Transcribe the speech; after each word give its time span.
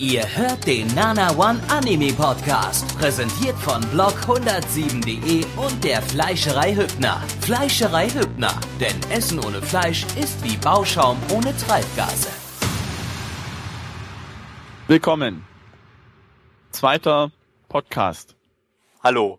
Ihr 0.00 0.24
hört 0.34 0.66
den 0.66 0.86
Nana 0.94 1.30
One 1.36 1.60
Anime 1.68 2.14
Podcast, 2.14 2.96
präsentiert 2.96 3.54
von 3.58 3.82
blog107.de 3.92 5.44
und 5.58 5.84
der 5.84 6.00
Fleischerei 6.00 6.74
Hübner. 6.74 7.20
Fleischerei 7.42 8.08
Hübner, 8.08 8.58
denn 8.80 8.98
Essen 9.10 9.38
ohne 9.44 9.60
Fleisch 9.60 10.04
ist 10.16 10.42
wie 10.42 10.56
Bauschaum 10.56 11.18
ohne 11.30 11.54
Treibgase. 11.54 12.30
Willkommen. 14.88 15.44
Zweiter 16.70 17.30
Podcast. 17.68 18.34
Hallo. 19.04 19.38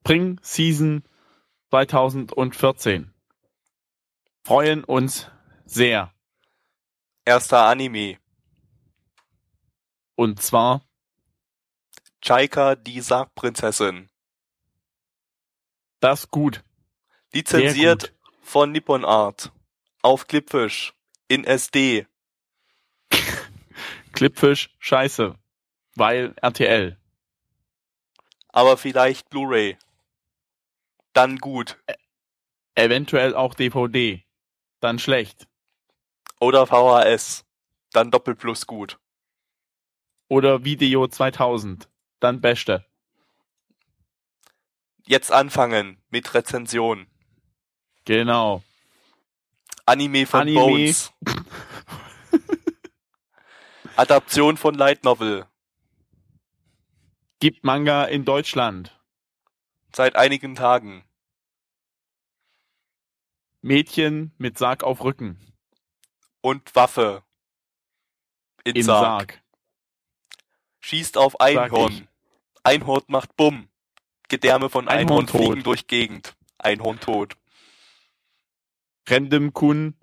Spring 0.00 0.38
Season 0.42 1.02
2014. 1.70 3.10
Freuen 4.44 4.84
uns 4.84 5.30
sehr. 5.64 6.12
Erster 7.24 7.64
Anime. 7.64 8.18
Und 10.16 10.42
zwar 10.42 10.82
Chaika, 12.22 12.74
die 12.74 13.00
Sargprinzessin. 13.00 14.08
das 16.00 16.30
gut. 16.30 16.64
Lizenziert 17.32 18.02
Sehr 18.02 18.12
von 18.42 18.72
Nippon 18.72 19.04
Art. 19.04 19.52
Auf 20.02 20.26
Clipfish. 20.26 20.94
In 21.28 21.44
SD. 21.44 22.06
Clipfish, 24.12 24.74
scheiße. 24.78 25.36
Weil 25.94 26.34
RTL. 26.40 26.98
Aber 28.48 28.76
vielleicht 28.76 29.28
Blu-ray. 29.28 29.76
Dann 31.12 31.38
gut. 31.38 31.76
Eventuell 32.74 33.34
auch 33.34 33.54
DVD. 33.54 34.24
Dann 34.80 34.98
schlecht. 34.98 35.46
Oder 36.40 36.66
VHS. 36.66 37.44
Dann 37.92 38.10
doppelt 38.10 38.38
plus 38.38 38.66
gut. 38.66 38.98
Oder 40.28 40.64
Video 40.64 41.06
2000. 41.06 41.88
Dann 42.20 42.40
beste. 42.40 42.84
Jetzt 45.06 45.30
anfangen 45.30 46.02
mit 46.10 46.34
Rezension. 46.34 47.06
Genau. 48.04 48.62
Anime 49.84 50.26
von 50.26 50.40
Anime. 50.40 50.60
Bones. 50.60 51.12
Adaption 53.96 54.56
von 54.56 54.74
Light 54.74 55.04
Novel. 55.04 55.46
Gibt 57.38 57.62
Manga 57.62 58.04
in 58.04 58.24
Deutschland. 58.24 58.98
Seit 59.94 60.16
einigen 60.16 60.56
Tagen. 60.56 61.04
Mädchen 63.62 64.32
mit 64.38 64.58
Sarg 64.58 64.82
auf 64.82 65.04
Rücken. 65.04 65.38
Und 66.40 66.74
Waffe. 66.74 67.22
In 68.64 68.76
Im 68.76 68.82
Sarg. 68.82 69.32
Sarg. 69.32 69.45
Schießt 70.86 71.18
auf 71.18 71.40
Einhorn. 71.40 72.06
Einhorn 72.62 73.02
macht 73.08 73.36
Bumm. 73.36 73.68
Gedärme 74.28 74.70
von 74.70 74.86
Einhorn 74.86 75.22
Einhorn, 75.22 75.26
fliegen 75.26 75.54
tot. 75.56 75.66
durch 75.66 75.86
Gegend. 75.88 76.36
Einhorn 76.58 77.00
tot. 77.00 77.36
Random 79.08 79.52
Kun. 79.52 79.96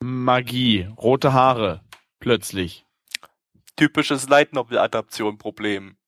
Magie. 0.00 0.88
Rote 0.96 1.34
Haare. 1.34 1.84
Plötzlich. 2.20 2.86
Typisches 3.76 4.30
Light 4.30 4.54
Novel 4.54 4.78
Adaption 4.78 5.36
Problem. 5.36 5.98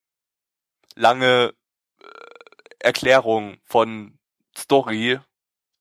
Lange 0.94 1.52
äh, 2.00 2.04
Erklärung 2.78 3.58
von 3.64 4.18
Story 4.56 5.20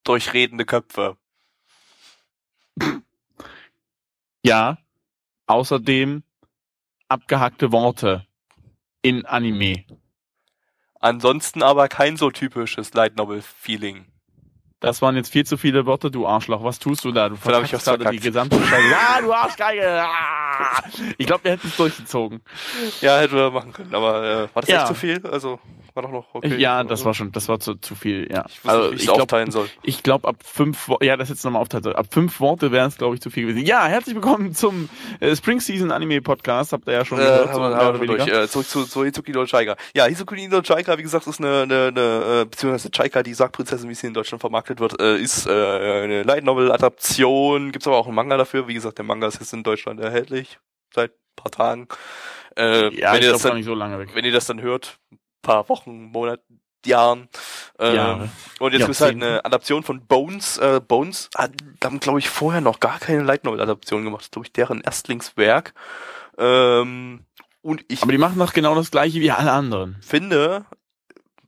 durch 0.03 0.33
redende 0.33 0.65
Köpfe. 0.65 1.15
Ja. 4.43 4.77
Außerdem 5.45 6.23
abgehackte 7.09 7.72
Worte 7.72 8.25
in 9.02 9.25
Anime. 9.25 9.86
Ansonsten 11.00 11.61
aber 11.64 11.88
kein 11.88 12.17
so 12.17 12.31
typisches 12.31 12.93
Light 12.93 13.15
Novel 13.17 13.42
Feeling. 13.42 14.05
Das 14.80 15.02
waren 15.02 15.15
jetzt 15.15 15.32
viel 15.32 15.43
zu 15.45 15.58
viele 15.58 15.86
Worte, 15.87 16.11
du 16.11 16.27
Arschloch. 16.27 16.64
Was 16.64 16.77
tust 16.77 17.04
du 17.04 17.11
da? 17.11 17.30
Du 17.30 17.36
ich 17.36 17.42
verkackst 17.42 17.73
was 17.73 17.83
gerade 17.86 17.98
die 17.99 18.04
verkackt. 18.20 18.23
gesamte 18.23 18.64
Scheiße. 18.64 18.95
Ah, 18.95 19.21
du 19.21 19.33
Arschgeige! 19.33 20.04
Ah! 20.04 20.83
Ich 21.17 21.26
glaube, 21.26 21.43
wir 21.45 21.52
hätten 21.54 21.67
es 21.67 21.76
durchgezogen. 21.77 22.42
Ja, 23.02 23.17
hätte 23.20 23.36
man 23.36 23.53
machen 23.53 23.73
können, 23.73 23.95
aber 23.95 24.23
äh, 24.23 24.55
war 24.55 24.61
das 24.61 24.70
Ja. 24.70 24.80
echt 24.80 24.87
zu 24.87 24.93
viel? 24.95 25.26
Also 25.26 25.59
war 25.97 26.03
doch 26.03 26.11
noch 26.11 26.25
okay. 26.35 26.55
ja, 26.58 26.81
das 26.83 26.91
Also, 26.91 27.05
war 27.05 27.13
schon, 27.13 27.31
das 27.33 27.49
war 27.49 27.59
zu, 27.59 27.75
zu 27.75 27.95
viel, 27.95 28.31
ja. 28.31 28.45
Ich 28.47 28.63
wusste 28.63 28.80
nicht, 28.80 28.91
wie 28.91 28.95
ich 28.95 29.02
glaub- 29.03 29.19
aufteilen 29.21 29.52
soll. 29.52 29.67
Ich 29.83 30.03
glaube, 30.03 30.27
ab 30.27 30.37
fünf, 30.43 30.89
ja, 31.02 31.17
das 31.17 31.27
jetzt 31.27 31.43
nochmal 31.43 31.61
aufteilen 31.61 31.83
soll. 31.83 31.95
Ab 31.95 32.05
fünf 32.11 32.39
Worte 32.39 32.71
wären 32.71 32.87
es, 32.87 32.97
glaube 32.97 33.15
ich, 33.15 33.21
zu 33.21 33.30
viel 33.30 33.47
gewesen. 33.47 33.65
Ja, 33.65 33.85
herzlich 33.87 34.15
willkommen 34.15 34.53
zum 34.55 34.87
äh, 35.19 35.35
Spring 35.35 35.59
Season 35.59 35.91
Anime 35.91 36.21
Podcast. 36.21 36.71
Habt 36.71 36.87
ihr 36.87 36.93
ja 36.93 37.03
schon 37.03 37.17
Äh, 37.19 37.23
gehört. 37.23 37.49
haben 37.49 37.61
wir, 37.61 37.77
haben 37.77 37.99
wir 37.99 38.08
durch. 38.08 38.27
Äh, 38.27 38.47
zurück 38.47 38.67
zu, 38.69 38.85
zu 38.85 39.03
Hizuki 39.03 39.31
no 39.31 39.45
Chaika. 39.45 39.75
Ja, 39.93 40.05
Hizuki 40.05 40.47
no 40.47 40.61
Chaika, 40.61 40.97
wie 40.97 41.03
gesagt, 41.03 41.27
ist 41.27 41.39
eine, 41.41 41.63
eine, 41.63 41.87
eine 41.87 42.41
äh, 42.41 42.45
beziehungsweise 42.45 42.89
Chaika, 42.91 43.23
die 43.23 43.33
Sargprinzessin, 43.33 43.89
wie 43.89 43.95
sie 43.95 44.08
in 44.08 44.14
Deutschland 44.14 44.39
vermarktet 44.39 44.79
wird, 44.79 45.02
äh, 45.02 45.17
ist 45.17 45.47
äh, 45.47 45.52
eine 45.52 46.23
Light 46.23 46.43
Novel 46.45 46.71
Adaption. 46.71 47.71
Gibt's 47.71 47.87
aber 47.87 47.97
auch 47.97 48.05
einen 48.05 48.15
Manga 48.15 48.37
dafür. 48.37 48.67
Wie 48.67 48.75
gesagt, 48.75 48.99
der 48.99 49.05
Manga 49.05 49.27
ist 49.27 49.39
jetzt 49.39 49.53
in 49.53 49.64
Deutschland 49.64 49.99
erhältlich 49.99 50.59
seit 50.93 51.11
ein 51.11 51.35
paar 51.35 51.52
Tagen. 51.52 51.87
Äh, 52.55 52.93
ja, 52.99 53.14
wenn 53.14 53.21
ihr 53.21 53.31
das 53.31 53.41
dann, 53.43 53.55
nicht 53.58 53.65
so 53.65 53.75
lange 53.75 53.99
weg. 53.99 54.09
wenn 54.14 54.25
ihr 54.25 54.31
das 54.31 54.45
dann 54.47 54.61
hört, 54.61 54.97
paar 55.47 55.69
Wochen, 55.69 56.03
Monaten, 56.11 56.59
Jahren. 56.85 57.27
Ähm, 57.80 57.95
Jahre. 57.95 58.30
Und 58.59 58.73
jetzt 58.73 58.87
ist 58.87 59.02
halt 59.02 59.15
eine 59.15 59.43
Adaption 59.43 59.83
von 59.83 60.05
Bones. 60.05 60.58
Äh, 60.58 60.80
Bones 60.85 61.30
hat, 61.35 61.52
haben, 61.83 61.99
glaube 61.99 62.19
ich, 62.19 62.30
vorher 62.30 62.61
noch 62.61 62.80
gar 62.80 62.99
keine 62.99 63.23
Light 63.23 63.43
Novel 63.43 63.59
Adaption 63.61 64.03
gemacht. 64.03 64.21
Das 64.21 64.25
ist, 64.27 64.31
glaube 64.33 64.45
ich, 64.47 64.53
deren 64.53 64.81
Erstlingswerk. 64.81 65.73
Ähm, 66.37 67.25
und 67.61 67.83
ich 67.87 68.03
Aber 68.03 68.11
die 68.11 68.17
machen 68.17 68.39
doch 68.39 68.53
genau 68.53 68.75
das 68.75 68.91
gleiche 68.91 69.19
wie 69.19 69.31
alle 69.31 69.52
anderen. 69.52 69.97
finde, 70.02 70.65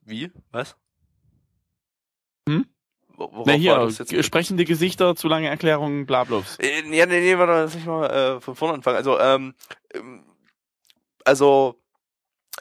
wie? 0.03 0.31
Was? 0.51 0.75
Hm? 2.47 2.65
Wo- 3.15 3.31
Worauf 3.31 3.47
Na 3.47 3.53
hier, 3.53 3.87
ge- 4.07 4.23
sprechende 4.23 4.65
Gesichter, 4.65 5.15
zu 5.15 5.27
lange 5.27 5.47
Erklärungen, 5.47 6.05
bla 6.05 6.23
blubs. 6.23 6.57
Äh, 6.59 6.81
Ja, 6.95 7.05
nee, 7.05 7.19
nee, 7.21 7.37
warte, 7.37 7.53
lass 7.53 7.75
mich 7.75 7.85
mal 7.85 8.09
äh, 8.09 8.41
von 8.41 8.55
vorne 8.55 8.73
anfangen. 8.75 8.97
Also, 8.97 9.19
ähm, 9.19 9.53
ähm, 9.93 10.23
also 11.25 11.79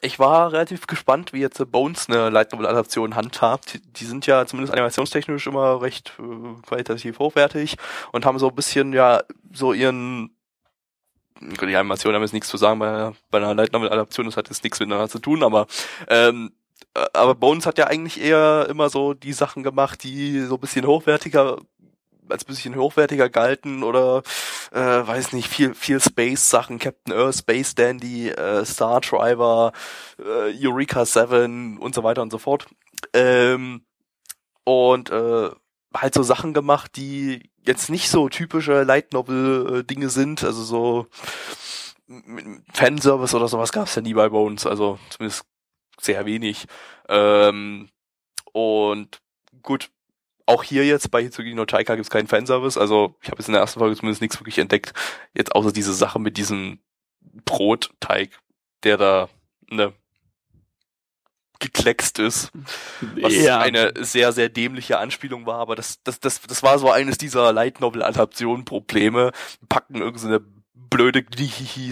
ich 0.00 0.18
war 0.18 0.52
relativ 0.52 0.86
gespannt, 0.86 1.32
wie 1.32 1.40
jetzt 1.40 1.60
Bones 1.70 2.08
eine 2.08 2.30
Light 2.30 2.52
Novel 2.52 2.66
Adaption 2.66 3.16
handhabt. 3.16 3.80
Die, 3.98 4.04
sind 4.04 4.26
ja 4.26 4.46
zumindest 4.46 4.72
animationstechnisch 4.72 5.46
immer 5.46 5.80
recht 5.82 6.12
äh, 6.18 6.62
qualitativ 6.62 7.18
hochwertig 7.18 7.76
und 8.12 8.24
haben 8.24 8.38
so 8.38 8.48
ein 8.48 8.54
bisschen 8.54 8.92
ja 8.92 9.22
so 9.52 9.72
ihren 9.72 10.30
die 11.40 11.76
Animation 11.76 12.14
haben 12.14 12.22
jetzt 12.22 12.32
nichts 12.32 12.48
zu 12.48 12.56
sagen 12.56 12.80
bei, 12.80 13.12
bei 13.30 13.38
einer 13.38 13.54
Light 13.54 13.72
Novel 13.72 13.92
Adaption, 13.92 14.26
das 14.26 14.36
hat 14.36 14.48
jetzt 14.48 14.64
nichts 14.64 14.80
miteinander 14.80 15.08
zu 15.08 15.20
tun, 15.20 15.44
aber 15.44 15.68
ähm, 16.08 16.50
äh, 16.94 17.06
aber 17.12 17.34
Bones 17.34 17.66
hat 17.66 17.78
ja 17.78 17.86
eigentlich 17.86 18.20
eher 18.20 18.66
immer 18.68 18.90
so 18.90 19.14
die 19.14 19.32
Sachen 19.32 19.62
gemacht, 19.62 20.02
die 20.02 20.40
so 20.40 20.54
ein 20.54 20.60
bisschen 20.60 20.86
hochwertiger 20.86 21.58
als 22.30 22.44
bisschen 22.44 22.76
hochwertiger 22.76 23.28
galten 23.28 23.82
oder 23.82 24.22
äh, 24.72 24.78
weiß 24.80 25.32
nicht, 25.32 25.48
viel 25.48 25.74
viel 25.74 26.00
Space 26.00 26.48
Sachen, 26.48 26.78
Captain 26.78 27.14
Earth, 27.14 27.36
Space 27.36 27.74
Dandy, 27.74 28.30
äh, 28.30 28.64
Star 28.64 29.00
Driver, 29.00 29.72
äh, 30.18 30.52
Eureka 30.66 31.04
7 31.04 31.78
und 31.78 31.94
so 31.94 32.02
weiter 32.02 32.22
und 32.22 32.30
so 32.30 32.38
fort. 32.38 32.66
Ähm, 33.12 33.82
und 34.64 35.10
äh, 35.10 35.50
halt 35.94 36.14
so 36.14 36.22
Sachen 36.22 36.52
gemacht, 36.54 36.92
die 36.96 37.50
jetzt 37.64 37.90
nicht 37.90 38.10
so 38.10 38.28
typische 38.28 38.82
Light 38.82 39.12
Novel 39.12 39.80
äh, 39.80 39.84
Dinge 39.84 40.08
sind, 40.08 40.44
also 40.44 40.62
so 40.62 41.06
Fanservice 42.72 43.34
oder 43.34 43.48
sowas 43.48 43.72
gab's 43.72 43.94
ja 43.94 44.02
nie 44.02 44.14
bei 44.14 44.28
Bones, 44.28 44.66
also 44.66 44.98
zumindest 45.10 45.44
sehr 46.00 46.24
wenig. 46.26 46.66
Ähm, 47.08 47.90
und 48.52 49.20
gut, 49.62 49.90
auch 50.48 50.62
hier 50.62 50.84
jetzt 50.86 51.10
bei 51.10 51.22
Hitsugi 51.22 51.54
no 51.54 51.66
Taika 51.66 51.94
gibt's 51.94 52.10
keinen 52.10 52.26
Fanservice, 52.26 52.78
also 52.78 53.14
ich 53.22 53.28
habe 53.28 53.38
jetzt 53.38 53.48
in 53.48 53.52
der 53.52 53.60
ersten 53.60 53.80
Folge 53.80 53.96
zumindest 53.96 54.22
nichts 54.22 54.40
wirklich 54.40 54.58
entdeckt, 54.58 54.92
jetzt 55.34 55.54
außer 55.54 55.72
diese 55.72 55.92
Sache 55.92 56.18
mit 56.18 56.36
diesem 56.36 56.78
Brotteig, 57.44 58.30
der 58.82 58.96
da 58.96 59.28
ne 59.70 59.92
gekleckst 61.60 62.20
ist, 62.20 62.52
was 63.20 63.34
ja, 63.34 63.58
eine 63.58 63.92
sehr, 63.98 64.32
sehr 64.32 64.48
dämliche 64.48 64.98
Anspielung 64.98 65.44
war, 65.44 65.58
aber 65.58 65.74
das, 65.74 66.02
das, 66.04 66.20
das, 66.20 66.40
das 66.40 66.62
war 66.62 66.78
so 66.78 66.90
eines 66.90 67.18
dieser 67.18 67.52
Light 67.52 67.80
Novel 67.80 68.02
Adaption 68.04 68.64
Probleme, 68.64 69.32
packen 69.68 69.96
irgendeine 69.96 70.40
blöde 70.74 71.24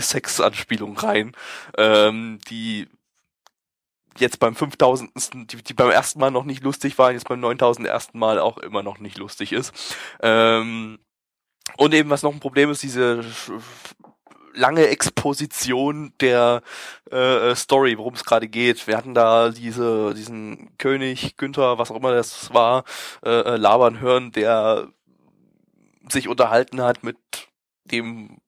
Sex-Anspielung 0.00 0.96
rein, 0.96 1.32
ähm, 1.76 2.38
die 2.48 2.86
jetzt 4.20 4.38
beim 4.38 4.54
5000. 4.54 5.52
Die, 5.52 5.62
die 5.62 5.74
beim 5.74 5.90
ersten 5.90 6.20
Mal 6.20 6.30
noch 6.30 6.44
nicht 6.44 6.62
lustig 6.62 6.98
war, 6.98 7.12
jetzt 7.12 7.28
beim 7.28 7.40
9000. 7.40 7.86
ersten 7.86 8.18
Mal 8.18 8.38
auch 8.38 8.58
immer 8.58 8.82
noch 8.82 8.98
nicht 8.98 9.18
lustig 9.18 9.52
ist. 9.52 9.72
Ähm, 10.20 10.98
und 11.76 11.94
eben, 11.94 12.10
was 12.10 12.22
noch 12.22 12.32
ein 12.32 12.40
Problem 12.40 12.70
ist, 12.70 12.82
diese 12.82 13.24
lange 14.56 14.86
Exposition 14.88 16.12
der 16.20 16.62
äh, 17.10 17.54
Story, 17.54 17.98
worum 17.98 18.14
es 18.14 18.24
gerade 18.24 18.48
geht. 18.48 18.86
Wir 18.86 18.96
hatten 18.96 19.14
da 19.14 19.50
diese, 19.50 20.14
diesen 20.14 20.76
König, 20.78 21.36
Günther, 21.36 21.78
was 21.78 21.90
auch 21.90 21.96
immer 21.96 22.12
das 22.12 22.52
war, 22.54 22.84
äh, 23.24 23.30
äh, 23.30 23.56
labern 23.56 24.00
hören, 24.00 24.32
der 24.32 24.88
sich 26.08 26.28
unterhalten 26.28 26.80
hat 26.80 27.04
mit 27.04 27.18
dem 27.84 28.38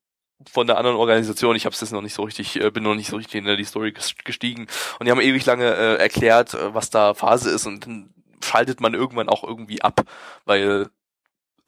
von 0.51 0.67
der 0.67 0.79
anderen 0.79 0.97
Organisation. 0.97 1.57
Ich 1.57 1.65
habe 1.65 1.75
es 1.75 1.81
jetzt 1.81 1.93
noch 1.93 2.03
nicht 2.03 2.15
so 2.15 2.23
richtig, 2.23 2.61
äh, 2.61 2.71
bin 2.71 2.83
noch 2.85 2.95
nicht 2.95 3.11
so 3.11 3.17
richtig 3.17 3.45
in 3.45 3.57
die 3.57 3.65
Story 3.65 3.93
gestiegen. 4.25 4.67
Und 4.99 5.07
die 5.07 5.11
haben 5.11 5.21
ewig 5.21 5.45
lange 5.47 5.67
äh, 5.75 5.97
erklärt, 5.97 6.55
äh, 6.55 6.75
was 6.75 6.91
da 6.91 7.15
Phase 7.15 7.51
ist 7.51 7.67
und 7.67 7.87
dann 7.87 8.11
schaltet 8.45 8.81
man 8.81 8.95
irgendwann 8.95 9.29
auch 9.29 9.43
irgendwie 9.43 9.83
ab, 9.83 10.03
weil 10.45 10.89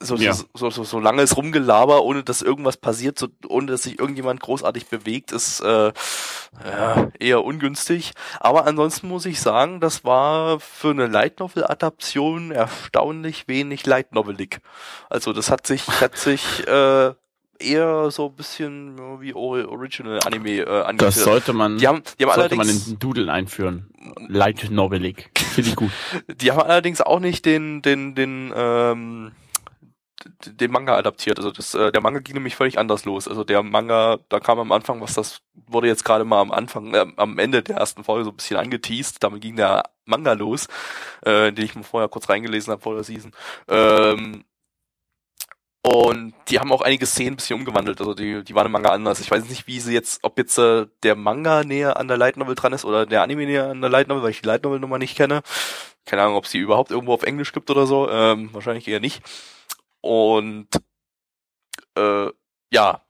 so, 0.02 0.16
Ja. 0.16 0.32
so, 0.32 0.46
so, 0.54 0.70
so, 0.70 0.84
so 0.84 0.98
langes 0.98 1.36
Rumgelaber, 1.36 2.02
ohne 2.02 2.24
dass 2.24 2.40
irgendwas 2.40 2.78
passiert, 2.78 3.18
so, 3.18 3.28
ohne 3.46 3.66
dass 3.72 3.82
sich 3.82 3.98
irgendjemand 3.98 4.40
großartig 4.40 4.86
bewegt, 4.86 5.30
ist 5.30 5.60
äh, 5.60 5.92
ja, 6.64 7.08
eher 7.18 7.44
ungünstig. 7.44 8.12
Aber 8.38 8.66
ansonsten 8.66 9.08
muss 9.08 9.26
ich 9.26 9.40
sagen, 9.40 9.80
das 9.80 10.02
war 10.04 10.58
für 10.58 10.90
eine 10.90 11.06
Light 11.06 11.40
Novel 11.40 11.64
Adaption 11.66 12.50
erstaunlich 12.50 13.46
wenig 13.46 13.84
Light 13.84 14.14
Novelig. 14.14 14.60
Also 15.10 15.34
das 15.34 15.50
hat 15.50 15.66
sich 15.66 15.86
hat 16.00 16.16
sich 16.16 16.66
äh, 16.66 17.12
eher 17.60 18.10
so 18.10 18.26
ein 18.26 18.34
bisschen 18.34 18.98
wie 19.20 19.34
Ori- 19.34 19.64
Original 19.64 20.20
Anime 20.24 20.60
äh, 20.60 20.64
angefühlt. 20.82 21.16
Das 21.16 21.24
sollte 21.24 21.52
man, 21.52 21.78
die 21.78 21.86
haben, 21.86 22.02
die 22.18 22.24
haben 22.24 22.34
sollte 22.34 22.56
man 22.56 22.68
in 22.68 22.84
den 22.84 22.98
Doodle 22.98 23.32
einführen. 23.32 23.90
Light 24.28 24.70
Novelig. 24.70 25.30
Finde 25.36 25.70
ich 25.70 25.76
gut. 25.76 25.90
Die 26.28 26.50
haben 26.50 26.60
allerdings 26.60 27.00
auch 27.00 27.20
nicht 27.20 27.44
den, 27.44 27.82
den, 27.82 28.14
den, 28.14 28.52
ähm, 28.56 29.32
den 30.46 30.70
Manga 30.70 30.96
adaptiert. 30.96 31.38
Also 31.38 31.50
das, 31.50 31.74
äh, 31.74 31.92
der 31.92 32.00
Manga 32.00 32.20
ging 32.20 32.34
nämlich 32.34 32.56
völlig 32.56 32.78
anders 32.78 33.04
los. 33.04 33.28
Also 33.28 33.44
der 33.44 33.62
Manga, 33.62 34.18
da 34.28 34.40
kam 34.40 34.58
am 34.58 34.72
Anfang, 34.72 35.00
was 35.00 35.14
das 35.14 35.40
wurde 35.66 35.88
jetzt 35.88 36.04
gerade 36.04 36.24
mal 36.24 36.40
am 36.40 36.50
Anfang, 36.50 36.94
äh, 36.94 37.06
am 37.16 37.38
Ende 37.38 37.62
der 37.62 37.76
ersten 37.76 38.04
Folge 38.04 38.24
so 38.24 38.30
ein 38.30 38.36
bisschen 38.36 38.56
angeteased. 38.56 39.22
Damit 39.22 39.42
ging 39.42 39.56
der 39.56 39.82
Manga 40.06 40.32
los, 40.32 40.66
äh, 41.22 41.52
den 41.52 41.64
ich 41.64 41.74
mir 41.74 41.84
vorher 41.84 42.08
kurz 42.08 42.28
reingelesen 42.28 42.70
habe 42.72 42.82
vor 42.82 42.94
der 42.94 43.04
Season. 43.04 43.32
Ähm, 43.68 44.44
und 45.82 46.34
die 46.48 46.58
haben 46.60 46.72
auch 46.72 46.82
einige 46.82 47.06
Szenen 47.06 47.32
ein 47.32 47.36
bisschen 47.36 47.58
umgewandelt. 47.58 48.00
Also 48.00 48.12
die, 48.12 48.44
die 48.44 48.54
waren 48.54 48.66
im 48.66 48.72
Manga 48.72 48.90
anders. 48.90 49.20
Ich 49.20 49.30
weiß 49.30 49.48
nicht, 49.48 49.66
wie 49.66 49.80
sie 49.80 49.94
jetzt, 49.94 50.22
ob 50.22 50.36
jetzt 50.36 50.58
äh, 50.58 50.86
der 51.02 51.16
Manga 51.16 51.64
näher 51.64 51.96
an 51.96 52.06
der 52.06 52.18
Light 52.18 52.36
Novel 52.36 52.54
dran 52.54 52.74
ist 52.74 52.84
oder 52.84 53.06
der 53.06 53.22
Anime 53.22 53.46
näher 53.46 53.70
an 53.70 53.80
der 53.80 53.88
Light 53.88 54.08
Novel, 54.08 54.22
weil 54.22 54.30
ich 54.30 54.42
die 54.42 54.46
Light 54.46 54.62
Novel 54.62 54.78
Nummer 54.78 54.98
nicht 54.98 55.16
kenne. 55.16 55.42
Keine 56.04 56.22
Ahnung, 56.22 56.36
ob 56.36 56.44
es 56.44 56.50
die 56.50 56.58
überhaupt 56.58 56.90
irgendwo 56.90 57.14
auf 57.14 57.22
Englisch 57.22 57.52
gibt 57.52 57.70
oder 57.70 57.86
so. 57.86 58.10
Ähm, 58.10 58.52
wahrscheinlich 58.52 58.88
eher 58.88 59.00
nicht. 59.00 59.22
Und 60.02 60.68
äh, 61.96 62.28
ja. 62.70 63.02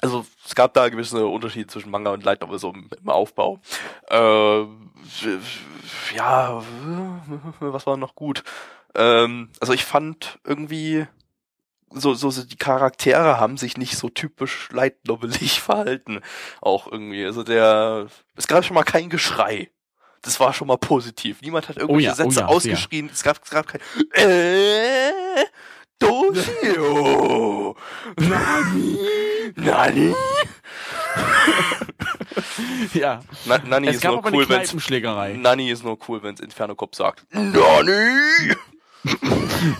Also 0.00 0.24
es 0.46 0.54
gab 0.54 0.74
da 0.74 0.88
gewisse 0.88 1.26
Unterschiede 1.26 1.66
zwischen 1.66 1.90
Manga 1.90 2.12
und 2.12 2.22
Light 2.22 2.42
Novel 2.42 2.60
so 2.60 2.70
im, 2.70 2.88
im 2.96 3.08
Aufbau. 3.08 3.60
Äh, 4.08 4.62
ja, 6.14 6.62
was 7.60 7.86
war 7.88 7.96
noch 7.96 8.14
gut? 8.14 8.44
Ähm, 8.98 9.48
also 9.60 9.72
ich 9.72 9.84
fand 9.84 10.40
irgendwie 10.44 11.06
so, 11.90 12.14
so, 12.14 12.30
so 12.30 12.42
die 12.42 12.56
Charaktere 12.56 13.38
haben 13.38 13.56
sich 13.56 13.76
nicht 13.76 13.96
so 13.96 14.08
typisch 14.08 14.68
Light 14.72 15.06
Novelig 15.06 15.60
verhalten. 15.62 16.20
Auch 16.60 16.90
irgendwie. 16.90 17.24
Also 17.24 17.44
der, 17.44 18.08
es 18.34 18.48
gab 18.48 18.64
schon 18.64 18.74
mal 18.74 18.82
kein 18.82 19.08
Geschrei. 19.08 19.70
Das 20.22 20.40
war 20.40 20.52
schon 20.52 20.66
mal 20.66 20.78
positiv. 20.78 21.40
Niemand 21.42 21.68
hat 21.68 21.76
irgendwelche 21.76 22.08
ja, 22.08 22.12
oh 22.12 22.16
Sätze 22.16 22.40
ja, 22.40 22.46
oh 22.46 22.50
ja. 22.50 22.56
ausgeschrien. 22.56 23.08
Es 23.12 23.22
gab, 23.22 23.40
es 23.42 23.50
gab 23.50 23.68
kein, 23.68 23.80
äh, 24.14 25.44
Doshio. 26.00 27.76
Nani? 28.16 28.98
Nani? 29.54 30.14
ja. 32.94 33.20
Na, 33.46 33.58
Nani 33.58 33.88
Es 33.88 33.96
ist 33.96 34.04
nur 34.04 34.24
cool, 34.32 34.46
Kneipenschlägerei. 34.46 35.34
Nani 35.34 35.70
ist 35.70 35.84
nur 35.84 35.98
cool, 36.08 36.22
wenn's 36.22 36.40
Inferno 36.40 36.74
Cop 36.74 36.96
sagt. 36.96 37.24
Nani? 37.32 38.56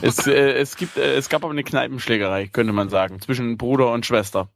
Es, 0.03 0.26
äh, 0.26 0.53
es 0.53 0.76
gibt, 0.76 0.97
äh, 0.97 1.17
es 1.17 1.29
gab 1.29 1.44
aber 1.44 1.53
eine 1.53 1.65
Kneipenschlägerei, 1.65 2.49
könnte 2.49 2.73
man 2.73 2.88
sagen, 2.88 3.20
zwischen 3.20 3.56
Bruder 3.56 3.93
und 3.93 4.06
Schwester. 4.06 4.49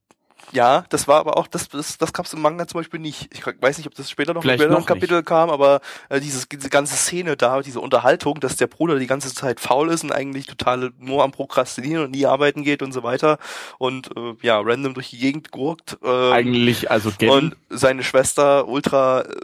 Ja, 0.52 0.84
das 0.90 1.08
war 1.08 1.18
aber 1.18 1.38
auch, 1.38 1.46
das, 1.46 1.68
das, 1.70 1.96
das 1.96 2.12
gab's 2.12 2.32
im 2.34 2.42
Manga 2.42 2.66
zum 2.66 2.80
Beispiel 2.80 3.00
nicht. 3.00 3.30
Ich 3.32 3.44
weiß 3.46 3.78
nicht, 3.78 3.86
ob 3.86 3.94
das 3.94 4.10
später 4.10 4.34
noch 4.34 4.42
Vielleicht 4.42 4.60
im 4.60 4.64
späteren 4.64 4.80
noch 4.80 4.86
Kapitel 4.86 5.22
kam, 5.22 5.48
aber 5.48 5.80
äh, 6.10 6.20
dieses, 6.20 6.46
diese 6.46 6.68
ganze 6.68 6.94
Szene 6.94 7.36
da, 7.38 7.62
diese 7.62 7.80
Unterhaltung, 7.80 8.38
dass 8.38 8.56
der 8.56 8.66
Bruder 8.66 8.98
die 8.98 9.06
ganze 9.06 9.34
Zeit 9.34 9.60
faul 9.60 9.88
ist 9.88 10.04
und 10.04 10.12
eigentlich 10.12 10.46
total 10.46 10.92
nur 10.98 11.24
am 11.24 11.32
Prokrastinieren 11.32 12.04
und 12.04 12.10
nie 12.10 12.26
arbeiten 12.26 12.64
geht 12.64 12.82
und 12.82 12.92
so 12.92 13.02
weiter 13.02 13.38
und 13.78 14.14
äh, 14.14 14.34
ja, 14.42 14.60
random 14.60 14.92
durch 14.92 15.10
die 15.10 15.18
Gegend 15.18 15.50
gurkt. 15.50 15.96
ähm, 16.04 16.32
Eigentlich, 16.32 16.90
also 16.90 17.10
Gen, 17.16 17.30
und 17.30 17.56
seine 17.70 18.04
Schwester 18.04 18.68
ultra, 18.68 19.22
äh, 19.22 19.34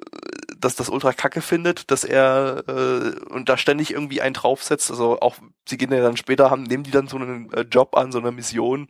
dass 0.58 0.76
das 0.76 0.90
ultra 0.90 1.14
kacke 1.14 1.40
findet, 1.40 1.90
dass 1.90 2.04
er 2.04 2.64
äh, 2.68 3.32
und 3.32 3.48
da 3.48 3.56
ständig 3.56 3.92
irgendwie 3.92 4.20
einen 4.20 4.34
draufsetzt. 4.34 4.90
Also 4.90 5.20
auch 5.20 5.36
sie 5.66 5.78
gehen 5.78 5.92
ja 5.92 6.02
dann 6.02 6.18
später 6.18 6.50
haben, 6.50 6.64
nehmen 6.64 6.82
die 6.82 6.90
dann 6.90 7.08
so 7.08 7.16
einen 7.16 7.50
äh, 7.54 7.62
Job 7.62 7.96
an, 7.96 8.12
so 8.12 8.18
eine 8.18 8.30
Mission 8.30 8.88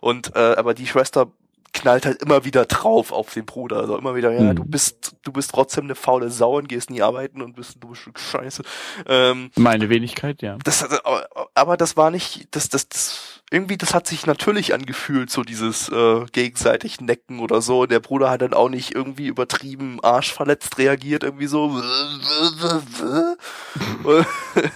und 0.00 0.34
äh, 0.34 0.54
aber 0.56 0.72
die 0.72 0.86
Schwester 0.86 1.30
knallt 1.72 2.06
halt 2.06 2.22
immer 2.22 2.44
wieder 2.44 2.64
drauf 2.64 3.12
auf 3.12 3.32
den 3.34 3.46
Bruder. 3.46 3.78
Also 3.78 3.96
immer 3.96 4.14
wieder, 4.14 4.32
ja, 4.32 4.50
Hm. 4.50 4.56
du 4.56 4.64
bist, 4.64 5.16
du 5.22 5.32
bist 5.32 5.50
trotzdem 5.50 5.84
eine 5.84 5.94
faule 5.94 6.30
Sau 6.30 6.56
und 6.56 6.68
gehst 6.68 6.90
nie 6.90 7.02
arbeiten 7.02 7.42
und 7.42 7.56
bist 7.56 7.76
ein 7.76 7.80
dummes 7.80 7.98
Stück 7.98 8.18
Scheiße. 8.18 8.62
Ähm, 9.06 9.50
meine 9.56 9.88
Wenigkeit, 9.88 10.42
ja. 10.42 10.56
das, 10.64 10.82
aber, 11.04 11.28
aber 11.54 11.76
das 11.76 11.96
war 11.96 12.10
nicht, 12.10 12.48
das, 12.52 12.68
das, 12.68 12.88
das, 12.88 13.37
irgendwie, 13.50 13.78
das 13.78 13.94
hat 13.94 14.06
sich 14.06 14.26
natürlich 14.26 14.74
angefühlt, 14.74 15.30
so 15.30 15.42
dieses 15.42 15.88
äh, 15.88 16.26
gegenseitig 16.32 17.00
Necken 17.00 17.40
oder 17.40 17.62
so. 17.62 17.86
Der 17.86 18.00
Bruder 18.00 18.28
hat 18.30 18.42
dann 18.42 18.52
auch 18.52 18.68
nicht 18.68 18.94
irgendwie 18.94 19.26
übertrieben 19.26 20.00
arschverletzt 20.02 20.76
reagiert, 20.76 21.22
irgendwie 21.22 21.46
so. 21.46 21.70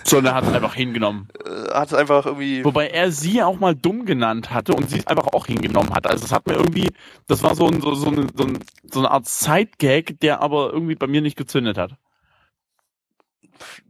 Sondern 0.04 0.34
hat 0.34 0.44
es 0.44 0.52
einfach 0.54 0.74
hingenommen. 0.74 1.28
Äh, 1.44 1.74
hat 1.74 1.92
einfach 1.92 2.24
irgendwie. 2.24 2.64
Wobei 2.64 2.88
er 2.88 3.12
sie 3.12 3.42
auch 3.42 3.58
mal 3.58 3.74
dumm 3.74 4.06
genannt 4.06 4.50
hatte 4.50 4.72
und 4.72 4.88
sie 4.88 5.00
es 5.00 5.06
einfach 5.06 5.26
auch 5.34 5.46
hingenommen 5.46 5.94
hat. 5.94 6.06
Also 6.06 6.24
es 6.24 6.32
hat 6.32 6.46
mir 6.46 6.54
irgendwie, 6.54 6.88
das 7.26 7.42
war 7.42 7.54
so, 7.54 7.66
ein, 7.66 7.82
so, 7.82 7.94
so, 7.94 8.08
eine, 8.08 8.26
so, 8.34 8.44
ein, 8.44 8.58
so 8.90 9.00
eine 9.00 9.10
Art 9.10 9.28
Sidegag, 9.28 10.18
der 10.20 10.40
aber 10.40 10.72
irgendwie 10.72 10.94
bei 10.94 11.06
mir 11.06 11.20
nicht 11.20 11.36
gezündet 11.36 11.76
hat. 11.76 11.92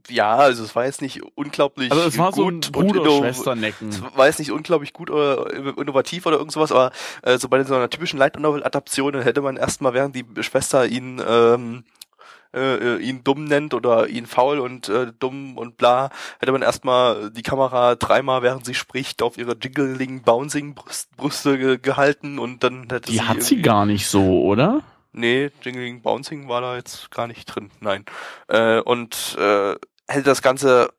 Ja, 0.08 0.34
also 0.36 0.64
es 0.64 0.74
war 0.74 0.84
jetzt 0.84 1.00
nicht 1.02 1.20
unglaublich 1.36 1.90
Also 1.90 2.04
es 2.04 2.18
war 2.18 2.32
so 2.32 2.48
ein 2.48 2.60
gut 2.60 2.66
und 2.66 2.72
Bruder- 2.72 3.02
inno- 3.02 3.18
Schwester-Necken. 3.20 3.88
Es 3.90 4.02
war 4.16 4.26
jetzt 4.26 4.38
nicht 4.38 4.50
unglaublich 4.52 4.92
gut 4.92 5.10
oder 5.10 5.52
innovativ 5.78 6.26
oder 6.26 6.36
irgend 6.38 6.52
sowas, 6.52 6.72
aber 6.72 6.90
äh, 7.22 7.38
so 7.38 7.48
bei 7.48 7.62
so 7.64 7.74
einer 7.74 7.88
typischen 7.90 8.18
Light 8.18 8.38
Novel 8.38 8.64
Adaption 8.64 9.12
dann 9.12 9.22
hätte 9.22 9.40
man 9.42 9.56
erstmal, 9.56 9.94
während 9.94 10.16
die 10.16 10.24
Schwester 10.42 10.86
ihn 10.86 11.22
ähm, 11.26 11.84
äh, 12.54 12.96
äh, 12.96 12.98
ihn 12.98 13.24
dumm 13.24 13.44
nennt 13.44 13.72
oder 13.72 14.08
ihn 14.08 14.26
faul 14.26 14.58
und 14.58 14.88
äh, 14.90 15.10
dumm 15.18 15.56
und 15.56 15.78
bla, 15.78 16.10
hätte 16.38 16.52
man 16.52 16.60
erstmal 16.60 17.30
die 17.30 17.40
Kamera 17.42 17.94
dreimal, 17.94 18.42
während 18.42 18.66
sie 18.66 18.74
spricht, 18.74 19.22
auf 19.22 19.38
ihre 19.38 19.56
jiggling 19.58 20.20
bouncing 20.22 20.74
Brüste 21.16 21.56
ge 21.56 21.78
gehalten 21.78 22.38
und 22.38 22.62
dann 22.62 22.88
hätte 22.90 23.10
Die 23.10 23.12
sie 23.18 23.22
hat 23.22 23.42
sie 23.42 23.62
gar 23.62 23.86
nicht 23.86 24.06
so, 24.06 24.42
oder? 24.42 24.82
Nee, 25.12 25.50
Jingling 25.62 26.00
Bouncing 26.00 26.48
war 26.48 26.60
da 26.62 26.76
jetzt 26.76 27.10
gar 27.10 27.26
nicht 27.26 27.44
drin, 27.46 27.70
nein. 27.80 28.04
Äh, 28.48 28.80
und 28.80 29.36
äh, 29.38 29.76
hätte 30.08 30.24
das 30.24 30.40
Ganze, 30.40 30.92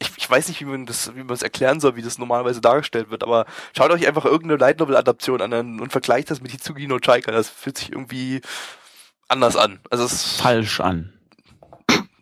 ich, 0.00 0.10
ich 0.16 0.28
weiß 0.28 0.48
nicht, 0.48 0.60
wie 0.60 0.64
man 0.64 0.84
das, 0.84 1.14
wie 1.14 1.22
man 1.22 1.34
es 1.34 1.42
erklären 1.42 1.78
soll, 1.78 1.94
wie 1.94 2.02
das 2.02 2.18
normalerweise 2.18 2.60
dargestellt 2.60 3.10
wird, 3.10 3.22
aber 3.22 3.46
schaut 3.76 3.92
euch 3.92 4.06
einfach 4.06 4.24
irgendeine 4.24 4.58
Light 4.58 4.80
Novel 4.80 4.96
Adaption 4.96 5.40
an 5.40 5.80
und 5.80 5.92
vergleicht 5.92 6.30
das 6.30 6.40
mit 6.40 6.50
Hitsugi 6.50 6.88
no 6.88 6.98
Chaika. 6.98 7.30
Das 7.30 7.48
fühlt 7.48 7.78
sich 7.78 7.92
irgendwie 7.92 8.40
anders 9.28 9.56
an. 9.56 9.80
Also 9.90 10.04
es 10.04 10.36
Falsch 10.36 10.80
an. 10.80 11.15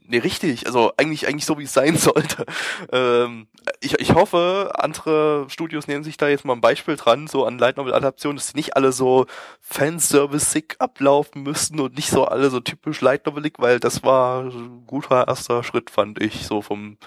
Nee, 0.07 0.19
richtig. 0.19 0.67
Also 0.67 0.93
eigentlich, 0.99 1.27
eigentlich 1.27 1.47
so, 1.47 1.59
wie 1.59 1.65
es 1.65 1.73
sein 1.73 1.97
sollte. 1.97 2.45
Ähm, 2.93 3.49
ich, 3.81 3.99
ich 3.99 4.13
hoffe, 4.13 4.73
andere 4.75 5.47
Studios 5.49 5.87
nehmen 5.87 6.05
sich 6.05 6.19
da 6.19 6.29
jetzt 6.29 6.45
mal 6.45 6.53
ein 6.53 6.61
Beispiel 6.61 6.97
dran, 6.97 7.27
so 7.27 7.47
an 7.47 7.59
Light 7.59 7.79
Novel 7.79 7.95
Adaptionen, 7.95 8.37
dass 8.37 8.53
die 8.53 8.59
nicht 8.59 8.77
alle 8.77 8.93
so 8.93 9.27
Fanservice-sick 9.61 10.77
ablaufen 10.79 11.43
müssten 11.43 11.81
und 11.81 11.97
nicht 11.97 12.11
so 12.11 12.27
alle 12.27 12.51
so 12.51 12.61
typisch 12.61 13.01
Light 13.01 13.25
Novelig, 13.25 13.55
weil 13.59 13.81
das 13.81 14.03
war 14.03 14.43
ein 14.45 14.85
guter 14.87 15.27
erster 15.27 15.65
Schritt, 15.65 15.89
fand 15.89 16.21
ich, 16.23 16.47
so 16.47 16.61
vom, 16.61 16.99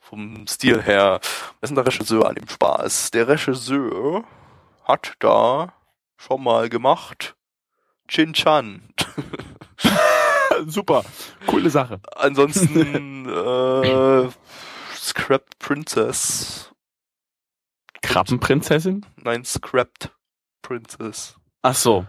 vom 0.00 0.46
Stil 0.46 0.80
her. 0.82 1.18
Was 1.60 1.70
ist 1.70 1.70
denn 1.70 1.74
der 1.74 1.86
Regisseur 1.86 2.28
an 2.28 2.36
dem 2.36 2.48
Spaß? 2.48 3.10
Der 3.10 3.26
Regisseur 3.26 4.24
hat 4.84 5.14
da 5.18 5.72
schon 6.16 6.44
mal 6.44 6.68
gemacht 6.68 7.34
Chin 8.06 8.32
Chan. 8.32 8.82
Super. 10.66 11.04
Coole 11.46 11.70
Sache. 11.70 12.00
Ansonsten 12.14 13.26
äh, 13.28 14.28
Scrapped 14.94 15.58
Princess. 15.58 16.72
Krabbenprinzessin? 18.02 19.04
Nein, 19.16 19.44
Scrapped 19.44 20.10
Princess. 20.62 21.36
Ach 21.62 21.74
so. 21.74 22.06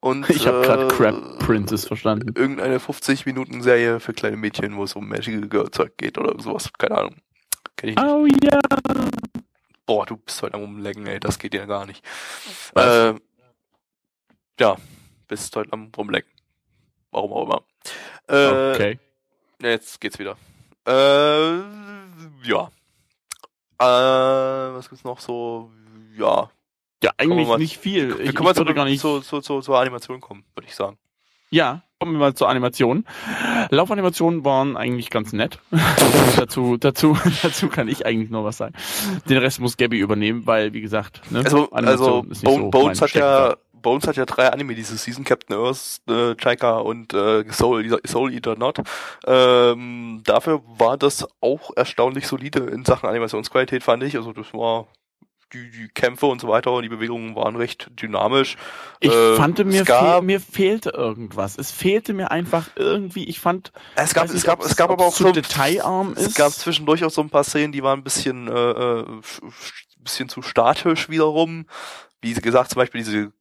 Und 0.00 0.28
Ich 0.30 0.48
habe 0.48 0.62
gerade 0.62 0.86
äh, 0.86 0.88
Crab 0.88 1.38
Princess 1.38 1.86
verstanden. 1.86 2.32
Irgendeine 2.34 2.80
50 2.80 3.24
Minuten 3.24 3.62
Serie 3.62 4.00
für 4.00 4.12
kleine 4.12 4.36
Mädchen, 4.36 4.76
wo 4.76 4.82
es 4.82 4.94
um 4.96 5.08
Magical 5.08 5.48
Girl 5.48 5.70
Zeug 5.70 5.96
geht 5.96 6.18
oder 6.18 6.40
sowas. 6.42 6.70
Keine 6.76 6.98
Ahnung. 6.98 7.16
Kenn 7.76 7.90
ich 7.90 7.96
nicht. 7.96 8.04
Oh 8.04 8.26
ja. 8.26 8.60
Boah, 9.86 10.04
du 10.06 10.16
bist 10.16 10.42
heute 10.42 10.54
am 10.54 10.62
Rumlecken, 10.62 11.06
ey. 11.06 11.20
Das 11.20 11.38
geht 11.38 11.54
ja 11.54 11.66
gar 11.66 11.86
nicht. 11.86 12.04
Was? 12.74 13.14
Äh, 13.14 13.14
ja, 14.58 14.76
bist 15.28 15.54
heute 15.54 15.72
am 15.72 15.92
Rumlecken. 15.96 16.30
Warum 17.12 17.32
auch 17.32 17.44
immer. 17.44 17.62
Äh, 18.28 18.72
Okay. 18.74 18.98
Jetzt 19.62 20.00
geht's 20.00 20.18
wieder. 20.18 20.36
Äh, 20.88 21.60
ja. 22.48 22.70
Äh, 23.78 23.84
was 24.74 24.88
gibt's 24.88 25.04
noch 25.04 25.20
so? 25.20 25.70
Ja. 26.16 26.50
Ja, 27.02 27.10
eigentlich 27.18 27.48
mal- 27.48 27.58
nicht 27.58 27.78
viel. 27.78 28.18
Wir 28.18 28.24
Ich, 28.24 28.34
können 28.34 28.44
mal 28.44 28.52
ich 28.52 28.56
würde 28.58 28.70
zu, 28.70 28.74
gar 28.74 28.84
nicht. 28.84 29.00
zu, 29.00 29.20
zu, 29.20 29.40
zu, 29.40 29.60
zur 29.60 29.78
Animation 29.78 30.20
kommen, 30.20 30.44
würde 30.54 30.68
ich 30.68 30.74
sagen. 30.74 30.98
Ja, 31.50 31.82
kommen 31.98 32.12
wir 32.12 32.18
mal 32.20 32.34
zur 32.34 32.48
Animation. 32.48 33.04
Laufanimationen 33.70 34.44
waren 34.44 34.76
eigentlich 34.76 35.10
ganz 35.10 35.32
nett. 35.32 35.58
dazu, 36.36 36.76
dazu, 36.76 37.16
dazu 37.42 37.68
kann 37.68 37.88
ich 37.88 38.06
eigentlich 38.06 38.30
nur 38.30 38.44
was 38.44 38.56
sagen. 38.56 38.74
Den 39.28 39.38
Rest 39.38 39.60
muss 39.60 39.76
Gabby 39.76 39.98
übernehmen, 39.98 40.46
weil, 40.46 40.72
wie 40.72 40.80
gesagt, 40.80 41.20
ne, 41.30 41.40
Also, 41.40 41.70
also 41.70 41.72
Animation 41.72 42.30
ist 42.30 42.42
nicht 42.42 42.44
Bone, 42.44 42.62
so 42.64 42.70
Bones 42.70 43.02
hat 43.02 43.10
ja 43.12 43.56
Bones 43.82 44.06
hat 44.06 44.16
ja 44.16 44.24
drei 44.24 44.50
Anime 44.52 44.74
diese 44.74 44.96
Season, 44.96 45.24
Captain 45.24 45.56
Earth, 45.56 46.00
äh, 46.08 46.34
Chaika 46.36 46.78
und 46.78 47.12
äh, 47.12 47.44
Soul, 47.52 47.84
Eater- 47.84 48.00
Soul 48.06 48.32
Eater 48.32 48.56
Not. 48.56 48.78
Ähm, 49.26 50.22
dafür 50.24 50.62
war 50.78 50.96
das 50.96 51.26
auch 51.40 51.70
erstaunlich 51.76 52.26
solide 52.26 52.60
in 52.60 52.84
Sachen 52.84 53.08
Animationsqualität, 53.08 53.82
fand 53.82 54.02
ich. 54.04 54.16
Also 54.16 54.32
das 54.32 54.52
war 54.54 54.86
die, 55.52 55.70
die 55.70 55.88
Kämpfe 55.88 56.26
und 56.26 56.40
so 56.40 56.48
weiter 56.48 56.72
und 56.72 56.82
die 56.82 56.88
Bewegungen 56.88 57.36
waren 57.36 57.56
recht 57.56 57.90
dynamisch. 58.00 58.56
Ich 59.00 59.12
Äh, 59.12 59.36
fand, 59.36 59.58
mir, 59.64 59.82
es 59.82 59.88
fehl, 59.88 60.22
mir 60.22 60.40
fehlte 60.40 60.90
irgendwas. 60.90 61.58
Es 61.58 61.70
fehlte 61.70 62.14
mir 62.14 62.30
einfach 62.30 62.70
irgendwie, 62.76 63.24
ich 63.24 63.40
fand, 63.40 63.70
Es 63.94 64.14
gab, 64.14 64.26
es 64.26 64.32
nicht, 64.34 64.46
gab, 64.46 64.64
es 64.64 64.76
gab 64.76 64.90
aber 64.90 65.04
auch 65.04 65.14
so, 65.14 65.30
detailarm 65.30 66.14
es 66.16 66.28
ist. 66.28 66.36
gab 66.36 66.52
zwischendurch 66.52 67.04
auch 67.04 67.10
so 67.10 67.20
ein 67.20 67.28
paar 67.30 67.44
Szenen, 67.44 67.72
die 67.72 67.82
waren 67.82 68.00
ein 68.00 68.04
bisschen, 68.04 68.48
äh, 68.48 68.50
äh, 68.50 69.02
sch- 69.02 69.42
sch- 69.42 70.02
bisschen 70.02 70.28
zu 70.28 70.42
statisch 70.42 71.10
wiederum. 71.10 71.66
Wie 72.22 72.32
gesagt, 72.34 72.70
zum 72.70 72.80
Beispiel 72.80 73.02
diese, 73.02 73.32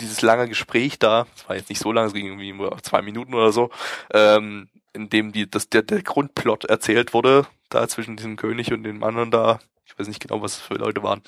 dieses 0.00 0.22
lange 0.22 0.48
Gespräch 0.48 0.98
da, 0.98 1.26
das 1.34 1.48
war 1.48 1.56
jetzt 1.56 1.68
nicht 1.68 1.80
so 1.80 1.92
lang, 1.92 2.06
es 2.06 2.12
ging 2.12 2.26
irgendwie 2.26 2.52
nur 2.52 2.76
zwei 2.82 3.02
Minuten 3.02 3.34
oder 3.34 3.52
so, 3.52 3.70
ähm, 4.12 4.68
in 4.92 5.08
dem 5.08 5.32
die, 5.32 5.48
das, 5.48 5.68
der, 5.68 5.82
der 5.82 6.02
Grundplot 6.02 6.64
erzählt 6.64 7.14
wurde, 7.14 7.46
da 7.68 7.86
zwischen 7.88 8.16
diesem 8.16 8.36
König 8.36 8.72
und 8.72 8.82
den 8.82 9.02
anderen 9.02 9.30
da. 9.30 9.60
Ich 9.84 9.98
weiß 9.98 10.08
nicht 10.08 10.20
genau, 10.20 10.42
was 10.42 10.54
es 10.54 10.60
für 10.60 10.74
Leute 10.74 11.02
waren. 11.02 11.22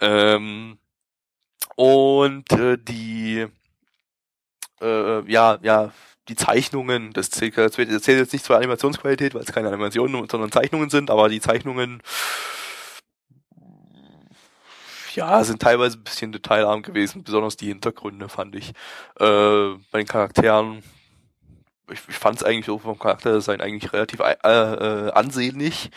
Ähm, 0.00 0.78
und 1.76 2.50
äh, 2.52 2.76
die 2.78 3.46
äh, 4.80 5.30
ja, 5.30 5.58
ja, 5.62 5.92
die 6.28 6.36
Zeichnungen, 6.36 7.12
das 7.12 7.30
zählt, 7.30 7.56
das 7.58 7.72
zählt 7.72 7.90
jetzt 8.06 8.32
nicht 8.32 8.44
zur 8.44 8.56
Animationsqualität, 8.56 9.34
weil 9.34 9.42
es 9.42 9.52
keine 9.52 9.68
Animationen, 9.68 10.28
sondern 10.28 10.52
Zeichnungen 10.52 10.90
sind, 10.90 11.10
aber 11.10 11.28
die 11.28 11.40
Zeichnungen 11.40 12.02
ja, 15.16 15.42
sind 15.44 15.62
teilweise 15.62 15.98
ein 15.98 16.04
bisschen 16.04 16.32
detailarm 16.32 16.82
gewesen, 16.82 17.22
besonders 17.24 17.56
die 17.56 17.68
Hintergründe 17.68 18.28
fand 18.28 18.54
ich. 18.54 18.70
Äh, 19.18 19.74
bei 19.90 19.98
den 19.98 20.06
Charakteren, 20.06 20.82
ich, 21.90 22.00
ich 22.08 22.16
fand 22.16 22.36
es 22.38 22.44
eigentlich 22.44 22.66
so 22.66 22.78
vom 22.78 22.98
Charakterdesign 22.98 23.60
eigentlich 23.60 23.92
relativ 23.92 24.20
äh, 24.20 24.32
äh, 24.44 25.12
ansehnlich. 25.12 25.90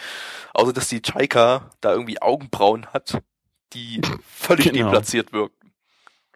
Außer 0.53 0.73
dass 0.73 0.87
die 0.87 1.01
Chaika 1.01 1.69
da 1.81 1.91
irgendwie 1.91 2.21
Augenbrauen 2.21 2.85
hat, 2.87 3.21
die 3.73 4.01
völlig 4.27 4.71
Genau. 4.71 4.85
deplatziert 4.85 5.33
wirken. 5.33 5.62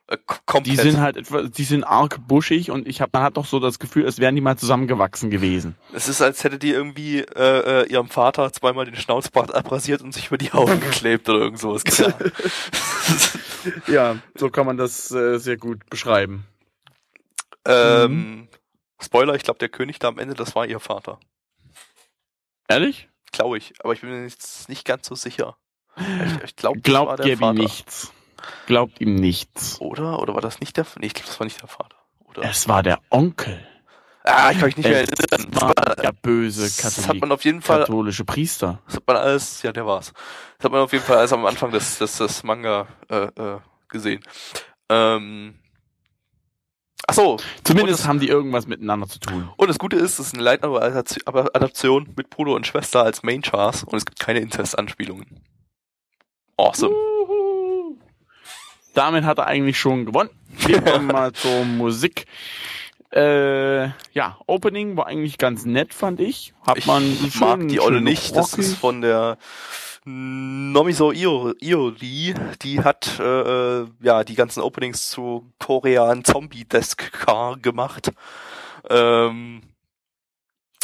Äh, 0.09 0.17
komplett. 0.45 0.65
Die 0.67 0.75
sind 0.81 0.99
halt 0.99 1.17
etwa, 1.17 1.43
die 1.43 1.63
sind 1.65 1.83
arg 1.83 2.25
buschig 2.27 2.71
und 2.71 2.87
ich 2.87 3.01
hab, 3.01 3.11
man 3.13 3.23
hat 3.23 3.35
doch 3.37 3.45
so 3.45 3.59
das 3.59 3.77
Gefühl, 3.77 4.05
als 4.05 4.19
wären 4.19 4.35
die 4.35 4.41
mal 4.41 4.57
zusammengewachsen 4.57 5.29
gewesen. 5.29 5.75
Es 5.93 6.07
ist, 6.07 6.21
als 6.21 6.43
hätte 6.45 6.57
die 6.57 6.71
irgendwie 6.71 7.19
äh, 7.19 7.83
äh, 7.83 7.91
ihrem 7.91 8.07
Vater 8.07 8.51
zweimal 8.53 8.85
den 8.85 8.95
Schnauzbart 8.95 9.53
abrasiert 9.53 10.01
und 10.01 10.13
sich 10.13 10.27
über 10.27 10.37
die 10.37 10.53
Augen 10.53 10.79
geklebt 10.79 11.27
oder 11.29 11.39
irgend 11.39 11.59
sowas. 11.59 11.83
Ja, 13.87 14.17
so 14.35 14.49
kann 14.49 14.65
man 14.65 14.77
das 14.77 15.11
äh, 15.11 15.39
sehr 15.39 15.57
gut 15.57 15.89
beschreiben. 15.89 16.45
ähm, 17.65 18.47
Spoiler, 19.01 19.35
ich 19.35 19.43
glaube, 19.43 19.59
der 19.59 19.67
König 19.67 19.99
da 19.99 20.07
am 20.07 20.19
Ende, 20.19 20.35
das 20.35 20.55
war 20.55 20.65
ihr 20.65 20.79
Vater. 20.79 21.19
Ehrlich? 22.69 23.09
Glaube 23.33 23.57
ich, 23.57 23.73
aber 23.83 23.91
ich 23.91 24.01
bin 24.01 24.09
mir 24.09 24.23
jetzt 24.23 24.69
nicht 24.69 24.85
ganz 24.85 25.07
so 25.07 25.15
sicher. 25.15 25.57
Ich, 25.97 26.43
ich 26.43 26.55
glaube, 26.55 26.79
das 26.79 26.93
war 26.93 27.17
Glaubt 27.17 27.39
Vater. 27.39 27.53
nichts. 27.53 28.13
Glaubt 28.65 28.99
ihm 29.01 29.15
nichts. 29.15 29.79
Oder? 29.81 30.19
Oder 30.19 30.33
war 30.33 30.41
das 30.41 30.59
nicht 30.59 30.77
der 30.77 30.85
Nee, 30.99 31.07
ich 31.07 31.13
glaube, 31.13 31.27
das 31.27 31.39
war 31.39 31.45
nicht 31.45 31.61
der 31.61 31.67
Vater. 31.67 31.97
Oder? 32.25 32.43
Es 32.43 32.67
war 32.67 32.83
der 32.83 32.99
Onkel. 33.09 33.65
ah, 34.23 34.51
ich 34.51 34.57
kann 34.59 34.67
mich 34.67 34.77
nicht 34.77 34.89
mehr 34.89 35.03
Es 35.03 35.09
erinnern. 35.09 35.51
Das 35.51 35.61
war 35.63 35.73
der 35.95 36.11
böse 36.11 36.63
das 36.63 36.83
hat 36.83 36.95
Katholik, 36.95 37.21
man 37.21 37.31
auf 37.31 37.45
jeden 37.45 37.61
Fall 37.61 37.79
katholische 37.81 38.25
Priester. 38.25 38.79
Das 38.85 38.95
hat 38.97 39.03
man 39.07 39.15
alles, 39.17 39.61
ja, 39.63 39.71
der 39.71 39.85
war's. 39.85 40.13
Das 40.57 40.65
hat 40.65 40.71
man 40.71 40.81
auf 40.81 40.91
jeden 40.91 41.03
Fall 41.03 41.17
alles 41.17 41.33
am 41.33 41.45
Anfang 41.45 41.71
des, 41.71 41.97
des, 41.97 42.17
des 42.17 42.43
Manga 42.43 42.87
äh, 43.09 43.25
äh, 43.25 43.59
gesehen. 43.89 44.21
Ähm, 44.89 45.55
ach 47.07 47.13
so. 47.13 47.37
Zumindest 47.63 48.01
das- 48.01 48.07
haben 48.07 48.19
die 48.19 48.27
irgendwas 48.27 48.67
miteinander 48.67 49.07
zu 49.07 49.19
tun. 49.19 49.49
Und 49.57 49.69
das 49.69 49.79
Gute 49.79 49.95
ist, 49.97 50.19
es 50.19 50.27
ist 50.27 50.33
eine 50.35 50.43
Light 50.43 50.61
Novel 50.61 50.81
Adaption 50.83 52.13
mit 52.15 52.29
Bruder 52.29 52.51
und 52.53 52.67
Schwester 52.67 53.03
als 53.03 53.23
Main 53.23 53.41
Chars 53.41 53.83
und 53.83 53.95
es 53.97 54.05
gibt 54.05 54.19
keine 54.19 54.39
Inzest-Anspielungen. 54.39 55.41
Awesome. 56.57 56.93
Damit 58.97 59.25
hat 59.25 59.37
er 59.37 59.45
eigentlich 59.45 59.77
schon 59.79 60.05
gewonnen. 60.05 60.31
Wir 60.65 60.81
kommen 60.81 61.05
mal 61.11 61.31
zur 61.33 61.65
Musik. 61.65 62.25
Äh, 63.11 63.85
ja, 64.11 64.37
Opening 64.47 64.97
war 64.97 65.05
eigentlich 65.07 65.37
ganz 65.37 65.65
nett, 65.65 65.93
fand 65.93 66.19
ich. 66.19 66.53
Hat 66.65 66.85
man 66.87 67.03
ich 67.03 67.33
schön- 67.33 67.39
mag 67.47 67.67
die 67.67 67.79
Olle 67.79 68.01
nicht. 68.01 68.35
Das 68.35 68.53
rockig. 68.53 68.65
ist 68.65 68.73
von 68.77 69.01
der 69.01 69.37
Nomiso 70.03 71.11
Io- 71.11 71.53
Iori. 71.59 72.33
Die 72.63 72.83
hat 72.83 73.19
äh, 73.19 73.81
äh, 73.81 73.87
ja 74.01 74.23
die 74.23 74.35
ganzen 74.35 74.61
Openings 74.61 75.09
zu 75.09 75.51
Korean 75.59 76.23
Zombie 76.23 76.65
Desk 76.65 77.11
Car 77.11 77.57
gemacht. 77.57 78.11
Ähm, 78.89 79.61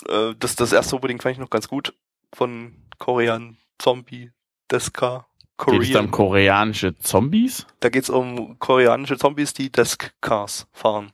äh, 0.08 0.34
das, 0.38 0.55
das 0.55 0.72
erste 0.72 0.96
Opening 0.96 1.20
fand 1.20 1.34
ich 1.34 1.39
noch 1.39 1.50
ganz 1.50 1.67
gut 1.67 1.93
von 2.34 2.75
Korean 3.00 3.58
Zombie 3.79 4.32
Desk 4.72 4.93
Car. 4.93 5.25
Geht 5.65 5.82
es 5.82 5.89
um 5.89 5.93
Korean. 5.93 6.12
koreanische 6.12 6.98
Zombies? 6.98 7.65
Da 7.79 7.89
geht's 7.89 8.10
um 8.10 8.58
koreanische 8.60 9.17
Zombies, 9.17 9.53
die 9.53 9.72
Desk 9.72 10.12
Cars 10.22 10.67
fahren. 10.72 11.12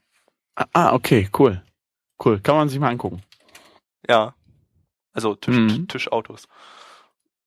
Ah, 0.55 0.65
Ah, 0.73 0.93
okay, 0.93 1.29
cool. 1.37 1.63
Cool, 2.23 2.39
kann 2.39 2.55
man 2.55 2.69
sich 2.69 2.79
mal 2.79 2.89
angucken. 2.89 3.21
Ja. 4.07 4.33
Also 5.13 5.35
Tisch, 5.35 5.55
Mhm. 5.55 5.87
Tischautos. 5.87 6.47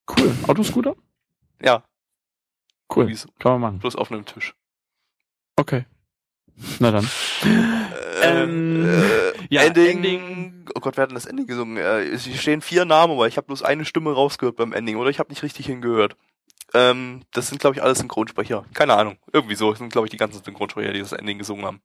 Cool. 0.09 0.33
Autoscooter? 0.47 0.95
Ja, 1.61 1.83
Cool, 2.93 3.07
wie 3.07 3.15
so, 3.15 3.29
kann 3.39 3.53
man 3.53 3.61
machen. 3.61 3.79
bloß 3.79 3.95
auf 3.95 4.11
einem 4.11 4.25
Tisch. 4.25 4.53
Okay. 5.55 5.85
Na 6.79 6.91
dann. 6.91 7.09
Ähm, 8.21 8.85
äh, 8.85 9.33
ja, 9.49 9.61
Ending. 9.63 9.97
Ending. 9.97 10.65
Oh 10.75 10.79
Gott, 10.79 10.97
wer 10.97 11.03
hat 11.03 11.09
denn 11.09 11.15
das 11.15 11.25
Ending 11.25 11.47
gesungen? 11.47 11.77
Äh, 11.77 12.03
es 12.09 12.25
stehen 12.39 12.61
vier 12.61 12.85
Namen, 12.85 13.13
aber 13.13 13.27
ich 13.27 13.37
habe 13.37 13.47
bloß 13.47 13.63
eine 13.63 13.85
Stimme 13.85 14.11
rausgehört 14.13 14.55
beim 14.57 14.73
Ending, 14.73 14.97
oder 14.97 15.09
ich 15.09 15.19
habe 15.19 15.29
nicht 15.29 15.43
richtig 15.43 15.65
hingehört. 15.65 16.15
Ähm, 16.73 17.21
das 17.31 17.49
sind, 17.49 17.59
glaube 17.61 17.75
ich, 17.75 17.83
alles 17.83 17.99
Synchronsprecher. 17.99 18.65
Keine 18.73 18.95
Ahnung. 18.95 19.17
Irgendwie 19.31 19.55
so. 19.55 19.69
Das 19.71 19.79
sind, 19.79 19.91
glaube 19.91 20.07
ich, 20.07 20.11
die 20.11 20.17
ganzen 20.17 20.43
Synchronsprecher, 20.43 20.93
die 20.93 20.99
das 20.99 21.11
Ending 21.11 21.37
gesungen 21.37 21.65
haben. 21.65 21.81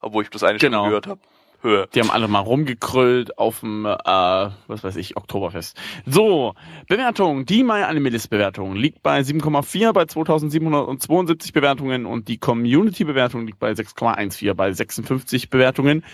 Obwohl 0.00 0.24
ich 0.24 0.30
bloß 0.30 0.42
eine 0.44 0.58
Stimme 0.58 0.76
Genau. 0.76 0.84
gehört 0.86 1.06
habe. 1.06 1.20
Höhe. 1.62 1.88
Die 1.94 2.00
haben 2.00 2.10
alle 2.10 2.28
mal 2.28 2.40
rumgekrüllt 2.40 3.38
auf 3.38 3.60
dem, 3.60 3.86
äh, 3.86 3.90
was 3.96 4.84
weiß 4.84 4.94
ich, 4.96 5.16
Oktoberfest. 5.16 5.74
So, 6.04 6.54
Bewertung. 6.86 7.46
Die 7.46 7.64
My 7.64 7.82
Animalist 7.82 8.28
Bewertung 8.28 8.76
liegt 8.76 9.02
bei 9.02 9.20
7,4 9.22 9.92
bei 9.94 10.04
2772 10.04 11.54
Bewertungen 11.54 12.04
und 12.04 12.28
die 12.28 12.36
Community 12.36 13.04
Bewertung 13.04 13.46
liegt 13.46 13.58
bei 13.58 13.72
6,14 13.72 14.52
bei 14.52 14.70
56 14.70 15.48
Bewertungen. 15.48 16.04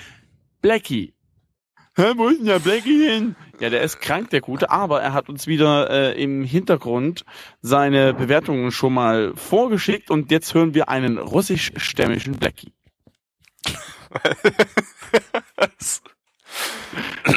Blackie. 0.60 1.12
Hä, 1.94 2.12
wo 2.16 2.28
ist 2.28 2.38
denn 2.38 2.46
der 2.46 2.58
Blackie 2.58 3.10
hin? 3.10 3.36
Ja, 3.60 3.68
der 3.68 3.82
ist 3.82 4.00
krank, 4.00 4.30
der 4.30 4.40
Gute, 4.40 4.70
aber 4.70 5.02
er 5.02 5.12
hat 5.12 5.28
uns 5.28 5.46
wieder 5.46 5.90
äh, 5.90 6.22
im 6.22 6.42
Hintergrund 6.42 7.24
seine 7.60 8.14
Bewertungen 8.14 8.72
schon 8.72 8.94
mal 8.94 9.34
vorgeschickt 9.36 10.10
und 10.10 10.30
jetzt 10.30 10.54
hören 10.54 10.72
wir 10.74 10.88
einen 10.88 11.18
russischstämmigen 11.18 12.38
Blackie. 12.38 12.72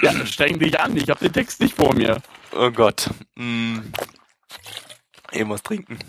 Ja, 0.01 0.25
streng 0.25 0.59
dich 0.59 0.79
an, 0.79 0.97
ich 0.97 1.09
habe 1.09 1.19
den 1.19 1.33
Text 1.33 1.61
nicht 1.61 1.75
vor 1.75 1.93
mir. 1.93 2.21
oh 2.53 2.71
Gott. 2.71 3.09
Mm. 3.35 3.79
Eben 5.31 5.49
was 5.49 5.63
trinken. 5.63 5.99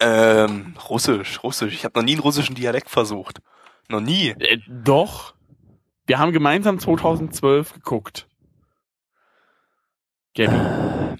Ähm, 0.00 0.74
Russisch, 0.88 1.42
Russisch. 1.42 1.74
Ich 1.74 1.84
habe 1.84 1.98
noch 1.98 2.04
nie 2.04 2.12
einen 2.12 2.20
russischen 2.20 2.54
Dialekt 2.54 2.90
versucht. 2.90 3.40
Noch 3.88 4.00
nie. 4.00 4.34
Äh, 4.38 4.58
doch. 4.68 5.34
Wir 6.06 6.18
haben 6.18 6.32
gemeinsam 6.32 6.78
2012 6.78 7.74
geguckt. 7.74 8.26
Gabby. 10.34 11.18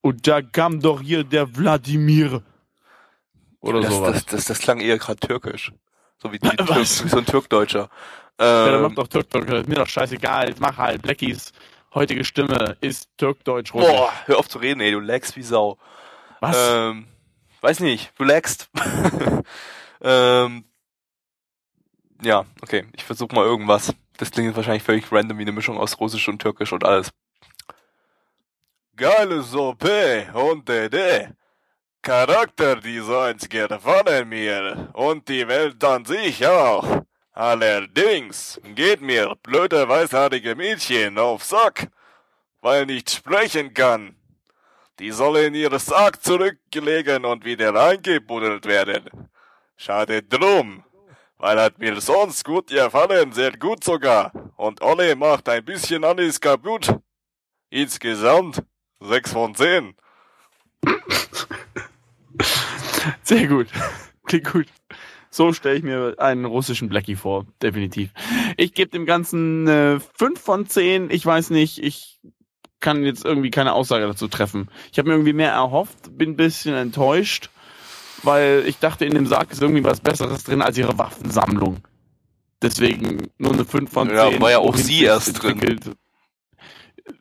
Und 0.00 0.26
da 0.26 0.42
kam 0.42 0.80
doch 0.80 1.00
hier 1.00 1.24
der 1.24 1.56
Wladimir. 1.56 2.42
Oder 3.60 3.80
das, 3.80 3.92
sowas. 3.92 4.12
Das, 4.12 4.26
das, 4.26 4.44
das 4.46 4.58
klang 4.60 4.80
eher 4.80 4.98
gerade 4.98 5.18
türkisch. 5.18 5.72
So 6.18 6.32
wie? 6.32 6.38
Türk, 6.40 6.68
wie 6.70 6.84
so 6.84 7.18
ein 7.18 7.26
Türkdeutscher. 7.26 7.90
ja, 8.40 8.66
dann 8.70 8.74
Ähm, 8.76 8.82
mach 8.82 8.94
doch 8.94 9.08
Türkdeutsch. 9.08 9.50
Ist 9.52 9.68
mir 9.68 9.74
doch 9.76 9.88
scheißegal. 9.88 10.54
Mach 10.58 10.76
halt. 10.76 11.02
Blackies 11.02 11.52
heutige 11.94 12.24
Stimme 12.24 12.76
ist 12.80 13.08
Türkdeutsch. 13.16 13.74
Russisch. 13.74 13.90
boah, 13.90 14.12
hör 14.26 14.38
auf 14.38 14.48
zu 14.48 14.58
reden, 14.58 14.80
ey, 14.80 14.92
du 14.92 15.00
lagst 15.00 15.36
wie 15.36 15.42
Sau. 15.42 15.78
Was? 16.40 16.56
Ähm, 16.58 17.06
weiß 17.60 17.80
nicht, 17.80 18.12
du 18.16 18.24
lagst. 18.24 18.70
ähm, 20.00 20.64
ja, 22.22 22.44
okay, 22.62 22.86
ich 22.94 23.04
versuch 23.04 23.30
mal 23.30 23.44
irgendwas. 23.44 23.94
Das 24.16 24.30
klingt 24.30 24.56
wahrscheinlich 24.56 24.82
völlig 24.82 25.10
random 25.12 25.38
wie 25.38 25.42
eine 25.42 25.52
Mischung 25.52 25.78
aus 25.78 25.98
Russisch 26.00 26.28
und 26.28 26.40
Türkisch 26.40 26.72
und 26.72 26.84
alles. 26.84 27.10
Geile 28.96 29.42
Suppe 29.42 30.26
und 30.34 30.68
Dede. 30.68 31.36
Charakter 32.02 32.76
Designs 32.76 33.48
gefallen 33.48 34.28
mir 34.28 34.88
und 34.94 35.28
die 35.28 35.46
Welt 35.46 35.82
an 35.84 36.04
sich 36.04 36.44
auch. 36.46 37.02
Allerdings 37.32 38.60
geht 38.74 39.00
mir 39.00 39.36
blöde 39.42 39.88
weißhaarige 39.88 40.56
Mädchen 40.56 41.18
auf 41.18 41.44
Sack, 41.44 41.88
weil 42.60 42.86
nicht 42.86 43.10
sprechen 43.10 43.72
kann. 43.74 44.16
Die 44.98 45.12
soll 45.12 45.36
in 45.38 45.54
ihr 45.54 45.78
Sack 45.78 46.20
zurückgelegen 46.22 47.24
und 47.24 47.44
wieder 47.44 47.74
eingebuddelt 47.74 48.66
werden. 48.66 49.28
Schade 49.76 50.24
drum, 50.24 50.82
weil 51.38 51.60
hat 51.60 51.78
mir 51.78 52.00
sonst 52.00 52.44
gut 52.44 52.68
gefallen, 52.68 53.32
sehr 53.32 53.56
gut 53.56 53.84
sogar. 53.84 54.32
Und 54.56 54.82
Olle 54.82 55.16
macht 55.16 55.48
ein 55.48 55.64
bisschen 55.64 56.04
alles 56.04 56.40
kaputt. 56.40 56.94
Insgesamt 57.70 58.62
sechs 59.00 59.32
von 59.32 59.54
zehn. 59.54 59.94
Sehr 63.22 63.46
gut. 63.46 63.68
Klingt 64.26 64.52
gut. 64.52 64.66
So 65.30 65.52
stelle 65.52 65.76
ich 65.76 65.82
mir 65.82 66.14
einen 66.18 66.46
russischen 66.46 66.88
Blackie 66.88 67.16
vor, 67.16 67.46
definitiv. 67.62 68.10
Ich 68.56 68.72
gebe 68.74 68.90
dem 68.90 69.06
Ganzen 69.06 69.68
äh, 69.68 70.00
5 70.00 70.40
von 70.40 70.66
10. 70.66 71.10
Ich 71.10 71.24
weiß 71.24 71.50
nicht, 71.50 71.78
ich 71.82 72.18
kann 72.80 73.04
jetzt 73.04 73.24
irgendwie 73.24 73.50
keine 73.50 73.74
Aussage 73.74 74.06
dazu 74.06 74.28
treffen. 74.28 74.70
Ich 74.90 74.98
habe 74.98 75.08
mir 75.08 75.14
irgendwie 75.14 75.32
mehr 75.34 75.52
erhofft, 75.52 76.16
bin 76.16 76.30
ein 76.30 76.36
bisschen 76.36 76.74
enttäuscht, 76.74 77.50
weil 78.22 78.64
ich 78.66 78.78
dachte, 78.78 79.04
in 79.04 79.14
dem 79.14 79.26
Sarg 79.26 79.50
ist 79.52 79.62
irgendwie 79.62 79.84
was 79.84 80.00
Besseres 80.00 80.44
drin 80.44 80.62
als 80.62 80.76
ihre 80.78 80.98
Waffensammlung. 80.98 81.78
Deswegen 82.62 83.28
nur 83.38 83.52
eine 83.52 83.64
5 83.64 83.90
von 83.92 84.08
10. 84.08 84.16
Ja, 84.16 84.40
war 84.40 84.50
ja 84.50 84.58
auch 84.58 84.76
sie 84.76 85.04
erst 85.04 85.42
drin. 85.42 85.52
entwickelt. 85.52 85.96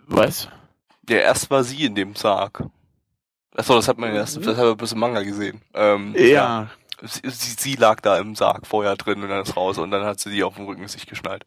Was? 0.07 0.49
Ja, 1.09 1.17
erst 1.17 1.49
war 1.51 1.63
sie 1.63 1.85
in 1.85 1.95
dem 1.95 2.15
Sarg. 2.15 2.63
Achso, 3.55 3.75
das 3.75 3.87
hat 3.87 3.97
man 3.97 4.13
erst, 4.13 4.37
das 4.37 4.57
hat 4.57 4.65
man 4.65 4.77
bis 4.77 4.91
im 4.91 4.99
Manga 4.99 5.21
gesehen. 5.23 5.61
Ähm, 5.73 6.13
Ja, 6.17 6.69
Sie, 7.03 7.21
sie, 7.29 7.55
sie 7.59 7.75
lag 7.75 7.99
da 8.01 8.17
im 8.17 8.33
Sarg 8.35 8.65
vorher 8.65 8.95
drin 8.95 9.21
und 9.21 9.29
dann 9.29 9.43
ist 9.43 9.55
raus 9.55 9.77
und 9.77 9.91
dann 9.91 10.03
hat 10.03 10.19
sie 10.19 10.31
die 10.31 10.43
auf 10.43 10.55
dem 10.55 10.65
Rücken 10.65 10.87
sich 10.87 11.05
geschnallt. 11.05 11.45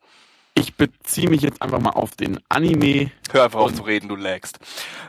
ich 0.54 0.76
beziehe 0.76 1.28
mich 1.28 1.42
jetzt 1.42 1.60
einfach 1.60 1.80
mal 1.80 1.90
auf 1.90 2.12
den 2.12 2.38
Anime. 2.48 3.10
Hör 3.32 3.44
einfach 3.46 3.58
auf 3.58 3.74
zu 3.74 3.82
reden, 3.82 4.08
du 4.08 4.14
lagst. 4.14 4.60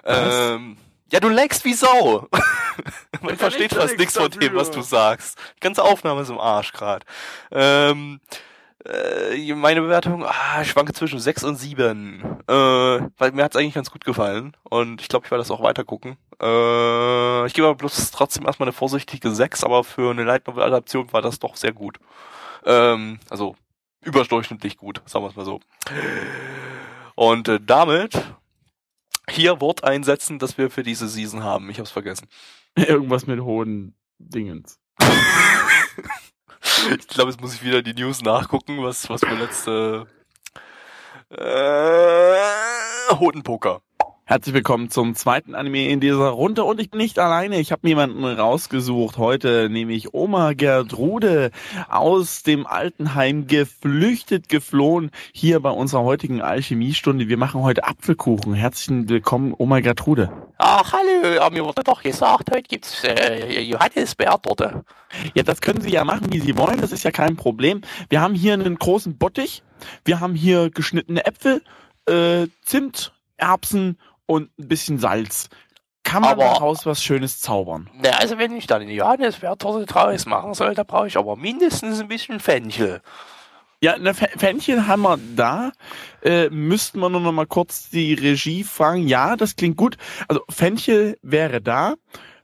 Was? 0.03 0.51
Ähm, 0.55 0.77
ja, 1.11 1.19
du 1.19 1.29
lagst 1.29 1.65
wie 1.65 1.73
Sau. 1.73 2.27
Man 3.21 3.37
versteht 3.37 3.73
fast 3.73 3.97
nichts 3.97 4.17
von 4.17 4.31
dem, 4.31 4.55
was 4.55 4.71
du 4.71 4.81
sagst. 4.81 5.37
Die 5.57 5.59
ganze 5.59 5.83
Aufnahme 5.83 6.21
ist 6.21 6.29
im 6.29 6.39
Arsch 6.39 6.71
grad. 6.71 7.03
Ähm, 7.51 8.21
äh, 8.85 9.53
meine 9.53 9.81
Bewertung, 9.81 10.25
ah, 10.25 10.61
ich 10.61 10.69
schwanke 10.69 10.93
zwischen 10.93 11.19
6 11.19 11.43
und 11.43 11.57
7. 11.57 12.39
Äh, 12.47 12.53
weil 12.53 13.31
mir 13.33 13.43
hat's 13.43 13.55
eigentlich 13.55 13.73
ganz 13.73 13.91
gut 13.91 14.05
gefallen. 14.05 14.55
Und 14.63 15.01
ich 15.01 15.09
glaube, 15.09 15.25
ich 15.25 15.31
werde 15.31 15.41
das 15.41 15.51
auch 15.51 15.61
weiter 15.61 15.83
gucken. 15.83 16.17
Äh, 16.41 17.45
ich 17.45 17.53
gebe 17.53 17.67
aber 17.67 17.75
bloß 17.75 18.11
trotzdem 18.11 18.45
erstmal 18.45 18.67
eine 18.67 18.73
vorsichtige 18.73 19.31
6, 19.31 19.63
aber 19.65 19.83
für 19.83 20.11
eine 20.11 20.23
Light 20.23 20.47
Novel 20.47 20.63
Adaption 20.63 21.11
war 21.11 21.21
das 21.21 21.39
doch 21.39 21.57
sehr 21.57 21.73
gut. 21.73 21.97
Ähm, 22.65 23.19
also 23.29 23.55
überdurchschnittlich 24.01 24.77
gut, 24.77 25.01
sagen 25.05 25.25
wir 25.25 25.29
es 25.29 25.35
mal 25.35 25.45
so. 25.45 25.59
Und 27.15 27.49
äh, 27.49 27.59
damit 27.61 28.13
hier 29.29 29.61
Wort 29.61 29.83
einsetzen, 29.83 30.39
das 30.39 30.57
wir 30.57 30.69
für 30.69 30.83
diese 30.83 31.07
Season 31.07 31.43
haben. 31.43 31.69
Ich 31.69 31.79
hab's 31.79 31.91
vergessen. 31.91 32.27
Irgendwas 32.75 33.27
mit 33.27 33.41
hohen 33.41 33.95
Dingens. 34.17 34.79
Ich 36.99 37.07
glaube, 37.07 37.31
jetzt 37.31 37.41
muss 37.41 37.53
ich 37.53 37.63
wieder 37.63 37.81
die 37.81 37.93
News 37.93 38.21
nachgucken, 38.21 38.81
was, 38.81 39.07
was 39.09 39.21
wir 39.21 39.35
letzte, 39.35 40.07
äh, 41.29 43.15
Hodenpoker. 43.15 43.81
Herzlich 44.31 44.55
willkommen 44.55 44.89
zum 44.89 45.13
zweiten 45.13 45.55
Anime 45.55 45.89
in 45.89 45.99
dieser 45.99 46.29
Runde 46.29 46.63
und 46.63 46.79
ich 46.79 46.89
bin 46.89 47.01
nicht 47.01 47.19
alleine. 47.19 47.59
Ich 47.59 47.73
habe 47.73 47.85
jemanden 47.85 48.23
rausgesucht 48.23 49.17
heute, 49.17 49.67
nämlich 49.69 50.13
Oma 50.13 50.53
Gertrude 50.53 51.51
aus 51.89 52.41
dem 52.41 52.65
Altenheim 52.65 53.47
geflüchtet, 53.47 54.47
geflohen, 54.47 55.11
hier 55.33 55.59
bei 55.59 55.69
unserer 55.69 56.03
heutigen 56.03 56.41
Alchemiestunde. 56.41 57.27
Wir 57.27 57.35
machen 57.35 57.61
heute 57.61 57.83
Apfelkuchen. 57.83 58.53
Herzlich 58.53 59.09
willkommen, 59.09 59.53
Oma 59.57 59.81
Gertrude. 59.81 60.31
Ach, 60.57 60.93
hallo, 60.93 61.49
mir 61.49 61.65
wurde 61.65 61.83
doch 61.83 62.01
gesagt, 62.01 62.51
heute 62.51 62.69
gibt's 62.69 63.03
äh, 63.03 63.59
Johannisbeertorte. 63.59 64.85
Ja, 65.33 65.43
das 65.43 65.59
können 65.59 65.81
Sie 65.81 65.91
ja 65.91 66.05
machen, 66.05 66.31
wie 66.31 66.39
Sie 66.39 66.57
wollen. 66.57 66.79
Das 66.79 66.93
ist 66.93 67.03
ja 67.03 67.11
kein 67.11 67.35
Problem. 67.35 67.81
Wir 68.07 68.21
haben 68.21 68.35
hier 68.35 68.53
einen 68.53 68.77
großen 68.77 69.17
Bottich. 69.17 69.61
Wir 70.05 70.21
haben 70.21 70.35
hier 70.35 70.69
geschnittene 70.69 71.25
Äpfel, 71.25 71.61
äh, 72.07 72.47
Zimt, 72.63 73.11
Erbsen 73.35 73.97
und 74.31 74.49
ein 74.59 74.67
bisschen 74.67 74.97
Salz. 74.99 75.49
Kann 76.03 76.21
man 76.23 76.31
Aber- 76.31 76.43
daraus 76.45 76.85
was 76.85 77.03
Schönes 77.03 77.39
zaubern? 77.41 77.89
Na, 78.01 78.09
also 78.11 78.37
wenn 78.37 78.55
ich 78.55 78.65
dann 78.67 78.81
eine 78.81 78.91
Johannisbeertorte 78.93 79.85
draus 79.85 80.25
machen 80.25 80.53
soll, 80.55 80.73
da 80.73 80.83
brauche 80.83 81.07
ich 81.07 81.17
aber 81.17 81.35
mindestens 81.35 81.99
ein 82.01 82.07
bisschen 82.07 82.39
Fenchel. 82.39 83.01
Ja, 83.83 83.93
eine 83.93 84.13
Fä- 84.13 84.37
Fännchen 84.37 84.87
haben 84.87 85.01
wir 85.03 85.17
da. 85.35 85.71
Äh, 86.23 86.49
müssten 86.49 86.99
wir 86.99 87.09
nur 87.09 87.21
noch 87.21 87.31
mal 87.31 87.47
kurz 87.47 87.89
die 87.89 88.13
Regie 88.13 88.63
fragen. 88.63 89.07
Ja, 89.07 89.35
das 89.35 89.55
klingt 89.55 89.77
gut. 89.77 89.97
Also 90.27 90.41
Fenchel 90.49 91.17
wäre 91.21 91.61
da. 91.61 91.95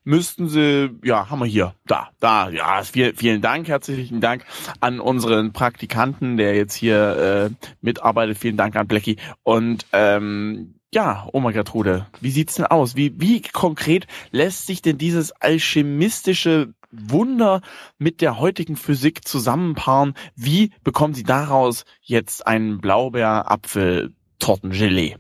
Müssten 0.04 0.48
sie, 0.48 0.90
ja, 1.04 1.30
haben 1.30 1.40
wir 1.40 1.46
hier, 1.48 1.74
da, 1.86 2.08
da, 2.22 2.50
ja, 2.50 2.82
viel, 2.84 3.14
vielen 3.14 3.42
Dank, 3.42 3.68
herzlichen 3.68 4.22
Dank 4.22 4.46
an 4.80 5.02
unseren 5.02 5.52
Praktikanten, 5.52 6.38
der 6.38 6.56
jetzt 6.56 6.76
hier 6.76 7.50
äh, 7.62 7.68
mitarbeitet. 7.82 8.38
Vielen 8.38 8.56
Dank 8.56 8.78
an 8.78 8.88
Blackie. 8.88 9.18
Und 9.44 9.86
ähm, 9.92 10.76
ja, 10.98 11.30
Oma 11.32 11.52
Gertrude, 11.52 12.08
wie 12.22 12.32
sieht's 12.32 12.56
denn 12.56 12.66
aus? 12.66 12.96
Wie, 12.96 13.14
wie 13.22 13.44
konkret 13.44 14.08
lässt 14.32 14.66
sich 14.66 14.82
denn 14.82 14.98
dieses 14.98 15.32
alchemistische 15.32 16.74
Wunder 16.90 17.62
mit 18.00 18.20
der 18.20 18.40
heutigen 18.40 18.76
Physik 18.76 19.28
zusammenpaaren? 19.28 20.16
Wie 20.36 20.74
bekommen 20.84 21.14
Sie 21.14 21.22
daraus 21.22 21.86
jetzt 22.02 22.48
einen 22.48 22.82
Blaubeer-Apfel-Tortengelee? 22.82 25.18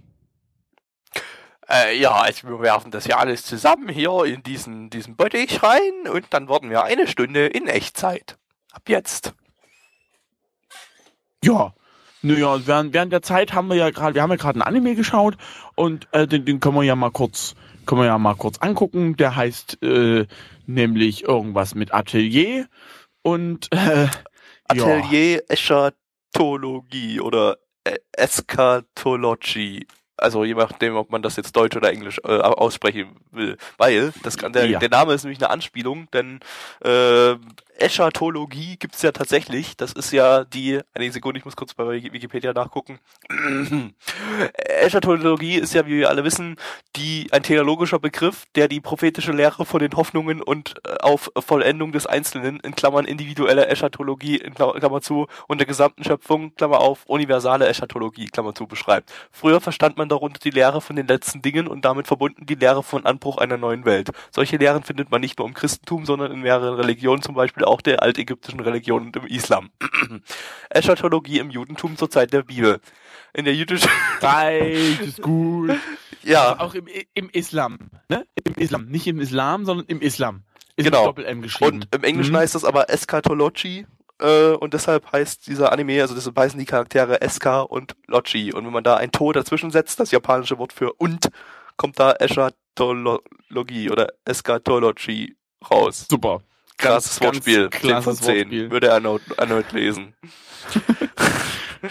Äh, 1.69 1.99
ja, 1.99 2.21
also 2.21 2.47
wir 2.47 2.59
werfen 2.59 2.89
das 2.89 3.05
ja 3.05 3.17
alles 3.17 3.43
zusammen 3.43 3.87
hier 3.87 4.25
in 4.25 4.41
diesen, 4.41 4.89
diesen 4.89 5.15
Bottich 5.15 5.61
rein 5.61 6.07
und 6.11 6.25
dann 6.31 6.49
warten 6.49 6.71
wir 6.71 6.85
eine 6.85 7.05
Stunde 7.05 7.45
in 7.45 7.67
Echtzeit. 7.67 8.39
Ab 8.71 8.89
jetzt. 8.89 9.35
Ja, 11.43 11.75
naja, 12.21 12.59
während, 12.65 12.93
während 12.93 13.13
der 13.13 13.21
Zeit 13.21 13.53
haben 13.53 13.67
wir 13.67 13.75
ja 13.75 13.89
gerade, 13.89 14.15
wir 14.15 14.21
haben 14.21 14.31
ja 14.31 14.37
gerade 14.37 14.59
ein 14.59 14.63
Anime 14.63 14.95
geschaut 14.95 15.37
und 15.75 16.07
äh, 16.11 16.27
den, 16.27 16.45
den 16.45 16.59
können 16.59 16.75
wir 16.75 16.83
ja 16.83 16.95
mal 16.95 17.11
kurz, 17.11 17.55
können 17.85 18.01
wir 18.01 18.07
ja 18.07 18.17
mal 18.17 18.35
kurz 18.35 18.57
angucken. 18.59 19.15
Der 19.17 19.35
heißt 19.35 19.81
äh, 19.83 20.25
nämlich 20.65 21.23
irgendwas 21.23 21.75
mit 21.75 21.93
Atelier 21.93 22.67
und 23.21 23.71
äh, 23.73 24.05
ja. 24.05 24.09
Atelier 24.67 25.43
Eschatologie 25.47 27.19
oder 27.19 27.57
äh, 27.83 27.97
Eschatology. 28.13 29.87
Also 30.17 30.43
je 30.43 30.55
nachdem, 30.55 30.95
ob 30.95 31.11
man 31.11 31.21
das 31.21 31.35
jetzt 31.35 31.55
Deutsch 31.55 31.75
oder 31.77 31.91
Englisch 31.91 32.19
äh, 32.23 32.37
aussprechen 32.39 33.15
will. 33.31 33.57
Weil 33.77 34.13
das 34.23 34.37
kann, 34.37 34.53
der, 34.53 34.65
Ja. 34.65 34.79
der 34.79 34.89
Name 34.89 35.13
ist 35.13 35.23
nämlich 35.23 35.39
eine 35.39 35.49
Anspielung, 35.49 36.07
denn 36.11 36.39
äh, 36.83 37.35
Eschatologie 37.79 38.77
gibt's 38.77 39.01
ja 39.03 39.11
tatsächlich. 39.11 39.77
Das 39.77 39.93
ist 39.93 40.11
ja 40.11 40.43
die, 40.43 40.79
eine 40.95 41.11
Sekunde, 41.11 41.37
ich 41.39 41.45
muss 41.45 41.55
kurz 41.55 41.73
bei 41.75 41.85
Wikipedia 41.87 42.51
nachgucken. 42.53 42.99
Eschatologie 44.53 45.55
ist 45.55 45.73
ja, 45.73 45.85
wie 45.85 45.97
wir 45.99 46.09
alle 46.09 46.23
wissen, 46.23 46.55
die 46.95 47.27
ein 47.31 47.43
theologischer 47.43 47.99
Begriff, 47.99 48.45
der 48.55 48.67
die 48.67 48.81
prophetische 48.81 49.31
Lehre 49.31 49.65
von 49.65 49.79
den 49.79 49.95
Hoffnungen 49.95 50.41
und 50.41 50.75
äh, 50.85 50.97
auf 51.01 51.31
Vollendung 51.37 51.91
des 51.91 52.07
Einzelnen 52.07 52.59
in 52.61 52.75
Klammern 52.75 53.05
individuelle 53.05 53.67
Eschatologie 53.67 54.37
in 54.37 54.53
Klammer, 54.53 54.73
Klammer 54.73 55.01
zu 55.01 55.27
und 55.47 55.59
der 55.59 55.67
gesamten 55.67 56.03
Schöpfung 56.03 56.55
Klammer 56.55 56.79
auf 56.79 57.05
universale 57.05 57.67
Eschatologie 57.67 58.27
Klammer 58.27 58.55
zu 58.55 58.67
beschreibt. 58.67 59.11
Früher 59.31 59.61
verstand 59.61 59.97
man 59.97 60.06
darunter 60.09 60.39
die 60.39 60.49
Lehre 60.49 60.81
von 60.81 60.95
den 60.95 61.07
letzten 61.07 61.41
Dingen 61.41 61.67
und 61.67 61.85
damit 61.85 62.07
verbunden 62.07 62.45
die 62.45 62.55
Lehre 62.55 62.83
von 62.83 63.05
Anbruch 63.05 63.37
einer 63.37 63.57
neuen 63.57 63.85
Welt. 63.85 64.09
Solche 64.31 64.57
Lehren 64.57 64.83
findet 64.83 65.11
man 65.11 65.21
nicht 65.21 65.37
nur 65.39 65.47
im 65.47 65.53
Christentum, 65.53 66.05
sondern 66.05 66.31
in 66.31 66.41
mehreren 66.41 66.75
Religionen, 66.75 67.21
zum 67.21 67.35
Beispiel 67.35 67.63
auch 67.65 67.81
der 67.81 68.03
altägyptischen 68.03 68.59
Religion 68.59 69.07
und 69.07 69.15
im 69.15 69.25
Islam. 69.27 69.69
Eschatologie 70.69 71.39
im 71.39 71.49
Judentum 71.49 71.97
zur 71.97 72.09
Zeit 72.09 72.33
der 72.33 72.43
Bibel. 72.43 72.79
In 73.33 73.45
der 73.45 73.53
jüdischen 73.55 73.89
Reicht, 74.21 75.01
ist 75.01 75.21
gut. 75.21 75.71
ja, 76.23 76.59
Auch 76.59 76.73
im, 76.73 76.87
im 77.13 77.29
Islam, 77.29 77.77
ne? 78.09 78.25
Im 78.43 78.53
Islam. 78.55 78.85
Nicht 78.87 79.07
im 79.07 79.19
Islam, 79.19 79.65
sondern 79.65 79.85
im 79.87 80.01
Islam. 80.01 80.43
Ist 80.75 80.85
Genau. 80.85 81.09
Und 81.09 81.87
im 81.93 82.03
Englischen 82.03 82.33
Mhm. 82.33 82.37
heißt 82.37 82.55
das 82.55 82.63
aber 82.63 82.89
Eschatology. 82.89 83.85
Äh, 84.19 84.51
und 84.51 84.73
deshalb 84.73 85.11
heißt 85.11 85.47
dieser 85.47 85.71
Anime, 85.71 86.01
also 86.01 86.15
deshalb 86.15 86.37
heißen 86.37 86.59
die 86.59 86.65
Charaktere 86.65 87.21
Eska 87.21 87.61
und 87.61 87.95
Lochi. 88.07 88.53
Und 88.53 88.65
wenn 88.65 88.73
man 88.73 88.83
da 88.83 88.95
ein 88.97 89.11
To 89.11 89.31
dazwischen 89.31 89.71
setzt, 89.71 89.99
das 89.99 90.11
japanische 90.11 90.57
Wort 90.57 90.73
für 90.73 90.93
und, 90.93 91.29
kommt 91.75 91.99
da 91.99 92.13
Eschatologie 92.13 93.89
oder 93.91 94.09
Eschatology 94.25 95.35
raus. 95.69 96.05
Super. 96.09 96.41
Krasses 96.77 97.19
ganz 97.19 97.35
Wortspiel. 97.35 97.69
10 97.69 97.81
von 97.81 97.89
krasses 97.91 98.21
10. 98.21 98.35
Wortspiel. 98.37 98.71
Würde 98.71 98.87
er 98.87 98.93
erneut, 98.93 99.21
erneut 99.37 99.71
lesen. 99.71 100.15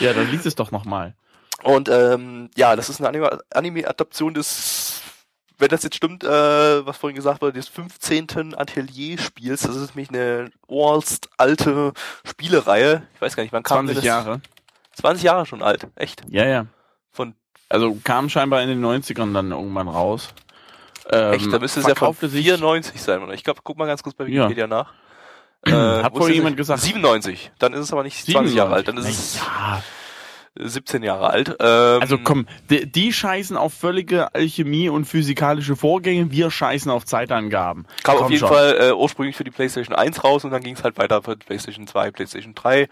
Ja, 0.00 0.12
dann 0.12 0.28
lies 0.30 0.44
es 0.44 0.56
doch 0.56 0.72
nochmal. 0.72 1.14
Und 1.62 1.88
ähm, 1.88 2.50
ja, 2.56 2.74
das 2.76 2.88
ist 2.90 3.00
eine 3.00 3.08
Anime- 3.08 3.38
Anime-Adaption 3.50 4.34
des 4.34 4.85
wenn 5.58 5.68
das 5.68 5.82
jetzt 5.82 5.96
stimmt, 5.96 6.24
äh, 6.24 6.28
was 6.86 6.96
vorhin 6.98 7.16
gesagt 7.16 7.40
wurde, 7.42 7.54
des 7.54 7.68
15. 7.68 8.54
Atelier-Spiels, 8.56 9.62
das 9.62 9.76
ist 9.76 9.94
nämlich 9.96 10.10
eine 10.10 10.50
uralst 10.68 11.28
alte 11.38 11.92
Spielereihe. 12.24 13.02
Ich 13.14 13.20
weiß 13.20 13.36
gar 13.36 13.42
nicht, 13.42 13.52
wann 13.52 13.62
kam 13.62 13.86
20 13.86 13.96
das? 13.96 14.04
Jahre. 14.04 14.40
20 14.94 15.22
Jahre 15.24 15.46
schon 15.46 15.62
alt, 15.62 15.86
echt. 15.96 16.22
Ja, 16.28 16.46
ja. 16.46 16.66
Von 17.12 17.34
Also 17.68 17.96
kam 18.04 18.28
scheinbar 18.28 18.62
in 18.62 18.68
den 18.68 18.84
90ern 18.84 19.32
dann 19.32 19.50
irgendwann 19.52 19.88
raus. 19.88 20.28
Ähm, 21.10 21.34
echt, 21.34 21.52
da 21.52 21.58
müsste 21.58 21.80
es 21.80 21.86
ja 21.86 21.94
von 21.94 21.96
verkaufte 21.98 22.28
sich 22.28 22.44
94 22.44 23.00
sein, 23.00 23.22
oder? 23.22 23.32
Ich 23.32 23.44
glaube, 23.44 23.60
guck 23.62 23.78
mal 23.78 23.86
ganz 23.86 24.02
kurz 24.02 24.16
bei 24.16 24.24
Ja. 24.24 24.44
Wikipedia 24.44 24.66
nach. 24.66 24.92
Äh, 25.64 25.72
Hat 25.72 26.12
vorhin 26.16 26.34
jemand 26.36 26.54
es? 26.54 26.58
gesagt. 26.58 26.80
97. 26.82 27.50
Dann 27.58 27.72
ist 27.72 27.80
es 27.80 27.92
aber 27.92 28.02
nicht 28.02 28.24
20 28.24 28.54
Jahre 28.54 28.74
alt, 28.74 28.88
dann 28.88 28.96
ist 28.98 29.06
es 29.08 29.36
ja. 29.36 29.82
17 30.58 31.02
Jahre 31.02 31.30
alt. 31.30 31.56
Ähm, 31.60 32.00
Also 32.00 32.18
komm, 32.18 32.46
die, 32.70 32.90
die 32.90 33.12
scheißen 33.12 33.56
auf 33.56 33.74
völlige 33.74 34.34
Alchemie 34.34 34.88
und 34.88 35.04
physikalische 35.04 35.76
Vorgänge, 35.76 36.30
wir 36.30 36.50
scheißen 36.50 36.90
auf 36.90 37.04
Zeitangaben. 37.04 37.86
Kam 38.02 38.16
Komm 38.16 38.24
auf 38.24 38.30
jeden 38.30 38.40
schon. 38.40 38.48
Fall 38.48 38.76
äh, 38.80 38.92
ursprünglich 38.92 39.36
für 39.36 39.44
die 39.44 39.50
PlayStation 39.50 39.94
1 39.94 40.24
raus 40.24 40.44
und 40.44 40.50
dann 40.50 40.62
ging 40.62 40.74
es 40.74 40.84
halt 40.84 40.98
weiter 40.98 41.22
für 41.22 41.36
PlayStation 41.36 41.86
2, 41.86 42.10
PlayStation 42.10 42.54
3, 42.54 42.88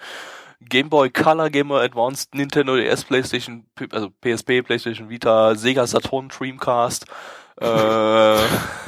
Game 0.60 0.88
Boy 0.88 1.10
Color, 1.10 1.50
Game 1.50 1.68
Boy 1.68 1.84
Advance, 1.84 2.26
Nintendo 2.32 2.76
DS, 2.76 3.04
PlayStation, 3.04 3.66
also 3.90 4.10
PSP, 4.22 4.62
PlayStation 4.62 5.10
Vita, 5.10 5.54
Sega 5.54 5.86
Saturn, 5.86 6.28
Dreamcast. 6.28 7.06
Äh, 7.60 7.66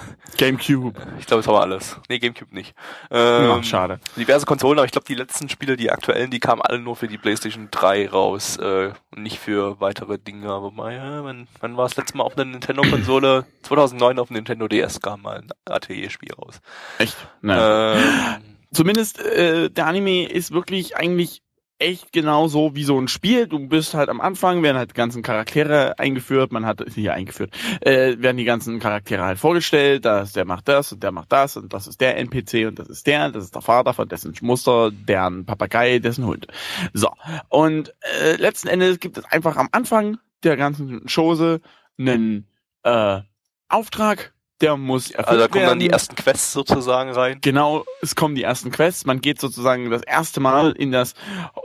Gamecube. 0.36 1.00
ich 1.18 1.26
glaube, 1.26 1.42
das 1.42 1.48
haben 1.48 1.54
wir 1.54 1.62
alles. 1.62 1.96
Nee, 2.08 2.18
Gamecube 2.18 2.54
nicht. 2.54 2.74
Ähm, 3.10 3.50
Ach, 3.50 3.64
schade. 3.64 4.00
Diverse 4.16 4.46
Konsolen, 4.46 4.78
aber 4.78 4.86
ich 4.86 4.92
glaube, 4.92 5.06
die 5.06 5.14
letzten 5.14 5.48
Spiele, 5.48 5.76
die 5.76 5.90
aktuellen, 5.90 6.30
die 6.30 6.40
kamen 6.40 6.62
alle 6.62 6.78
nur 6.78 6.96
für 6.96 7.08
die 7.08 7.18
PlayStation 7.18 7.68
3 7.70 8.08
raus, 8.10 8.56
äh, 8.58 8.92
und 9.14 9.22
nicht 9.22 9.38
für 9.38 9.80
weitere 9.80 10.18
Dinge. 10.18 10.50
Aber 10.50 10.70
mal, 10.70 10.94
ja, 10.94 11.24
wann, 11.24 11.48
wann 11.60 11.76
war 11.76 11.84
das 11.84 11.96
letzte 11.96 12.16
Mal 12.16 12.24
auf 12.24 12.36
einer 12.36 12.44
Nintendo-Konsole? 12.44 13.46
2009 13.62 14.18
auf 14.18 14.28
dem 14.28 14.34
Nintendo 14.34 14.68
DS 14.68 15.00
kam 15.00 15.22
mal 15.22 15.38
ein 15.38 15.48
Atelierspiel 15.64 16.32
raus. 16.34 16.60
Echt? 16.98 17.16
Nein. 17.40 17.96
Ähm, 17.96 18.56
Zumindest 18.72 19.20
äh, 19.20 19.70
der 19.70 19.86
Anime 19.86 20.28
ist 20.28 20.50
wirklich 20.50 20.96
eigentlich 20.96 21.42
echt 21.78 22.12
genau 22.12 22.48
so 22.48 22.74
wie 22.74 22.84
so 22.84 22.98
ein 22.98 23.08
Spiel. 23.08 23.46
Du 23.46 23.58
bist 23.68 23.94
halt 23.94 24.08
am 24.08 24.20
Anfang, 24.20 24.62
werden 24.62 24.78
halt 24.78 24.90
die 24.90 24.94
ganzen 24.94 25.22
Charaktere 25.22 25.98
eingeführt, 25.98 26.52
man 26.52 26.64
hat 26.64 26.82
hier 26.94 27.14
eingeführt, 27.14 27.54
äh, 27.80 28.16
werden 28.18 28.36
die 28.36 28.44
ganzen 28.44 28.78
Charaktere 28.78 29.22
halt 29.22 29.38
vorgestellt, 29.38 30.04
dass 30.04 30.32
der 30.32 30.44
macht 30.44 30.68
das 30.68 30.92
und 30.92 31.02
der 31.02 31.12
macht 31.12 31.32
das 31.32 31.56
und 31.56 31.72
das 31.72 31.86
ist 31.86 32.00
der 32.00 32.16
NPC 32.18 32.66
und 32.66 32.78
das 32.78 32.88
ist 32.88 33.06
der, 33.06 33.30
das 33.30 33.44
ist 33.44 33.54
der 33.54 33.62
Vater 33.62 33.92
von 33.92 34.08
dessen 34.08 34.34
Muster, 34.40 34.90
deren 34.90 35.44
Papagei, 35.44 35.98
dessen 35.98 36.26
Hund. 36.26 36.46
So. 36.92 37.10
Und 37.48 37.94
äh, 38.20 38.36
letzten 38.36 38.68
Endes 38.68 39.00
gibt 39.00 39.18
es 39.18 39.24
einfach 39.24 39.56
am 39.56 39.68
Anfang 39.72 40.18
der 40.42 40.56
ganzen 40.56 41.06
Chose 41.06 41.60
einen 41.98 42.46
äh, 42.82 43.20
Auftrag, 43.68 44.32
der 44.60 44.76
muss 44.76 45.10
erfüllt 45.10 45.28
also 45.28 45.40
da 45.40 45.48
kommen 45.48 45.62
dann 45.62 45.68
werden. 45.70 45.80
die 45.80 45.90
ersten 45.90 46.16
Quests 46.16 46.52
sozusagen 46.52 47.10
rein. 47.10 47.38
Genau, 47.42 47.84
es 48.00 48.16
kommen 48.16 48.34
die 48.34 48.42
ersten 48.42 48.70
Quests. 48.70 49.04
Man 49.04 49.20
geht 49.20 49.40
sozusagen 49.40 49.90
das 49.90 50.02
erste 50.02 50.40
Mal 50.40 50.72
in 50.72 50.92
das 50.92 51.14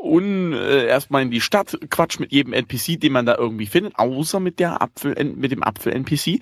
un 0.01 0.54
äh, 0.54 0.86
erstmal 0.86 1.21
in 1.21 1.32
die 1.32 1.41
Stadt, 1.41 1.77
quatscht 1.89 2.19
mit 2.19 2.32
jedem 2.32 2.54
NPC, 2.54 2.99
den 2.99 3.13
man 3.13 3.25
da 3.25 3.36
irgendwie 3.38 3.65
findet, 3.65 3.97
außer 3.97 4.39
mit 4.39 4.60
der 4.60 4.82
Apfel 4.82 5.15
mit 5.36 5.51
dem 5.51 5.63
Apfel 5.63 5.93
NPC 5.93 6.39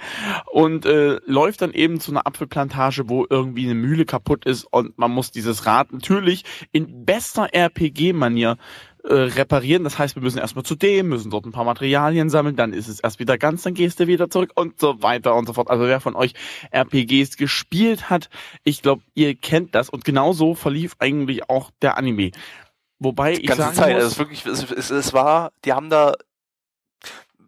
und 0.52 0.86
äh, 0.86 1.20
läuft 1.26 1.62
dann 1.62 1.72
eben 1.72 2.00
zu 2.00 2.12
einer 2.12 2.26
Apfelplantage, 2.26 3.10
wo 3.10 3.28
irgendwie 3.30 3.66
eine 3.66 3.76
Mühle 3.76 4.06
kaputt 4.06 4.46
ist 4.46 4.66
und 4.66 4.98
man 4.98 5.12
muss 5.12 5.32
dieses 5.32 5.66
Rad 5.66 5.94
natürlich 5.94 6.44
in 6.72 7.06
bester 7.06 7.54
RPG-Manier 7.54 8.58
äh, 9.10 9.14
reparieren. 9.14 9.84
Das 9.84 9.98
heißt, 9.98 10.16
wir 10.16 10.22
müssen 10.22 10.38
erstmal 10.38 10.64
zu 10.64 10.76
dem, 10.76 11.10
müssen 11.10 11.32
dort 11.32 11.46
ein 11.46 11.52
paar 11.52 11.64
Materialien 11.64 12.30
sammeln, 12.30 12.56
dann 12.56 12.74
ist 12.74 12.88
es 12.88 13.00
erst 13.00 13.20
wieder 13.20 13.40
ganz, 13.40 13.64
dann 13.64 13.74
gehst 13.74 14.00
du 14.00 14.06
wieder 14.06 14.30
zurück 14.30 14.52
und 14.54 14.80
so 14.80 15.02
weiter 15.02 15.36
und 15.36 15.48
so 15.48 15.54
fort. 15.54 15.70
Also 15.70 15.86
wer 15.86 16.00
von 16.00 16.16
euch 16.16 16.34
RPGs 16.72 17.36
gespielt 17.36 18.12
hat, 18.12 18.30
ich 18.64 18.84
glaube, 18.84 19.02
ihr 19.16 19.36
kennt 19.36 19.74
das 19.74 19.90
und 19.90 20.06
genau 20.06 20.34
so 20.34 20.54
verlief 20.54 20.96
eigentlich 21.00 21.50
auch 21.50 21.72
der 21.82 21.98
Anime. 21.98 22.32
Wobei 23.00 23.34
ich 23.34 23.48
ganze 23.48 23.64
sagen 23.64 23.76
Zeit. 23.76 23.96
Also 23.96 23.98
muss, 23.98 24.06
es, 24.06 24.12
ist 24.12 24.20
wirklich, 24.20 24.46
es, 24.46 24.72
es, 24.72 24.90
es 24.92 25.14
war, 25.14 25.54
die 25.66 25.74
haben 25.74 25.90
da, 25.90 26.14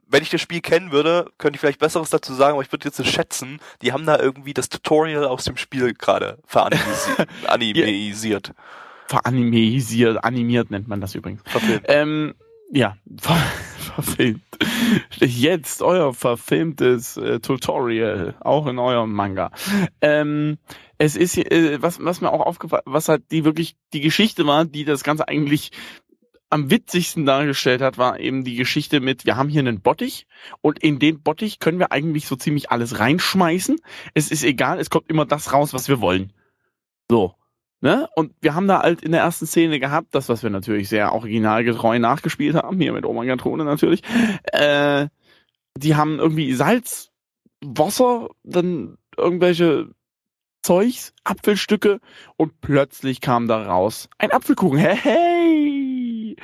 wenn 0.08 0.24
ich 0.24 0.30
das 0.30 0.42
Spiel 0.42 0.62
kennen 0.62 0.92
würde, 0.92 1.30
könnte 1.38 1.58
ich 1.58 1.62
vielleicht 1.62 1.80
Besseres 1.80 2.10
dazu 2.10 2.34
sagen, 2.34 2.54
aber 2.54 2.64
ich 2.64 2.72
würde 2.72 2.86
jetzt 2.86 2.98
so 2.98 3.04
schätzen, 3.04 3.60
die 3.84 3.94
haben 3.94 4.08
da 4.08 4.18
irgendwie 4.18 4.56
das 4.56 4.70
Tutorial 4.70 5.26
aus 5.26 5.44
dem 5.44 5.58
Spiel 5.58 5.94
gerade 5.94 6.40
veranimisiert. 6.48 8.54
Animisiert. 9.14 10.14
veranimisiert, 10.14 10.24
animiert 10.24 10.72
nennt 10.72 10.88
man 10.88 11.02
das 11.02 11.16
übrigens. 11.16 11.42
Verfilmt. 11.46 11.86
Ähm, 11.88 12.34
ja, 12.72 12.96
ver 13.20 13.38
verfilmt. 13.78 14.44
Jetzt 15.20 15.82
euer 15.82 16.14
verfilmtes 16.14 17.18
äh, 17.18 17.40
Tutorial, 17.40 18.36
auch 18.40 18.68
in 18.68 18.80
eurem 18.80 19.12
Manga. 19.12 19.52
Ähm, 20.00 20.58
es 20.98 21.16
ist, 21.16 21.38
äh, 21.38 21.82
was, 21.82 22.00
was 22.00 22.22
mir 22.22 22.32
auch 22.32 22.46
aufgefallen, 22.46 22.84
was 22.86 23.10
halt 23.10 23.24
die 23.32 23.44
wirklich 23.44 23.76
die 23.94 24.02
Geschichte 24.02 24.46
war, 24.46 24.66
die 24.66 24.86
das 24.86 25.04
Ganze 25.04 25.28
eigentlich 25.28 25.72
am 26.50 26.70
witzigsten 26.70 27.26
dargestellt 27.26 27.82
hat, 27.82 27.98
war 27.98 28.20
eben 28.20 28.44
die 28.44 28.56
Geschichte 28.56 29.00
mit, 29.00 29.26
wir 29.26 29.38
haben 29.38 29.50
hier 29.50 29.62
einen 29.62 29.82
Bottich 29.82 30.28
und 30.60 30.80
in 30.80 31.00
den 31.00 31.22
Bottich 31.22 31.60
können 31.60 31.80
wir 31.80 31.92
eigentlich 31.92 32.28
so 32.28 32.36
ziemlich 32.36 32.72
alles 32.72 33.00
reinschmeißen. 33.00 33.78
Es 34.14 34.32
ist 34.32 34.44
egal, 34.44 34.80
es 34.80 34.90
kommt 34.90 35.10
immer 35.10 35.26
das 35.26 35.54
raus, 35.54 35.74
was 35.74 35.88
wir 35.88 36.02
wollen. 36.02 36.34
So. 37.10 37.36
Ne? 37.82 38.08
Und 38.16 38.34
wir 38.42 38.54
haben 38.54 38.68
da 38.68 38.82
halt 38.82 39.02
in 39.02 39.12
der 39.12 39.22
ersten 39.22 39.48
Szene 39.48 39.80
gehabt, 39.80 40.14
das, 40.14 40.30
was 40.30 40.44
wir 40.44 40.52
natürlich 40.52 40.88
sehr 40.88 41.14
originalgetreu 41.14 41.98
nachgespielt 41.98 42.56
haben, 42.56 42.80
hier 42.80 42.94
mit 42.94 43.06
Oma 43.06 43.26
Gatrone 43.26 43.66
natürlich, 43.66 44.04
äh, 44.54 45.08
die 45.76 45.96
haben 45.96 46.20
irgendwie 46.20 46.54
Salz, 46.54 47.10
Wasser, 47.64 48.30
dann 48.44 48.98
irgendwelche 49.18 49.90
Zeugs, 50.62 51.14
Apfelstücke 51.24 52.00
und 52.38 52.62
plötzlich 52.62 53.20
kam 53.20 53.48
da 53.48 53.64
raus 53.66 54.10
ein 54.20 54.32
Apfelkuchen. 54.32 54.78
Hey, 54.78 54.96
hey! 54.96 56.36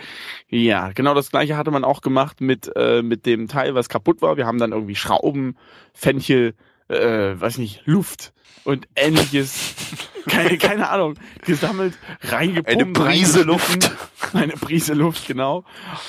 Ja, 0.50 0.91
genau 0.91 1.13
das 1.13 1.30
gleiche 1.30 1.56
hatte 1.56 1.69
man 1.69 1.84
auch 1.84 2.02
gemacht 2.02 2.41
mit, 2.41 2.71
äh, 2.76 3.04
mit 3.04 3.28
dem 3.28 3.47
Teil, 3.47 3.76
was 3.76 3.89
kaputt 3.89 4.23
war. 4.23 4.38
Wir 4.38 4.47
haben 4.47 4.58
dann 4.58 4.71
irgendwie 4.71 4.95
Schrauben, 4.95 5.56
Fenchel, 5.93 6.56
äh, 6.89 7.39
weiß 7.39 7.58
nicht, 7.58 7.82
Luft 7.86 8.34
und 8.63 8.88
ähnliches. 8.95 9.73
keine, 10.30 10.58
keine 10.58 10.89
Ahnung, 10.89 11.13
gesammelt, 11.45 11.97
reingepumpt. 12.21 12.69
Eine 12.82 12.86
Prise. 12.91 13.43
Luft. 13.43 13.91
Eine 14.34 14.54
Prise 14.54 14.93
Luft, 14.93 15.26
genau. 15.26 15.63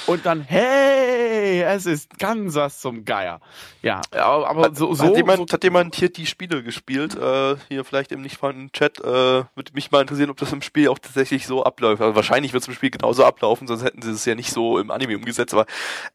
Und 0.06 0.26
dann, 0.26 0.40
hey, 0.40 1.62
es 1.62 1.86
ist 1.86 2.18
Kansas 2.18 2.80
zum 2.80 3.04
Geier. 3.04 3.40
Ja, 3.82 4.00
aber 4.10 4.48
aber 4.48 4.74
so, 4.74 4.92
so, 4.94 5.04
hat, 5.04 5.16
jemand, 5.16 5.48
so 5.48 5.54
hat 5.54 5.62
jemand 5.62 5.94
hier 5.94 6.08
die 6.08 6.26
Spiele 6.26 6.64
gespielt? 6.64 7.14
Äh, 7.14 7.56
hier 7.68 7.84
vielleicht 7.84 8.10
im 8.10 8.22
nicht 8.22 8.38
vorhandenen 8.38 8.72
Chat. 8.72 8.98
Äh, 8.98 9.04
würde 9.04 9.72
mich 9.74 9.92
mal 9.92 10.00
interessieren, 10.00 10.30
ob 10.30 10.36
das 10.38 10.52
im 10.52 10.62
Spiel 10.62 10.88
auch 10.88 10.98
tatsächlich 10.98 11.46
so 11.46 11.62
abläuft. 11.62 12.02
Also 12.02 12.16
wahrscheinlich 12.16 12.52
wird 12.52 12.62
es 12.64 12.68
im 12.68 12.74
Spiel 12.74 12.90
genauso 12.90 13.24
ablaufen, 13.24 13.68
sonst 13.68 13.84
hätten 13.84 14.02
sie 14.02 14.10
es 14.10 14.24
ja 14.24 14.34
nicht 14.34 14.50
so 14.52 14.78
im 14.80 14.90
Anime 14.90 15.16
umgesetzt. 15.16 15.54
Aber 15.54 15.66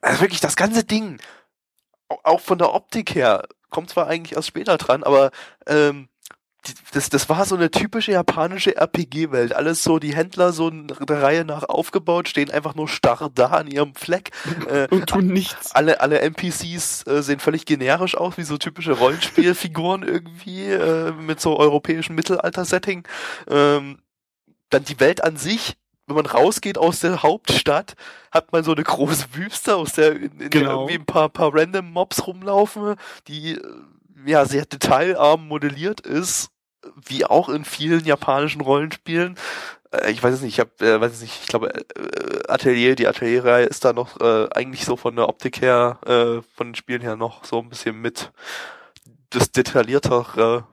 also 0.01 0.19
wirklich 0.19 0.41
das 0.41 0.57
ganze 0.57 0.83
Ding, 0.83 1.19
au- 2.09 2.19
auch 2.23 2.41
von 2.41 2.57
der 2.57 2.73
Optik 2.73 3.15
her, 3.15 3.47
kommt 3.73 3.89
zwar 3.89 4.07
eigentlich 4.07 4.37
erst 4.37 4.47
später 4.47 4.77
dran, 4.77 5.03
aber 5.03 5.31
ähm, 5.67 6.07
das, 6.93 7.09
das 7.09 7.27
war 7.27 7.45
so 7.45 7.55
eine 7.55 7.71
typische 7.71 8.13
japanische 8.13 8.77
RPG-Welt. 8.77 9.53
Alles 9.53 9.83
so, 9.83 9.99
die 9.99 10.15
Händler 10.15 10.53
so 10.53 10.69
der 10.69 11.21
Reihe 11.21 11.43
nach 11.43 11.63
aufgebaut, 11.67 12.29
stehen 12.29 12.51
einfach 12.51 12.75
nur 12.75 12.87
starr 12.87 13.29
da 13.33 13.47
an 13.47 13.67
ihrem 13.67 13.95
Fleck. 13.95 14.31
Äh, 14.63 14.87
und 14.91 15.07
tun 15.07 15.27
nichts. 15.27 15.73
alle, 15.73 15.99
alle 15.99 16.21
NPCs 16.21 17.05
äh, 17.07 17.21
sehen 17.21 17.39
völlig 17.39 17.65
generisch 17.65 18.15
aus, 18.15 18.37
wie 18.37 18.43
so 18.43 18.57
typische 18.57 18.93
Rollenspielfiguren 18.93 20.03
irgendwie, 20.07 20.67
äh, 20.67 21.11
mit 21.11 21.41
so 21.41 21.57
europäischem 21.57 22.15
Mittelalter-Setting. 22.15 23.05
Ähm, 23.49 23.99
dann 24.69 24.85
die 24.85 24.99
Welt 24.99 25.23
an 25.23 25.35
sich, 25.35 25.75
wenn 26.07 26.15
man 26.15 26.25
rausgeht 26.25 26.77
aus 26.77 26.99
der 26.99 27.23
Hauptstadt, 27.23 27.95
hat 28.31 28.51
man 28.51 28.63
so 28.63 28.73
eine 28.73 28.83
große 28.83 29.27
Wüste, 29.33 29.75
aus 29.75 29.93
der, 29.93 30.13
in, 30.15 30.23
in 30.23 30.37
der 30.39 30.49
Genau. 30.49 30.71
irgendwie 30.81 30.95
ein 30.95 31.05
paar, 31.05 31.29
paar 31.29 31.53
random 31.53 31.91
Mobs 31.91 32.27
rumlaufen, 32.27 32.95
die 33.27 33.53
äh, 33.53 33.61
ja 34.25 34.45
sehr 34.45 34.65
detailarm 34.65 35.47
modelliert 35.47 36.01
ist, 36.01 36.49
wie 37.05 37.25
auch 37.25 37.49
in 37.49 37.65
vielen 37.65 38.05
japanischen 38.05 38.61
Rollenspielen. 38.61 39.35
Äh, 39.91 40.11
ich 40.11 40.21
weiß 40.21 40.33
es 40.35 40.41
nicht, 40.41 40.53
ich 40.53 40.59
habe, 40.59 40.71
äh, 40.85 40.99
weiß 40.99 41.13
es 41.13 41.21
nicht, 41.21 41.39
ich 41.41 41.47
glaube, 41.47 41.73
äh, 41.73 41.83
Atelier, 42.51 42.95
die 42.95 43.07
Atelierreihe 43.07 43.65
ist 43.65 43.85
da 43.85 43.93
noch 43.93 44.19
äh, 44.19 44.47
eigentlich 44.53 44.85
so 44.85 44.97
von 44.97 45.15
der 45.15 45.29
Optik 45.29 45.61
her, 45.61 45.99
äh, 46.05 46.41
von 46.55 46.69
den 46.69 46.75
Spielen 46.75 47.01
her 47.01 47.15
noch 47.15 47.45
so 47.45 47.59
ein 47.59 47.69
bisschen 47.69 48.01
mit 48.01 48.31
das 49.29 49.51
detailliertere, 49.51 50.67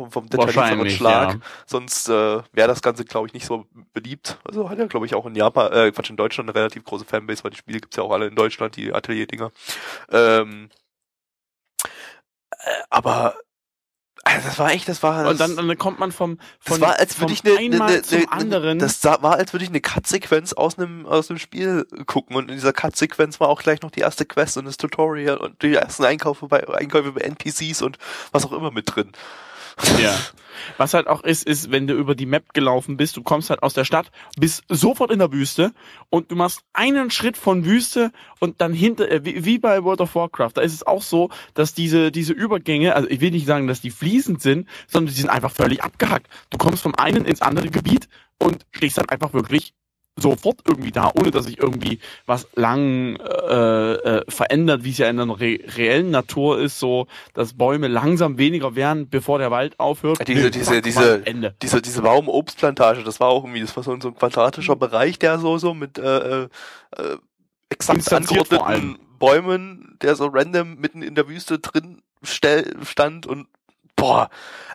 vom, 0.00 0.10
vom 0.10 0.28
detaillierteren 0.28 0.90
Schlag. 0.90 1.34
ja. 1.34 1.40
Sonst 1.66 2.08
äh, 2.08 2.42
wäre 2.52 2.68
das 2.68 2.82
Ganze, 2.82 3.04
glaube 3.04 3.26
ich, 3.28 3.34
nicht 3.34 3.46
so 3.46 3.66
beliebt. 3.92 4.38
Also 4.44 4.68
hat 4.70 4.78
ja, 4.78 4.86
glaube 4.86 5.06
ich, 5.06 5.14
auch 5.14 5.26
in 5.26 5.34
Japan, 5.34 5.72
äh, 5.72 5.92
Quatsch, 5.92 6.10
in 6.10 6.16
Deutschland 6.16 6.48
eine 6.48 6.58
relativ 6.58 6.84
große 6.84 7.04
Fanbase, 7.04 7.44
weil 7.44 7.50
die 7.50 7.58
Spiele 7.58 7.80
gibt's 7.80 7.96
ja 7.96 8.02
auch 8.02 8.12
alle 8.12 8.26
in 8.26 8.34
Deutschland, 8.34 8.76
die 8.76 8.92
Atelier-Dinger. 8.92 9.50
Ähm, 10.10 10.70
äh, 12.50 12.82
aber 12.90 13.36
Also 14.22 14.48
das 14.48 14.58
war 14.58 14.70
echt, 14.72 14.86
das 14.88 15.02
war. 15.02 15.28
Und 15.28 15.40
dann, 15.40 15.56
dann 15.56 15.78
kommt 15.78 15.98
man 15.98 16.12
vom, 16.12 16.36
das 16.36 16.74
von, 16.74 16.80
war, 16.82 16.98
als 16.98 17.18
würde 17.18 17.34
vom 17.34 17.50
ich 17.50 17.58
eine, 17.58 17.74
einmal 17.74 17.88
eine, 17.88 18.02
zum 18.02 18.18
eine, 18.18 18.32
anderen. 18.32 18.78
Das 18.78 19.02
war, 19.02 19.34
als 19.34 19.52
würde 19.52 19.64
ich 19.64 19.70
eine 19.70 19.80
Cut-Sequenz 19.80 20.52
aus 20.52 20.78
einem 20.78 21.06
aus 21.06 21.30
einem 21.30 21.38
Spiel 21.38 21.86
gucken 22.06 22.36
und 22.36 22.50
in 22.50 22.56
dieser 22.56 22.74
Cut-Sequenz 22.74 23.40
war 23.40 23.48
auch 23.48 23.62
gleich 23.62 23.80
noch 23.80 23.90
die 23.90 24.00
erste 24.00 24.26
Quest 24.26 24.58
und 24.58 24.66
das 24.66 24.76
Tutorial 24.76 25.38
und 25.38 25.62
die 25.62 25.74
ersten 25.74 26.04
Einkäufe 26.04 26.46
bei 26.48 26.68
Einkäufe 26.68 27.12
bei 27.12 27.22
NPCs 27.22 27.80
und 27.80 27.98
was 28.30 28.44
auch 28.44 28.52
immer 28.52 28.70
mit 28.70 28.94
drin. 28.94 29.12
Ja. 30.00 30.16
Was 30.76 30.94
halt 30.94 31.06
auch 31.06 31.22
ist, 31.24 31.46
ist, 31.46 31.70
wenn 31.70 31.86
du 31.86 31.94
über 31.94 32.14
die 32.14 32.26
Map 32.26 32.52
gelaufen 32.52 32.96
bist, 32.96 33.16
du 33.16 33.22
kommst 33.22 33.50
halt 33.50 33.62
aus 33.62 33.74
der 33.74 33.84
Stadt, 33.84 34.10
bist 34.38 34.62
sofort 34.68 35.10
in 35.10 35.18
der 35.18 35.32
Wüste 35.32 35.72
und 36.10 36.30
du 36.30 36.36
machst 36.36 36.62
einen 36.72 37.10
Schritt 37.10 37.36
von 37.36 37.64
Wüste 37.64 38.12
und 38.38 38.60
dann 38.60 38.72
hinter, 38.72 39.10
äh, 39.10 39.24
wie, 39.24 39.44
wie 39.44 39.58
bei 39.58 39.82
World 39.84 40.00
of 40.00 40.14
Warcraft, 40.14 40.52
da 40.54 40.60
ist 40.60 40.74
es 40.74 40.86
auch 40.86 41.02
so, 41.02 41.30
dass 41.54 41.74
diese, 41.74 42.10
diese 42.10 42.32
Übergänge, 42.32 42.94
also 42.94 43.08
ich 43.08 43.20
will 43.20 43.30
nicht 43.30 43.46
sagen, 43.46 43.66
dass 43.66 43.80
die 43.80 43.90
fließend 43.90 44.40
sind, 44.40 44.68
sondern 44.86 45.12
die 45.14 45.20
sind 45.20 45.30
einfach 45.30 45.52
völlig 45.52 45.82
abgehackt. 45.82 46.28
Du 46.50 46.58
kommst 46.58 46.82
vom 46.82 46.94
einen 46.94 47.24
ins 47.24 47.42
andere 47.42 47.68
Gebiet 47.68 48.08
und 48.38 48.66
stehst 48.72 48.98
dann 48.98 49.08
einfach 49.08 49.32
wirklich 49.32 49.74
sofort 50.16 50.60
irgendwie 50.66 50.90
da, 50.90 51.10
ohne 51.18 51.30
dass 51.30 51.46
sich 51.46 51.58
irgendwie 51.58 51.98
was 52.26 52.46
lang 52.54 53.16
äh, 53.16 53.92
äh, 53.92 54.24
verändert, 54.28 54.84
wie 54.84 54.90
es 54.90 54.98
ja 54.98 55.08
in 55.08 55.16
der 55.16 55.28
re 55.28 55.58
reellen 55.76 56.10
Natur 56.10 56.60
ist, 56.60 56.78
so 56.78 57.06
dass 57.32 57.54
Bäume 57.54 57.88
langsam 57.88 58.36
weniger 58.36 58.74
werden, 58.74 59.08
bevor 59.08 59.38
der 59.38 59.50
Wald 59.50 59.78
aufhört. 59.80 60.26
Diese- 60.28 60.42
Nö, 60.42 60.50
diese- 60.50 60.82
diese- 60.82 61.26
Ende. 61.26 61.54
Diese 61.62 61.80
diese 61.80 62.02
Baum-Obstplantage, 62.02 63.02
das 63.02 63.20
war 63.20 63.28
auch 63.28 63.44
irgendwie, 63.44 63.60
das 63.60 63.74
war 63.76 63.82
so, 63.82 63.98
so 64.00 64.08
ein 64.08 64.14
quadratischer 64.14 64.76
Bereich, 64.76 65.18
der 65.18 65.38
so 65.38 65.56
so 65.58 65.72
mit 65.74 65.98
äh, 65.98 66.42
äh, 66.42 66.48
äh, 66.96 67.16
exakt 67.70 68.12
angeordneten 68.12 68.98
Bäumen, 69.18 69.96
der 70.02 70.16
so 70.16 70.26
random 70.26 70.76
mitten 70.78 71.02
in 71.02 71.14
der 71.14 71.28
Wüste 71.28 71.58
drin 71.58 72.02
stell, 72.22 72.74
stand 72.84 73.26
und 73.26 73.46
boah, 74.00 74.30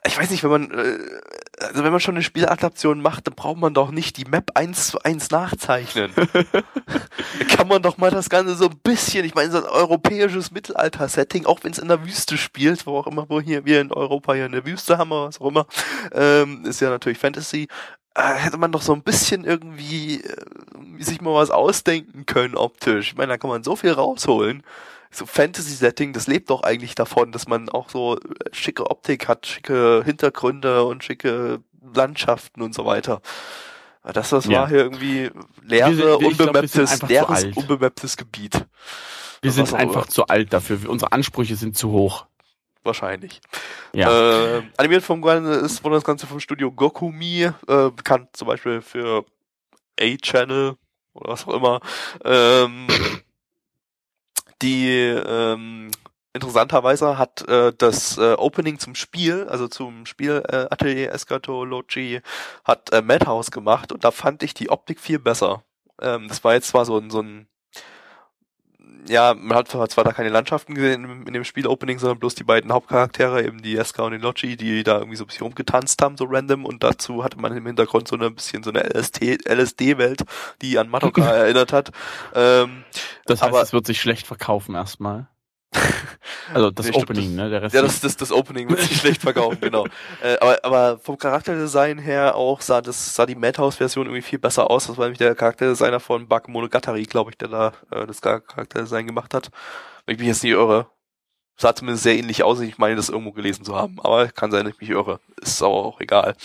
ich 0.05 0.17
weiß 0.17 0.29
nicht, 0.29 0.43
wenn 0.43 0.51
man 0.51 0.71
äh, 0.71 0.99
also 1.59 1.83
wenn 1.83 1.91
man 1.91 1.99
schon 1.99 2.15
eine 2.15 2.23
Spieladaption 2.23 3.01
macht, 3.01 3.27
dann 3.27 3.33
braucht 3.33 3.57
man 3.57 3.73
doch 3.73 3.91
nicht 3.91 4.17
die 4.17 4.25
Map 4.25 4.51
eins 4.55 4.89
zu 4.89 4.99
eins 5.01 5.31
nachzeichnen. 5.31 6.11
Kann 7.49 7.67
man 7.67 7.81
doch 7.81 7.97
mal 7.97 8.11
das 8.11 8.29
Ganze 8.29 8.55
so 8.55 8.65
ein 8.65 8.77
bisschen, 8.83 9.25
ich 9.25 9.35
meine, 9.35 9.51
so 9.51 9.57
ein 9.57 9.63
europäisches 9.63 10.51
Mittelalter-Setting, 10.51 11.45
auch 11.45 11.63
wenn 11.63 11.71
es 11.71 11.79
in 11.79 11.87
der 11.87 12.05
Wüste 12.05 12.37
spielt, 12.37 12.85
wo 12.85 12.97
auch 12.97 13.07
immer, 13.07 13.29
wo 13.29 13.39
hier 13.39 13.65
wir 13.65 13.81
in 13.81 13.91
Europa 13.91 14.33
hier 14.33 14.45
in 14.45 14.51
der 14.51 14.65
Wüste 14.65 14.97
haben, 14.97 15.11
oder 15.11 15.27
was 15.27 15.39
auch 15.39 15.47
immer, 15.47 15.65
ähm, 16.11 16.65
ist 16.65 16.81
ja 16.81 16.89
natürlich 16.89 17.17
Fantasy, 17.17 17.67
äh, 18.15 18.33
hätte 18.33 18.57
man 18.57 18.71
doch 18.71 18.81
so 18.81 18.93
ein 18.93 19.03
bisschen 19.03 19.43
irgendwie 19.43 20.21
äh, 20.21 21.03
sich 21.03 21.21
mal 21.21 21.33
was 21.33 21.51
ausdenken 21.51 22.25
können 22.25 22.55
optisch. 22.55 23.09
Ich 23.09 23.17
meine, 23.17 23.33
da 23.33 23.37
kann 23.37 23.49
man 23.49 23.63
so 23.63 23.75
viel 23.75 23.91
rausholen. 23.91 24.63
So 25.15 25.25
Fantasy-Setting, 25.25 26.11
das 26.11 26.27
lebt 26.27 26.49
doch 26.49 26.63
eigentlich 26.63 26.93
davon, 26.93 27.31
dass 27.31 27.47
man 27.47 27.69
auch 27.69 27.89
so 27.89 28.17
äh, 28.17 28.19
schicke 28.51 28.89
Optik 28.91 29.27
hat, 29.29 29.47
schicke 29.47 30.01
Hintergründe 30.03 30.83
und 30.83 31.03
schicke 31.05 31.61
Landschaften 31.93 32.61
und 32.61 32.75
so 32.75 32.85
weiter. 32.85 33.21
Aber 34.01 34.11
Das, 34.13 34.31
was 34.33 34.45
Ja. 34.45 34.61
war 34.61 34.67
hier 34.67 34.79
irgendwie 34.79 35.31
leere, 35.63 35.91
ich 35.91 35.97
glaub, 35.97 36.21
unbemapptes, 36.21 36.99
zu 36.99 37.05
leeres, 37.05 37.45
unbemapptes 37.55 38.17
Gebiet. 38.17 38.65
Wir 39.41 39.51
sind 39.51 39.73
einfach 39.73 40.07
zu 40.07 40.27
alt 40.27 40.51
dafür. 40.51 40.89
Unsere 40.89 41.11
Ansprüche 41.11 41.55
sind 41.55 41.77
zu 41.77 41.91
hoch. 41.91 42.25
Wahrscheinlich. 42.83 43.41
Ja. 43.93 44.57
Äh, 44.57 44.63
animiert 44.77 45.03
vom 45.03 45.23
ist 45.23 45.83
wurde 45.83 45.95
das 45.95 46.03
Ganze 46.03 46.27
vom 46.27 46.39
Studio 46.39 46.71
Gokumi, 46.71 47.43
äh, 47.43 47.51
bekannt 47.89 48.29
zum 48.33 48.47
Beispiel 48.47 48.81
für 48.81 49.25
A-Channel 49.99 50.75
oder 51.13 51.29
was 51.29 51.47
auch 51.47 51.53
immer. 51.53 51.79
Ähm, 52.23 52.87
die 54.61 54.89
ähm, 54.89 55.91
interessanterweise 56.33 57.17
hat 57.17 57.47
äh, 57.47 57.73
das 57.77 58.17
äh, 58.17 58.33
Opening 58.33 58.77
zum 58.77 58.93
Spiel, 58.93 59.47
also 59.49 59.67
zum 59.67 60.05
Spiel 60.05 60.43
äh, 60.47 60.67
Atelier 60.69 61.11
Escatology, 61.13 62.21
hat 62.63 62.91
äh, 62.91 63.01
Madhouse 63.01 63.51
gemacht 63.51 63.91
und 63.91 64.03
da 64.03 64.11
fand 64.11 64.43
ich 64.43 64.53
die 64.53 64.69
Optik 64.69 64.99
viel 64.99 65.19
besser. 65.19 65.63
Ähm, 66.01 66.27
das 66.27 66.43
war 66.43 66.53
jetzt 66.53 66.67
zwar 66.67 66.85
so 66.85 66.97
ein, 66.97 67.09
so 67.09 67.21
ein 67.21 67.47
ja, 69.07 69.33
man 69.33 69.57
hat 69.57 69.67
zwar 69.69 69.87
da 70.03 70.11
keine 70.11 70.29
Landschaften 70.29 70.75
gesehen 70.75 71.23
in, 71.27 71.33
dem 71.33 71.43
Spiel-Opening, 71.43 71.99
sondern 71.99 72.19
bloß 72.19 72.35
die 72.35 72.43
beiden 72.43 72.71
Hauptcharaktere, 72.71 73.43
eben 73.43 73.61
die 73.61 73.77
Eska 73.77 74.03
und 74.03 74.11
den 74.11 74.21
Logi, 74.21 74.57
die 74.57 74.83
da 74.83 74.97
irgendwie 74.97 75.15
so 75.17 75.23
ein 75.23 75.27
bisschen 75.27 75.43
rumgetanzt 75.43 76.01
haben, 76.01 76.17
so 76.17 76.25
random, 76.29 76.65
und 76.65 76.83
dazu 76.83 77.23
hatte 77.23 77.39
man 77.39 77.55
im 77.55 77.65
Hintergrund 77.65 78.07
so 78.07 78.15
eine 78.15 78.31
bisschen 78.31 78.63
so 78.63 78.71
eine 78.71 78.83
LSD, 78.83 79.37
LSD-Welt, 79.47 80.23
die 80.61 80.77
an 80.79 80.89
Madoka 80.89 81.21
erinnert 81.31 81.71
hat. 81.73 81.91
Ähm, 82.33 82.83
Das 83.25 83.41
heißt, 83.41 83.49
aber- 83.51 83.61
es 83.61 83.73
wird 83.73 83.85
sich 83.87 84.01
schlecht 84.01 84.27
verkaufen 84.27 84.75
erstmal. 84.75 85.27
Also 86.53 86.71
das 86.71 86.85
Nee, 86.85 86.91
ich 86.91 86.95
glaub, 86.95 87.09
Opening, 87.09 87.35
ne? 87.35 87.49
Der 87.49 87.61
Rest 87.61 87.75
Ja, 87.75 87.81
das, 87.81 87.99
das, 87.99 88.15
das 88.17 88.31
Opening 88.31 88.69
wird 88.69 88.79
sich 88.81 88.97
schlecht 88.97 89.21
verkaufen, 89.21 89.59
genau. 89.61 89.85
Äh, 90.21 90.37
aber, 90.39 90.63
aber 90.63 90.99
vom 90.99 91.17
Charakterdesign 91.17 91.97
her 91.99 92.35
auch 92.35 92.61
sah 92.61 92.81
das 92.81 93.15
sah 93.15 93.25
die 93.25 93.35
Madhouse-Version 93.35 94.05
irgendwie 94.05 94.21
viel 94.21 94.39
besser 94.39 94.69
aus. 94.69 94.87
Das 94.87 94.97
war 94.97 95.05
nämlich 95.05 95.17
der 95.17 95.35
Charakterdesigner 95.35 95.99
von 95.99 96.27
Bakemonogatari, 96.27 97.03
glaube 97.03 97.31
ich, 97.31 97.37
der 97.37 97.49
da 97.49 97.73
äh, 97.91 98.05
das 98.05 98.21
Charakterdesign 98.21 99.07
gemacht 99.07 99.33
hat. 99.33 99.49
Wenn 100.05 100.15
ich 100.15 100.19
mich 100.19 100.27
jetzt 100.27 100.43
nicht 100.43 100.53
irre. 100.53 100.87
Sah 101.57 101.73
zumindest 101.73 102.03
sehr 102.03 102.17
ähnlich 102.17 102.43
aus. 102.43 102.59
Ich 102.59 102.77
meine, 102.77 102.97
das 102.97 103.07
irgendwo 103.07 103.31
gelesen 103.31 103.63
zu 103.63 103.75
haben. 103.75 103.97
Aber 104.01 104.27
kann 104.27 104.51
sein, 104.51 104.65
dass 104.65 104.73
ich 104.73 104.81
mich 104.81 104.89
irre. 104.89 105.21
Ist 105.41 105.61
aber 105.61 105.73
auch 105.73 106.01
egal. 106.01 106.35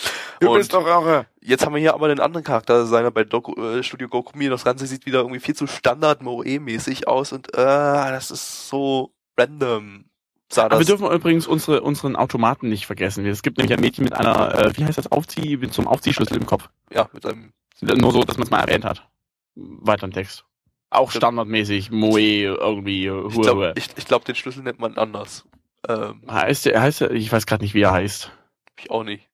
Und 0.41 0.73
doch 0.73 0.87
irre. 0.87 1.27
jetzt 1.41 1.67
haben 1.67 1.75
wir 1.75 1.81
hier 1.81 1.95
aber 1.95 2.07
einen 2.07 2.21
anderen 2.21 2.45
Charakterdesigner 2.45 3.11
bei 3.11 3.25
Doku, 3.25 3.61
äh, 3.61 3.83
Studio 3.83 4.09
Gokumi. 4.09 4.49
Das 4.49 4.65
Ganze 4.65 4.87
sieht 4.87 5.07
wieder 5.07 5.21
irgendwie 5.21 5.41
viel 5.41 5.57
zu 5.57 5.67
Standard 5.67 6.23
Moe-mäßig 6.23 7.09
aus 7.09 7.33
und 7.33 7.53
äh, 7.55 7.57
das 7.57 8.31
ist 8.31 8.69
so 8.69 9.13
random. 9.37 10.05
Sah 10.49 10.65
Aber 10.65 10.75
wir 10.75 10.79
das 10.79 10.87
dürfen 10.87 11.11
übrigens 11.11 11.49
unsere, 11.49 11.81
unseren 11.83 12.15
Automaten 12.15 12.69
nicht 12.69 12.87
vergessen. 12.87 13.27
Es 13.27 13.43
gibt 13.43 13.59
nämlich 13.59 13.73
ein 13.73 13.81
Mädchen 13.81 14.05
mit 14.05 14.15
einer, 14.15 14.57
äh, 14.59 14.77
wie 14.77 14.85
heißt 14.85 14.99
das, 14.99 15.11
Aufzieh, 15.11 15.57
mit 15.57 15.73
so 15.73 15.83
einem 15.83 15.89
Aufziehschlüssel 15.89 16.37
im 16.37 16.47
Kopf. 16.47 16.69
ja, 16.93 17.09
mit 17.13 17.27
einem 17.27 17.53
Nur 17.81 18.13
so, 18.13 18.23
dass 18.23 18.37
man 18.37 18.45
es 18.45 18.51
mal 18.51 18.61
erwähnt 18.61 18.85
hat. 18.85 19.09
Weiter 19.57 20.05
im 20.05 20.13
Text. 20.13 20.45
Auch 20.91 21.11
standardmäßig, 21.13 21.91
Moe, 21.91 22.21
irgendwie, 22.21 23.07
Ich 23.07 23.11
Hue, 23.11 23.43
glaube, 23.43 23.75
ich, 23.77 23.89
ich 23.97 24.07
glaub, 24.07 24.25
den 24.25 24.35
Schlüssel 24.35 24.63
nennt 24.63 24.81
man 24.81 24.97
anders. 24.99 25.45
Ähm, 25.89 26.23
Heißt 26.29 26.67
der, 26.67 26.81
heißt 26.81 27.03
der, 27.03 27.11
ich 27.13 27.31
weiß 27.31 27.47
gerade 27.47 27.63
nicht, 27.63 27.75
wie 27.75 27.83
er 27.83 27.93
heißt. 27.93 28.31
ich 28.79 28.91
auch 28.91 29.05
nicht. 29.05 29.29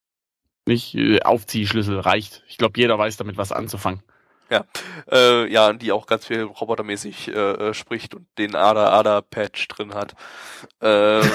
Nicht, 0.66 0.94
äh, 0.94 1.22
Aufziehschlüssel 1.22 1.98
reicht. 2.00 2.44
Ich 2.48 2.58
glaube, 2.58 2.78
jeder 2.78 2.98
weiß 2.98 3.16
damit 3.16 3.36
was 3.36 3.52
anzufangen. 3.52 4.02
Äh, 5.10 5.50
ja, 5.50 5.72
die 5.72 5.92
auch 5.92 6.06
ganz 6.06 6.26
viel 6.26 6.42
robotermäßig 6.42 7.28
äh, 7.28 7.32
äh, 7.32 7.74
spricht 7.74 8.14
und 8.14 8.26
den 8.38 8.54
Ada-Ada-Patch 8.54 9.68
drin 9.68 9.94
hat. 9.94 10.14
Ähm, 10.80 11.22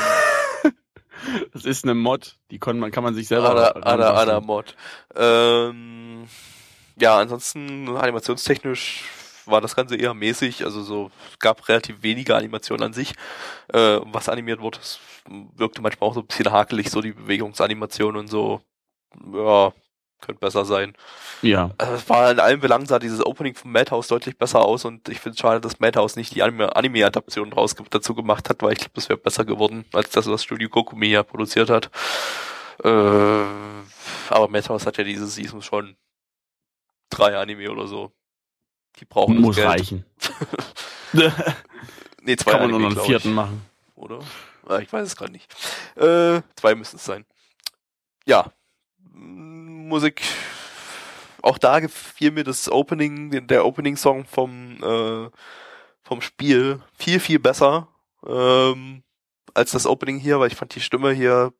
Das 1.54 1.66
ist 1.66 1.84
eine 1.84 1.94
Mod, 1.94 2.38
die 2.50 2.58
kann 2.58 2.80
man, 2.80 2.90
kann 2.90 3.04
man 3.04 3.14
sich 3.14 3.28
selber 3.28 3.52
Ada, 3.52 3.68
Ada, 3.68 4.10
ranbasteln. 4.10 4.18
Ada 4.18 4.42
Mod. 4.42 4.76
Ähm, 5.16 6.26
ja, 7.00 7.20
ansonsten 7.20 7.96
animationstechnisch 7.96 9.04
war 9.52 9.62
das 9.62 9.76
Ganze 9.76 9.96
eher 9.96 10.14
mäßig, 10.14 10.66
also 10.66 10.82
so 10.82 11.12
es 11.32 11.40
gab 11.40 11.68
relativ 11.68 12.02
wenige 12.02 12.36
Animationen 12.36 12.86
an 12.86 12.94
sich. 12.94 13.14
Äh, 13.74 14.00
was 14.04 14.30
animiert 14.30 14.62
wurde, 14.62 14.80
es 14.80 15.00
wirkte 15.56 15.82
manchmal 15.82 16.10
auch 16.10 16.14
so 16.14 16.22
ein 16.22 16.28
bisschen 16.28 16.52
hakelig, 16.52 16.90
so 16.90 17.02
die 17.02 17.12
Bewegungsanimation 17.12 18.16
und 18.16 18.28
so. 18.28 18.62
Ja, 19.34 19.74
könnte 20.22 20.40
besser 20.40 20.66
sein. 20.66 20.96
Ja. 21.42 21.72
Also 21.78 21.94
es 21.94 22.10
war 22.10 22.32
in 22.32 22.40
allen 22.40 22.60
Belangen 22.60 22.86
sah 22.86 23.00
dieses 23.00 23.26
Opening 23.26 23.56
von 23.56 23.72
Madhouse 23.72 24.08
deutlich 24.08 24.38
besser 24.38 24.62
aus 24.64 24.86
und 24.86 25.10
ich 25.10 25.20
finde 25.20 25.36
es 25.36 25.40
schade, 25.40 25.60
dass 25.60 25.80
Madhouse 25.80 26.16
nicht 26.16 26.34
die 26.36 26.44
Anime- 26.44 26.76
Anime-Adaption 26.76 27.50
draus 27.50 27.76
dazu 27.90 28.16
gemacht 28.16 28.50
hat, 28.50 28.62
weil 28.62 28.74
ich 28.74 28.80
glaube, 28.80 28.94
das 28.96 29.10
wäre 29.10 29.18
besser 29.18 29.44
geworden, 29.46 29.86
als 29.94 30.12
das, 30.12 30.28
was 30.30 30.44
Studio 30.44 30.70
Kokumi 30.70 31.08
ja 31.08 31.24
produziert 31.24 31.70
hat. 31.70 31.90
Äh, 32.84 33.44
aber 34.30 34.48
Madhouse 34.48 34.86
hat 34.86 34.98
ja 34.98 35.04
diese 35.04 35.28
Season 35.28 35.62
schon 35.62 35.98
drei 37.10 37.38
Anime 37.38 37.70
oder 37.72 37.88
so. 37.88 38.12
Die 39.00 39.06
brauchen 39.06 39.36
das 39.36 39.42
Muss 39.42 39.56
Geld. 39.56 39.68
reichen. 39.68 40.06
Nee, 42.24 42.36
zwei 42.36 42.52
kann 42.52 42.62
man 42.62 42.70
nur 42.72 42.80
noch 42.80 42.96
einen 42.96 43.06
vierten 43.06 43.30
ich. 43.30 43.34
machen. 43.36 43.66
Oder? 43.96 44.20
Ah, 44.68 44.78
ich 44.78 44.94
weiß 44.94 45.08
es 45.08 45.16
gerade 45.16 45.32
nicht. 45.32 45.52
Äh, 45.96 46.42
zwei 46.56 46.76
müssen 46.76 46.98
es 46.98 47.06
sein. 47.06 47.26
Ja. 48.26 48.52
Musik. 49.12 50.22
Auch 51.42 51.58
da 51.58 51.80
gefiel 51.80 52.32
mir 52.32 52.44
das 52.44 52.70
Opening, 52.72 53.48
der 53.48 53.66
Opening-Song 53.66 54.26
vom, 54.26 54.78
äh, 54.84 55.30
vom 56.04 56.22
Spiel 56.22 56.80
viel, 56.94 57.20
viel 57.20 57.40
besser 57.40 57.88
ähm, 58.26 59.02
als 59.56 59.72
das 59.72 59.88
Opening 59.88 60.20
hier, 60.20 60.40
weil 60.40 60.52
ich 60.52 60.56
fand 60.56 60.76
die 60.76 60.82
Stimme 60.82 61.12
hier 61.12 61.52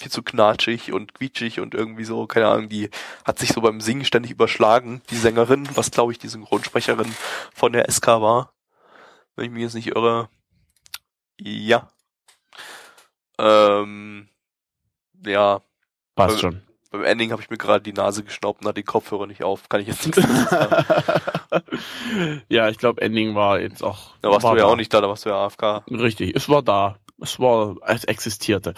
viel 0.00 0.10
zu 0.10 0.22
knatschig 0.22 0.92
und 0.92 1.14
quietschig 1.14 1.60
und 1.60 1.74
irgendwie 1.74 2.04
so, 2.04 2.26
keine 2.26 2.48
Ahnung, 2.48 2.70
die 2.70 2.88
hat 3.26 3.38
sich 3.38 3.50
so 3.50 3.60
beim 3.60 3.82
Singen 3.82 4.06
ständig 4.06 4.30
überschlagen, 4.32 5.02
die 5.10 5.16
Sängerin, 5.16 5.68
was 5.74 5.90
glaube 5.90 6.12
ich 6.12 6.18
die 6.18 6.28
Synchronsprecherin 6.28 7.14
von 7.52 7.72
der 7.74 7.90
SK 7.90 8.06
war. 8.06 8.54
Wenn 9.36 9.44
ich 9.44 9.50
mich 9.50 9.62
jetzt 9.62 9.74
nicht 9.74 9.88
irre. 9.88 10.30
Ja. 11.38 11.90
Ähm, 13.38 14.28
ja, 15.24 15.60
Passt 16.14 16.40
schon. 16.40 16.62
beim 16.90 17.04
Ending 17.04 17.30
habe 17.32 17.42
ich 17.42 17.50
mir 17.50 17.58
gerade 17.58 17.82
die 17.82 17.92
Nase 17.92 18.24
geschnaubt 18.24 18.62
und 18.62 18.68
hatte 18.68 18.80
die 18.80 18.84
Kopfhörer 18.84 19.26
nicht 19.26 19.42
auf. 19.42 19.68
Kann 19.68 19.82
ich 19.82 19.88
jetzt 19.88 20.06
nichts 20.06 20.22
sagen. 20.50 20.84
ja, 22.48 22.68
ich 22.70 22.78
glaube, 22.78 23.02
Ending 23.02 23.34
war 23.34 23.60
jetzt 23.60 23.82
auch. 23.84 24.14
Da 24.22 24.30
warst 24.30 24.44
war 24.44 24.52
du 24.52 24.60
ja 24.60 24.64
da. 24.66 24.72
auch 24.72 24.76
nicht 24.76 24.92
da, 24.94 25.00
da 25.02 25.08
warst 25.08 25.26
du 25.26 25.28
ja 25.30 25.44
AFK. 25.44 25.84
Richtig, 25.90 26.34
es 26.34 26.48
war 26.48 26.62
da. 26.62 26.96
Es 27.22 27.38
war, 27.38 27.76
es 27.86 28.04
existierte. 28.04 28.74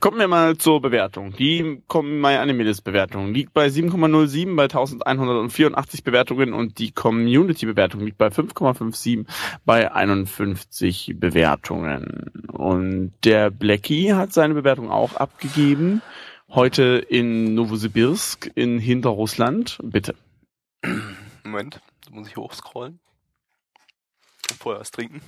Kommen 0.00 0.18
wir 0.18 0.28
mal 0.28 0.56
zur 0.56 0.80
Bewertung. 0.80 1.34
Die 1.36 1.82
kommen 1.86 2.20
My 2.20 2.36
Animalist 2.36 2.84
Bewertung 2.84 3.32
liegt 3.32 3.52
bei 3.54 3.66
7,07 3.66 4.56
bei 4.56 4.64
1184 4.64 6.04
Bewertungen 6.04 6.52
und 6.52 6.78
die 6.78 6.92
Community 6.92 7.66
Bewertung 7.66 8.00
liegt 8.00 8.18
bei 8.18 8.28
5,57 8.28 9.26
bei 9.64 9.92
51 9.92 11.14
Bewertungen. 11.16 12.30
Und 12.52 13.12
der 13.24 13.50
Blackie 13.50 14.14
hat 14.14 14.32
seine 14.32 14.54
Bewertung 14.54 14.90
auch 14.90 15.16
abgegeben. 15.16 16.02
Heute 16.48 17.04
in 17.08 17.54
Novosibirsk 17.54 18.50
in 18.54 18.78
Hinterrussland. 18.78 19.78
Bitte. 19.82 20.14
Moment, 21.42 21.80
da 22.04 22.10
muss 22.14 22.28
ich 22.28 22.36
hochscrollen. 22.36 23.00
Vorher 24.58 24.80
was 24.80 24.90
trinken. 24.90 25.20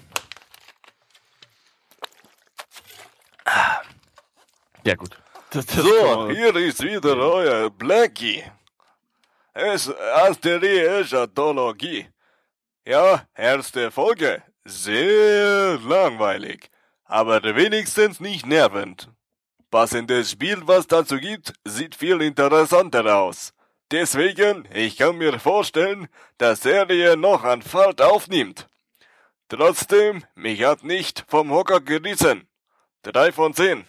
Ja, 4.84 4.94
gut. 4.94 5.18
Das, 5.50 5.66
das 5.66 5.76
So, 5.76 6.30
hier 6.30 6.54
ist 6.56 6.82
wieder 6.82 7.16
euer 7.16 7.70
Blackie. 7.70 8.42
Es 9.52 9.88
Asteriologie. 9.88 12.08
Ja, 12.84 13.26
erste 13.34 13.90
Folge. 13.90 14.42
Sehr 14.64 15.78
langweilig. 15.78 16.70
Aber 17.04 17.42
wenigstens 17.42 18.20
nicht 18.20 18.46
nervend. 18.46 19.08
Passendes 19.70 20.32
Spiel, 20.32 20.62
was 20.66 20.86
dazu 20.86 21.18
gibt, 21.18 21.52
sieht 21.64 21.94
viel 21.94 22.20
interessanter 22.22 23.16
aus. 23.16 23.52
Deswegen, 23.90 24.68
ich 24.72 24.96
kann 24.96 25.16
mir 25.16 25.38
vorstellen, 25.38 26.08
dass 26.38 26.62
Serie 26.62 27.16
noch 27.16 27.44
an 27.44 27.62
Fahrt 27.62 28.02
aufnimmt. 28.02 28.68
Trotzdem, 29.48 30.24
mich 30.34 30.64
hat 30.64 30.82
nicht 30.82 31.24
vom 31.28 31.50
Hocker 31.50 31.80
gerissen. 31.80 32.48
Drei 33.12 33.32
von 33.32 33.54
zehn. 33.54 33.84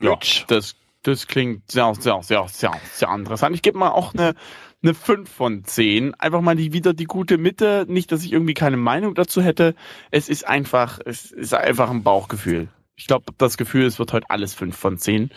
Ja, 0.00 0.10
Mitch. 0.10 0.44
das, 0.48 0.74
das 1.02 1.26
klingt 1.26 1.70
sehr, 1.70 1.94
sehr, 1.94 2.22
sehr, 2.22 2.48
sehr, 2.48 2.72
sehr 2.92 3.08
interessant. 3.14 3.54
Ich 3.54 3.62
gebe 3.62 3.78
mal 3.78 3.90
auch 3.90 4.14
eine, 4.14 4.34
eine 4.82 4.94
5 4.94 5.30
von 5.30 5.64
10. 5.64 6.14
Einfach 6.14 6.40
mal 6.40 6.56
die, 6.56 6.72
wieder 6.72 6.92
die 6.92 7.04
gute 7.04 7.38
Mitte. 7.38 7.86
Nicht, 7.88 8.10
dass 8.10 8.24
ich 8.24 8.32
irgendwie 8.32 8.54
keine 8.54 8.76
Meinung 8.76 9.14
dazu 9.14 9.40
hätte. 9.42 9.74
Es 10.10 10.28
ist 10.28 10.46
einfach, 10.46 10.98
es 11.04 11.30
ist 11.30 11.54
einfach 11.54 11.90
ein 11.90 12.02
Bauchgefühl. 12.02 12.68
Ich 12.96 13.06
glaube, 13.06 13.32
das 13.38 13.56
Gefühl, 13.56 13.86
es 13.86 13.98
wird 13.98 14.12
heute 14.12 14.28
alles 14.28 14.54
5 14.54 14.76
von 14.76 14.98
10. 14.98 15.30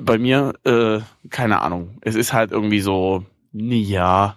Bei 0.00 0.18
mir, 0.18 0.54
äh, 0.64 1.00
keine 1.30 1.60
Ahnung. 1.60 1.98
Es 2.00 2.14
ist 2.14 2.32
halt 2.32 2.50
irgendwie 2.50 2.80
so, 2.80 3.24
ne 3.52 3.76
ja, 3.76 4.36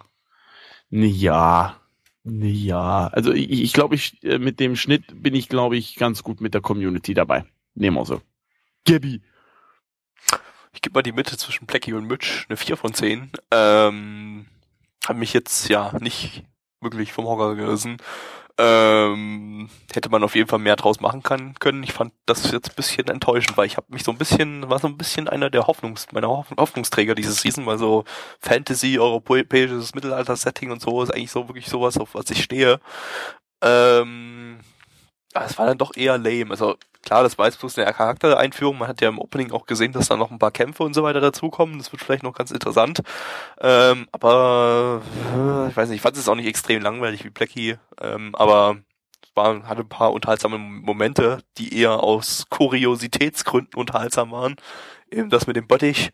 ne 0.90 1.08
ja, 1.08 1.81
ja. 2.24 3.08
Also 3.08 3.32
ich, 3.32 3.50
ich 3.50 3.74
glaube, 3.74 3.96
ich, 3.96 4.24
äh, 4.24 4.38
mit 4.38 4.60
dem 4.60 4.76
Schnitt 4.76 5.04
bin 5.22 5.36
ich, 5.36 5.50
glaube 5.50 5.78
ich, 5.78 5.96
ganz 5.96 6.24
gut 6.24 6.42
mit 6.42 6.54
der 6.54 6.62
Community 6.62 7.14
dabei. 7.14 7.46
Nehmen 7.74 7.98
wir 7.98 8.06
so. 8.06 8.22
Gabi. 8.86 9.22
Ich 10.74 10.82
gebe 10.82 10.94
mal 10.94 11.04
die 11.04 11.12
Mitte 11.12 11.38
zwischen 11.38 11.66
Blackie 11.66 11.94
und 11.94 12.08
Mitch, 12.08 12.46
eine 12.48 12.58
4 12.58 12.78
von 12.78 12.94
10. 12.94 13.32
Ähm, 13.52 14.46
hat 15.06 15.18
mich 15.18 15.34
jetzt 15.34 15.68
ja 15.70 15.98
nicht 16.00 16.44
wirklich 16.80 17.12
vom 17.12 17.26
Hocker 17.26 17.56
gerissen. 17.56 17.98
Ähm, 18.58 19.70
hätte 19.94 20.10
man 20.10 20.24
auf 20.24 20.36
jeden 20.36 20.48
Fall 20.48 20.60
mehr 20.60 20.76
draus 20.76 21.00
machen 21.00 21.24
kann, 21.24 21.56
können. 21.60 21.84
Ich 21.84 21.94
fand 21.94 22.14
das 22.26 22.52
jetzt 22.52 22.72
ein 22.72 22.76
bisschen 22.76 23.08
enttäuschend, 23.08 23.58
weil 23.58 23.66
ich 23.66 23.78
habe 23.78 23.88
mich 23.90 24.04
so 24.04 24.12
ein 24.12 24.18
bisschen, 24.18 24.70
war 24.70 24.80
so 24.80 24.88
ein 24.88 24.98
bisschen 24.98 25.28
einer 25.30 25.50
der 25.50 25.68
Hoffnungs, 25.68 26.08
meiner 26.12 26.28
Hoff- 26.30 26.52
Hoffnungsträger 26.58 27.16
dieses 27.16 27.42
Season, 27.42 27.66
weil 27.66 27.78
so 27.78 28.04
Fantasy, 28.40 29.00
europäisches 29.00 29.96
Mittelalter-Setting 29.96 30.72
und 30.72 30.82
so 30.82 31.02
ist 31.02 31.12
eigentlich 31.14 31.32
so 31.32 31.48
wirklich 31.48 31.68
sowas, 31.68 31.98
auf 31.98 32.14
was 32.16 32.30
ich 32.30 32.44
stehe. 32.44 32.80
Ähm, 33.64 34.60
aber 35.34 35.46
es 35.46 35.58
war 35.58 35.66
dann 35.66 35.78
doch 35.78 35.96
eher 35.96 36.18
lame. 36.18 36.52
Also 36.52 36.76
klar, 37.04 37.24
das 37.24 37.38
war 37.38 37.46
jetzt 37.46 37.60
bloß 37.60 37.78
eine 37.78 37.92
Charaktereinführung. 37.94 38.78
Man 38.78 38.88
hat 38.88 39.02
ja 39.02 39.10
im 39.10 39.20
Opening 39.20 39.52
auch 39.52 39.66
gesehen, 39.66 39.92
dass 39.92 40.08
da 40.08 40.18
noch 40.18 40.32
ein 40.32 40.40
paar 40.40 40.52
Kämpfe 40.52 40.84
und 40.84 40.94
so 40.94 41.04
weiter 41.04 41.22
dazukommen. 41.22 41.78
Das 41.78 41.92
wird 41.92 42.02
vielleicht 42.02 42.24
noch 42.24 42.34
ganz 42.34 42.52
interessant. 42.52 43.02
Ähm, 43.60 44.08
aber 44.12 45.02
äh, 45.36 45.70
ich 45.70 45.78
weiß 45.78 45.90
nicht, 45.90 45.98
ich 45.98 46.02
fand 46.02 46.18
es 46.18 46.28
auch 46.30 46.36
nicht 46.36 46.48
extrem 46.48 46.82
langweilig 46.82 47.24
wie 47.24 47.30
Blackie. 47.30 47.78
Ähm, 48.02 48.36
aber 48.36 48.78
es 49.24 49.30
war, 49.36 49.64
hatte 49.64 49.82
ein 49.82 49.90
paar 49.90 50.14
unterhaltsame 50.14 50.58
Momente, 50.58 51.40
die 51.58 51.78
eher 51.78 52.04
aus 52.04 52.46
Kuriositätsgründen 52.50 53.80
unterhaltsam 53.80 54.32
waren. 54.32 54.56
Eben 55.10 55.30
das 55.30 55.48
mit 55.48 55.56
dem 55.56 55.68
Bottich. 55.68 56.12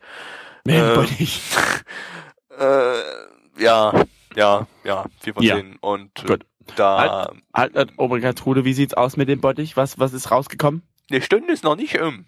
Ähm, 0.66 1.06
äh, 2.58 3.62
ja, 3.62 3.92
ja, 4.36 4.66
ja, 4.84 5.04
4 5.20 5.34
von 5.34 5.42
Ja. 5.42 5.56
10. 5.56 5.76
Und 5.80 6.24
äh, 6.24 6.26
Gut. 6.26 6.46
Da, 6.76 7.30
Halt, 7.54 7.74
halt, 7.76 7.98
Obergertrude, 7.98 8.64
wie 8.64 8.72
sieht's 8.72 8.94
aus 8.94 9.16
mit 9.16 9.28
dem 9.28 9.40
Bottich? 9.40 9.76
Was, 9.76 9.98
was 9.98 10.12
ist 10.12 10.30
rausgekommen? 10.30 10.82
eine 11.10 11.22
Stunde 11.22 11.52
ist 11.52 11.64
noch 11.64 11.76
nicht 11.76 11.98
um. 12.00 12.26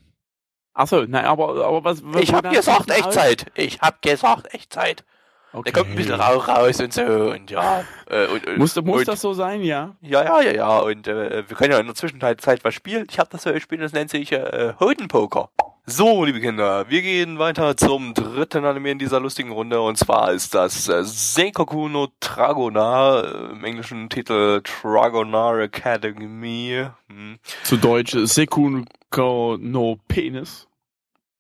Ach 0.73 0.87
so, 0.87 1.05
na, 1.07 1.25
aber, 1.25 1.65
aber 1.65 1.85
was, 1.85 2.03
was 2.05 2.23
Ich 2.23 2.33
hab 2.33 2.51
gesagt? 2.51 2.91
Echtzeit. 2.91 3.47
Ich 3.55 3.81
hab 3.81 4.03
gesagt 4.03 4.55
Echtzeit. 4.55 5.05
Okay. 5.53 5.73
Da 5.73 5.81
kommt 5.81 5.91
ein 5.91 5.97
bisschen 5.97 6.21
Rauch 6.21 6.47
raus 6.47 6.81
und 6.81 6.93
so 6.93 7.03
und 7.03 7.51
ja. 7.51 7.85
Äh, 8.09 8.27
und, 8.27 8.47
und, 8.47 8.59
Muss, 8.59 8.77
muss 8.77 9.01
und, 9.01 9.09
das 9.09 9.21
so 9.21 9.33
sein, 9.33 9.63
ja? 9.63 9.97
Ja, 10.01 10.23
ja, 10.23 10.43
ja, 10.43 10.53
ja. 10.53 10.79
Und 10.79 11.09
äh, 11.09 11.49
wir 11.49 11.57
können 11.57 11.73
ja 11.73 11.79
in 11.79 11.87
der 11.87 11.95
Zwischenzeit 11.97 12.41
Zeit 12.41 12.65
was 12.65 12.75
spielen. 12.75 13.07
Ich 13.11 13.19
habe 13.19 13.31
das 13.33 13.45
ja 13.45 13.53
gespielt, 13.53 13.81
das 13.81 13.93
nennt 13.93 14.11
sich 14.11 14.31
äh, 14.31 14.75
Hodenpoker. 14.79 15.51
So, 15.87 16.25
liebe 16.25 16.41
Kinder, 16.41 16.89
wir 16.89 17.03
gehen 17.03 17.41
weiter 17.41 17.77
zum 17.77 18.15
dritten 18.15 18.65
Anime 18.65 18.93
in 18.93 18.99
dieser 19.01 19.19
lustigen 19.19 19.51
Runde 19.51 19.81
und 19.81 19.97
zwar 19.97 20.31
ist 20.31 20.55
das 20.55 20.89
äh, 20.89 21.03
Seikoku 21.03 21.89
no 21.89 22.09
Dragonar, 22.21 23.25
äh, 23.25 23.53
im 23.53 23.65
englischen 23.65 24.09
Titel 24.09 24.63
Dragonar 24.63 25.59
Academy. 25.59 26.87
Hm. 27.09 27.39
Zu 27.65 27.77
Deutsch 27.77 28.15
Sekunko 28.15 29.57
no 29.59 29.99
Penis. 30.07 30.69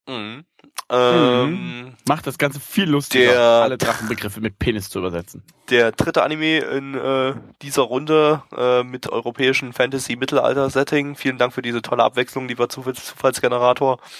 Mhm. 0.09 0.45
Ähm, 0.93 1.95
Macht 2.09 2.27
das 2.27 2.37
Ganze 2.37 2.59
viel 2.59 2.91
lustiger, 2.91 3.31
Der- 3.33 3.41
alle 3.63 3.79
Drachenbegriffe 3.79 4.41
mit 4.41 4.59
Penis 4.59 4.91
zu 4.91 4.99
übersetzen. 4.99 5.45
der 5.69 5.93
dritte 5.93 6.25
Anime 6.25 6.59
in 6.59 6.95
äh, 6.97 7.35
dieser 7.63 7.83
Runde 7.83 8.43
äh, 8.57 8.83
mit 8.83 9.09
europäischen 9.09 9.73
Fantasy-Mittelalter-Setting. 9.73 11.15
Vielen 11.15 11.39
Dank 11.39 11.53
für 11.53 11.63
diese 11.63 11.81
tolle 11.83 12.03
Abwechslung, 12.03 12.49
lieber 12.49 12.69
Zufalls 12.69 13.05
Zufallsgenerator. 13.05 14.01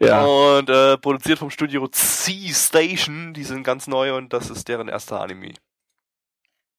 Und 0.00 0.70
äh, 0.70 0.96
produziert 0.96 1.38
vom 1.38 1.50
Studio 1.50 1.86
C-Station. 1.86 3.34
Die 3.34 3.44
sind 3.44 3.64
ganz 3.64 3.86
neu 3.86 4.16
und 4.16 4.32
das 4.32 4.48
ist 4.48 4.66
deren 4.68 4.88
erster 4.88 5.20
Anime. 5.20 5.52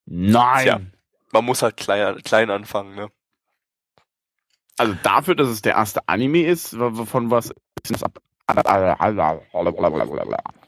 Nein! 0.06 0.64
Tja. 0.64 0.82
Man 1.32 1.46
muss 1.46 1.62
halt 1.62 1.78
klein, 1.78 2.18
klein 2.24 2.50
anfangen, 2.50 2.96
ne? 2.96 3.10
Also 4.82 4.96
dafür, 5.04 5.36
dass 5.36 5.48
es 5.48 5.62
der 5.62 5.74
erste 5.74 6.08
Anime 6.08 6.44
ist, 6.44 6.70
von 6.76 7.30
was 7.30 7.52
ist 7.52 7.92
das 7.92 8.02
ab? 8.04 8.18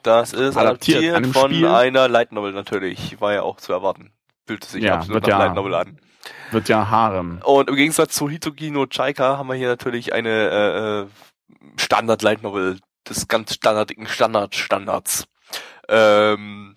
Das 0.04 0.34
ist 0.34 0.56
Adaptiert, 0.56 1.04
adaptiert 1.04 1.28
von 1.36 1.52
Spiel. 1.52 1.68
einer 1.68 2.08
Light 2.08 2.32
Novel 2.32 2.54
natürlich. 2.54 3.20
War 3.20 3.34
ja 3.34 3.42
auch 3.42 3.58
zu 3.58 3.74
erwarten. 3.74 4.14
Fühlte 4.46 4.68
sich 4.68 4.84
Ja, 4.84 4.98
absolut 4.98 5.24
nach 5.24 5.30
ja- 5.30 5.38
Light 5.40 5.56
Novel 5.56 5.74
an. 5.74 6.00
Wird 6.52 6.70
ja 6.70 6.90
Harem. 6.92 7.42
Und 7.44 7.70
im 7.70 7.76
Gegensatz 7.76 8.14
zu 8.14 8.30
Hitogi 8.30 8.70
no 8.70 8.86
Chaika 8.86 9.38
haben 9.40 9.48
wir 9.48 9.56
hier 9.56 9.68
natürlich 9.68 10.14
eine 10.14 10.30
äh, 10.30 11.02
äh, 11.02 11.08
Standard 11.82 12.22
Light 12.22 12.44
Novel 12.44 12.80
des 13.10 13.28
ganz 13.28 13.56
standardigen 13.56 14.06
Standard 14.08 14.54
Standards. 14.54 15.26
Ähm, 15.90 16.76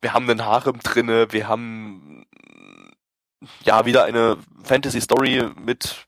wir 0.00 0.12
haben 0.14 0.28
einen 0.28 0.44
Harem 0.44 0.80
drinne, 0.80 1.28
wir 1.30 1.46
haben 1.46 2.26
ja 3.64 3.86
wieder 3.86 4.04
eine 4.04 4.36
Fantasy 4.64 5.00
Story 5.00 5.44
mit 5.64 6.06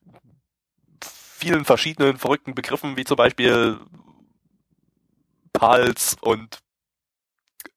vielen 1.37 1.65
verschiedenen 1.65 2.17
verrückten 2.17 2.55
Begriffen, 2.55 2.97
wie 2.97 3.05
zum 3.05 3.17
Beispiel 3.17 3.79
Pals 5.53 6.17
und 6.21 6.59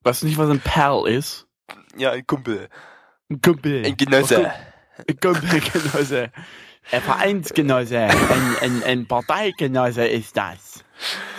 Weißt 0.03 0.21
du 0.21 0.27
nicht, 0.27 0.37
was 0.37 0.49
ein 0.49 0.59
Perl 0.59 1.07
ist? 1.07 1.47
ja, 1.97 2.11
ein 2.11 2.25
Kumpel, 2.25 2.69
Ein 3.29 3.41
Kumpel. 3.41 3.85
ein 3.85 3.97
Genosse. 3.97 4.51
Ein 5.07 5.19
Kumpelgenosse. 5.19 6.31
Ein 6.89 7.01
Vereinsgenosse. 7.01 7.99
Ein, 7.99 8.55
ein, 8.61 8.83
ein 8.83 9.07
Parteigenosse 9.07 10.07
ist 10.07 10.37
das. 10.37 10.85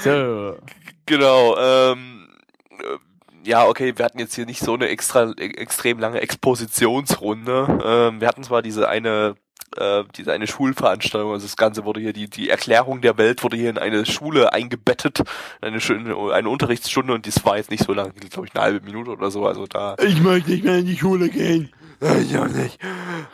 So. 0.00 0.58
Genau, 1.06 1.56
ähm, 1.56 2.28
äh, 2.72 3.48
ja, 3.48 3.64
okay, 3.66 3.96
wir 3.96 4.04
hatten 4.04 4.18
jetzt 4.18 4.34
hier 4.34 4.44
nicht 4.44 4.60
so 4.60 4.74
eine 4.74 4.88
extra 4.90 5.30
e- 5.38 5.54
extrem 5.56 5.98
lange 6.00 6.20
Expositionsrunde. 6.20 7.80
Ähm, 7.82 8.20
wir 8.20 8.28
hatten 8.28 8.42
zwar 8.42 8.60
diese 8.60 8.90
eine 8.90 9.36
äh, 9.76 10.04
diese 10.16 10.32
eine 10.32 10.46
Schulveranstaltung, 10.46 11.32
also 11.32 11.46
das 11.46 11.56
Ganze 11.56 11.84
wurde 11.84 12.00
hier, 12.00 12.12
die, 12.12 12.28
die 12.28 12.48
Erklärung 12.48 13.00
der 13.00 13.18
Welt 13.18 13.42
wurde 13.42 13.56
hier 13.56 13.70
in 13.70 13.78
eine 13.78 14.06
Schule 14.06 14.52
eingebettet, 14.52 15.22
eine, 15.60 15.80
schöne, 15.80 16.14
eine 16.32 16.48
Unterrichtsstunde 16.48 17.12
und 17.14 17.26
das 17.26 17.44
war 17.44 17.56
jetzt 17.56 17.70
nicht 17.70 17.84
so 17.84 17.92
lang, 17.92 18.12
glaube 18.14 18.46
ich, 18.46 18.54
eine 18.54 18.64
halbe 18.64 18.84
Minute 18.84 19.10
oder 19.10 19.30
so, 19.30 19.46
also 19.46 19.66
da 19.66 19.96
Ich 20.02 20.20
möchte 20.20 20.50
nicht 20.50 20.64
mehr 20.64 20.78
in 20.78 20.86
die 20.86 20.96
Schule 20.96 21.28
gehen. 21.28 21.70
ich 22.00 22.36
auch 22.38 22.48
nicht. 22.48 22.78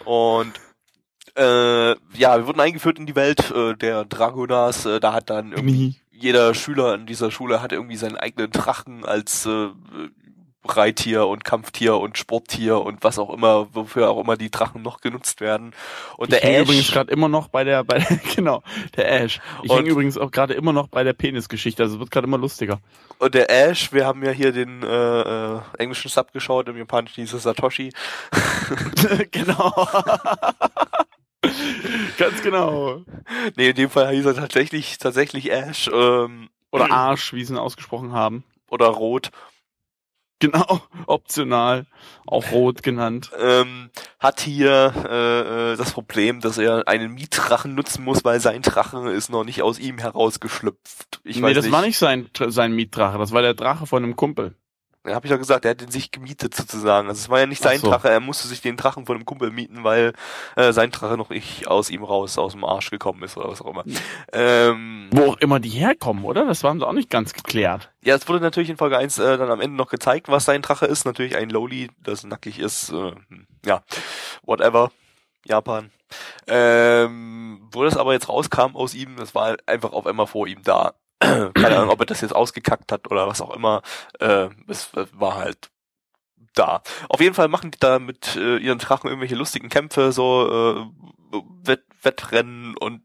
Und 0.05 0.53
äh, 1.37 1.91
ja, 1.91 2.39
wir 2.39 2.47
wurden 2.47 2.61
eingeführt 2.61 2.99
in 2.99 3.07
die 3.07 3.17
Welt 3.17 3.51
äh, 3.51 3.75
der 3.75 4.05
Dragonas. 4.05 4.87
Äh, 4.87 5.01
da 5.01 5.13
hat 5.13 5.31
dann 5.31 5.53
irgendwie 5.53 5.97
jeder 6.11 6.55
Schüler 6.55 6.95
in 6.95 7.07
dieser 7.07 7.31
Schule 7.31 7.61
hat 7.61 7.73
irgendwie 7.73 7.97
seinen 7.97 8.17
eigenen 8.17 8.51
Drachen 8.51 9.05
als 9.05 9.47
äh, 9.47 9.69
Reittier 10.67 11.27
und 11.27 11.45
Kampftier 11.45 11.97
und 11.99 12.19
Sporttier 12.19 12.81
und 12.81 13.05
was 13.05 13.19
auch 13.19 13.31
immer, 13.31 13.69
wofür 13.75 14.11
auch 14.11 14.21
immer 14.21 14.37
die 14.37 14.51
Drachen 14.51 14.83
noch 14.83 15.01
genutzt 15.01 15.41
werden. 15.41 15.75
Und 16.17 16.33
Ich 16.33 16.41
der 16.41 16.45
Ash, 16.45 16.63
übrigens 16.63 16.91
gerade 16.91 17.13
immer 17.13 17.29
noch 17.29 17.49
bei 17.49 17.65
der, 17.65 17.85
bei 17.85 17.99
der, 17.99 18.19
genau, 18.35 18.63
der 18.97 19.11
Ash. 19.11 19.41
Ich 19.63 19.73
hänge 19.73 19.91
übrigens 19.91 20.17
auch 20.19 20.31
gerade 20.31 20.55
immer 20.55 20.73
noch 20.73 20.89
bei 20.89 21.05
der 21.05 21.13
Penisgeschichte, 21.13 21.83
also 21.83 21.97
es 21.97 22.01
wird 22.01 22.11
gerade 22.11 22.27
immer 22.27 22.39
lustiger. 22.39 22.81
und 23.19 23.35
der 23.35 23.51
Ash, 23.51 23.93
wir 23.93 24.07
haben 24.07 24.25
ja 24.25 24.31
hier 24.31 24.53
den 24.53 24.83
äh, 24.83 25.57
äh, 25.57 25.61
englischen 25.79 26.11
Sub 26.11 26.33
geschaut, 26.33 26.69
im 26.69 26.77
Japanischen 26.77 27.21
hieß 27.23 27.33
es 27.35 27.43
Satoshi. 27.43 27.93
genau. 29.31 29.87
Ganz 32.19 32.43
genau. 32.43 33.03
Nee, 33.57 33.71
in 33.71 33.77
dem 33.77 33.91
Fall 33.91 34.15
hieß 34.15 34.27
er 34.27 34.35
tatsächlich, 34.35 34.99
tatsächlich 34.99 35.53
Ash, 35.53 35.91
ähm, 35.93 36.49
Oder 36.71 36.91
Arsch, 36.91 37.33
wie 37.33 37.45
sie 37.45 37.53
ihn 37.55 37.59
ausgesprochen 37.59 38.13
haben. 38.13 38.45
oder 38.71 38.87
Rot. 38.87 39.31
Genau, 40.41 40.81
optional, 41.07 41.87
auch 42.27 42.51
rot 42.53 42.83
genannt. 42.83 43.31
ähm, 43.39 43.91
hat 44.19 44.41
hier 44.41 44.93
äh, 45.09 45.73
äh, 45.73 45.77
das 45.77 45.93
Problem, 45.93 46.41
dass 46.41 46.59
er 46.59 46.87
einen 46.87 47.15
Mietdrachen 47.15 47.75
nutzen 47.75 48.05
muss, 48.05 48.25
weil 48.25 48.41
sein 48.41 48.61
Drachen 48.61 49.07
ist 49.07 49.31
noch 49.31 49.45
nicht 49.45 49.63
aus 49.63 49.79
ihm 49.79 49.99
herausgeschlüpft. 49.99 51.21
Ich 51.25 51.37
nee, 51.37 51.43
weiß 51.43 51.55
das 51.55 51.65
nicht. 51.67 51.73
war 51.73 51.83
nicht 51.83 51.99
sein, 51.99 52.29
sein 52.49 52.73
Mietdrache, 52.75 53.17
das 53.17 53.33
war 53.33 53.43
der 53.43 53.55
Drache 53.55 53.87
von 53.87 54.03
einem 54.03 54.17
Kumpel. 54.17 54.55
Ja, 55.07 55.15
hab 55.15 55.25
ich 55.25 55.31
ja 55.31 55.37
gesagt, 55.37 55.67
er 55.67 55.73
hat 55.73 55.81
den 55.83 55.91
sich 55.91 56.11
gemietet 56.11 56.55
sozusagen. 56.55 57.09
Also 57.09 57.21
es 57.21 57.29
war 57.29 57.41
ja 57.41 57.47
nicht 57.47 57.63
sein 57.63 57.79
so. 57.79 57.89
Drache, 57.89 58.09
er 58.09 58.21
musste 58.21 58.49
sich 58.49 58.63
den 58.63 58.77
Drachen 58.77 59.05
von 59.05 59.17
einem 59.17 59.27
Kumpel 59.27 59.51
mieten, 59.51 59.85
weil 59.85 60.15
äh, 60.57 60.73
sein 60.73 60.91
Drache 60.91 61.19
noch 61.19 61.29
nicht 61.29 61.69
aus 61.69 61.91
ihm 61.91 62.03
raus, 62.05 62.39
aus 62.39 62.53
dem 62.53 62.65
Arsch 62.65 62.91
gekommen 62.91 63.23
ist 63.23 63.37
oder 63.37 63.51
was 63.51 63.61
auch 63.61 63.71
immer. 63.71 63.85
Ähm, 64.33 65.11
Wo 65.13 65.33
auch 65.33 65.37
immer 65.39 65.61
die 65.61 65.69
herkommen, 65.69 66.25
oder? 66.25 66.47
Das 66.47 66.63
waren 66.65 66.79
sie 66.79 66.87
auch 66.87 66.93
nicht 66.93 67.11
ganz 67.11 67.35
geklärt. 67.35 67.91
ja, 68.03 68.15
es 68.15 68.27
wurde 68.29 68.41
natürlich 68.41 68.71
in 68.71 68.79
Folge 68.79 68.97
1 68.97 69.19
äh, 69.19 69.37
dann 69.37 69.51
am 69.51 69.61
Ende 69.61 69.77
noch 69.77 69.91
gezeigt, 69.91 70.29
was 70.29 70.47
sein 70.47 70.63
Drache 70.63 70.87
ist. 70.87 71.05
Natürlich 71.05 71.37
ein 71.37 71.51
Lowly, 71.51 71.91
das 72.03 72.25
nackig 72.25 72.59
ist. 72.59 72.91
Äh, 72.91 73.13
ja, 73.67 73.83
whatever. 74.43 74.91
Japan. 75.47 75.91
Ähm, 76.47 77.69
wo 77.73 77.85
das 77.85 77.97
aber 77.97 78.13
jetzt 78.15 78.29
rauskam 78.29 78.75
aus 78.77 78.95
ihm, 78.95 79.17
das 79.17 79.35
war 79.35 79.57
einfach 79.67 79.93
auf 79.93 80.07
einmal 80.07 80.27
vor 80.27 80.47
ihm 80.47 80.63
da. 80.63 80.95
Keine 81.55 81.77
Ahnung, 81.77 81.91
ob 81.91 82.01
er 82.01 82.07
das 82.07 82.21
jetzt 82.21 82.35
ausgekackt 82.35 82.93
hat 82.93 83.11
oder 83.11 83.27
was 83.27 83.41
auch 83.41 83.55
immer. 83.55 83.83
Äh, 84.21 84.49
es 84.69 84.91
war 85.13 85.37
halt 85.37 85.71
da. 86.55 86.83
Auf 87.09 87.21
jeden 87.21 87.35
Fall 87.35 87.49
machen 87.49 87.71
die 87.71 87.79
da 87.81 87.99
mit 87.99 88.37
äh, 88.37 88.59
ihren 88.59 88.79
Drachen 88.79 89.09
irgendwelche 89.09 89.35
lustigen 89.35 89.69
Kämpfe, 89.69 90.13
so 90.13 90.87
äh, 91.33 91.39
Wett 91.65 91.83
Wettrennen 92.03 92.77
und 92.77 93.03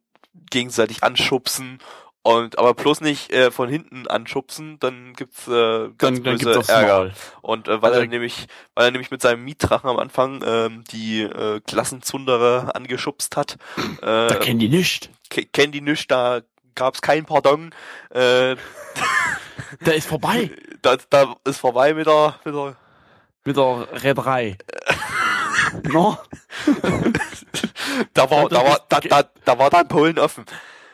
gegenseitig 0.51 1.03
anschubsen. 1.03 1.80
Und 2.22 2.59
aber 2.59 2.74
bloß 2.74 2.99
nicht 2.99 3.32
äh, 3.32 3.49
von 3.49 3.70
hinten 3.70 4.05
anschubsen, 4.05 4.78
dann 4.80 5.13
gibt's 5.13 5.47
äh, 5.47 5.89
ganz 5.97 5.97
Dann, 5.97 6.15
dann 6.24 6.38
böse 6.38 6.51
gibt's 6.51 6.67
Ärger. 6.70 6.97
Maul. 6.99 7.13
Und 7.41 7.67
äh, 7.70 7.82
weil 7.82 7.91
Also- 7.91 8.01
er 8.01 8.07
nämlich, 8.07 8.47
weil 8.76 8.86
er 8.86 8.91
nämlich 8.91 9.09
mit 9.09 9.22
seinem 9.22 9.45
Mietdrachen 9.45 9.89
am 9.89 9.97
Anfang 9.97 10.43
ähm, 10.45 10.84
die 10.91 11.22
äh, 11.22 11.61
Klassenzundere 11.65 12.76
angeschubst 12.76 13.38
hat, 13.38 13.57
Da 14.01 14.28
äh, 14.28 14.36
kennen 14.39 14.59
die 14.59 14.67
nicht. 14.70 15.09
ke- 15.30 15.45
kennen 15.45 15.72
die 15.72 15.82
nicht, 15.82 16.11
da 16.11 16.41
gab's 16.80 17.01
kein 17.01 17.25
Pardon. 17.25 17.69
Äh, 18.09 18.55
Der 19.86 19.95
ist 19.95 20.07
vorbei 20.07 20.49
da, 20.82 20.97
da 21.09 21.36
ist 21.45 21.59
vorbei 21.59 21.93
mit 21.93 22.07
der, 22.07 22.39
mit 22.43 22.53
der 22.53 22.75
mit 23.45 23.57
der 23.57 24.03
Reederei. 24.03 24.57
no? 25.84 26.17
da 28.13 28.30
war, 28.30 28.49
da 28.49 28.63
war, 28.63 28.86
da, 28.89 28.99
da, 28.99 29.23
da 29.45 29.59
war 29.59 29.69
dann 29.69 29.88
Polen 29.88 30.19
offen. 30.19 30.45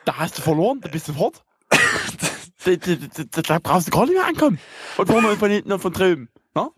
Da 0.06 0.18
hast 0.18 0.38
du 0.38 0.42
verloren, 0.42 0.80
da 0.82 0.90
bist 0.90 1.08
du 1.08 1.14
fort. 1.14 1.44
da, 1.70 2.76
da, 2.76 2.96
da, 2.96 3.24
da, 3.24 3.42
da 3.42 3.60
brauchst 3.60 3.88
du 3.88 3.92
gar 3.92 4.06
nicht 4.06 4.14
mehr 4.14 4.28
ankommen. 4.28 4.60
Und 4.98 5.08
vorne 5.08 5.36
von 5.36 5.50
hinten 5.50 5.72
und 5.72 5.80
von 5.80 5.94
drüben. 5.94 6.30
No? 6.54 6.74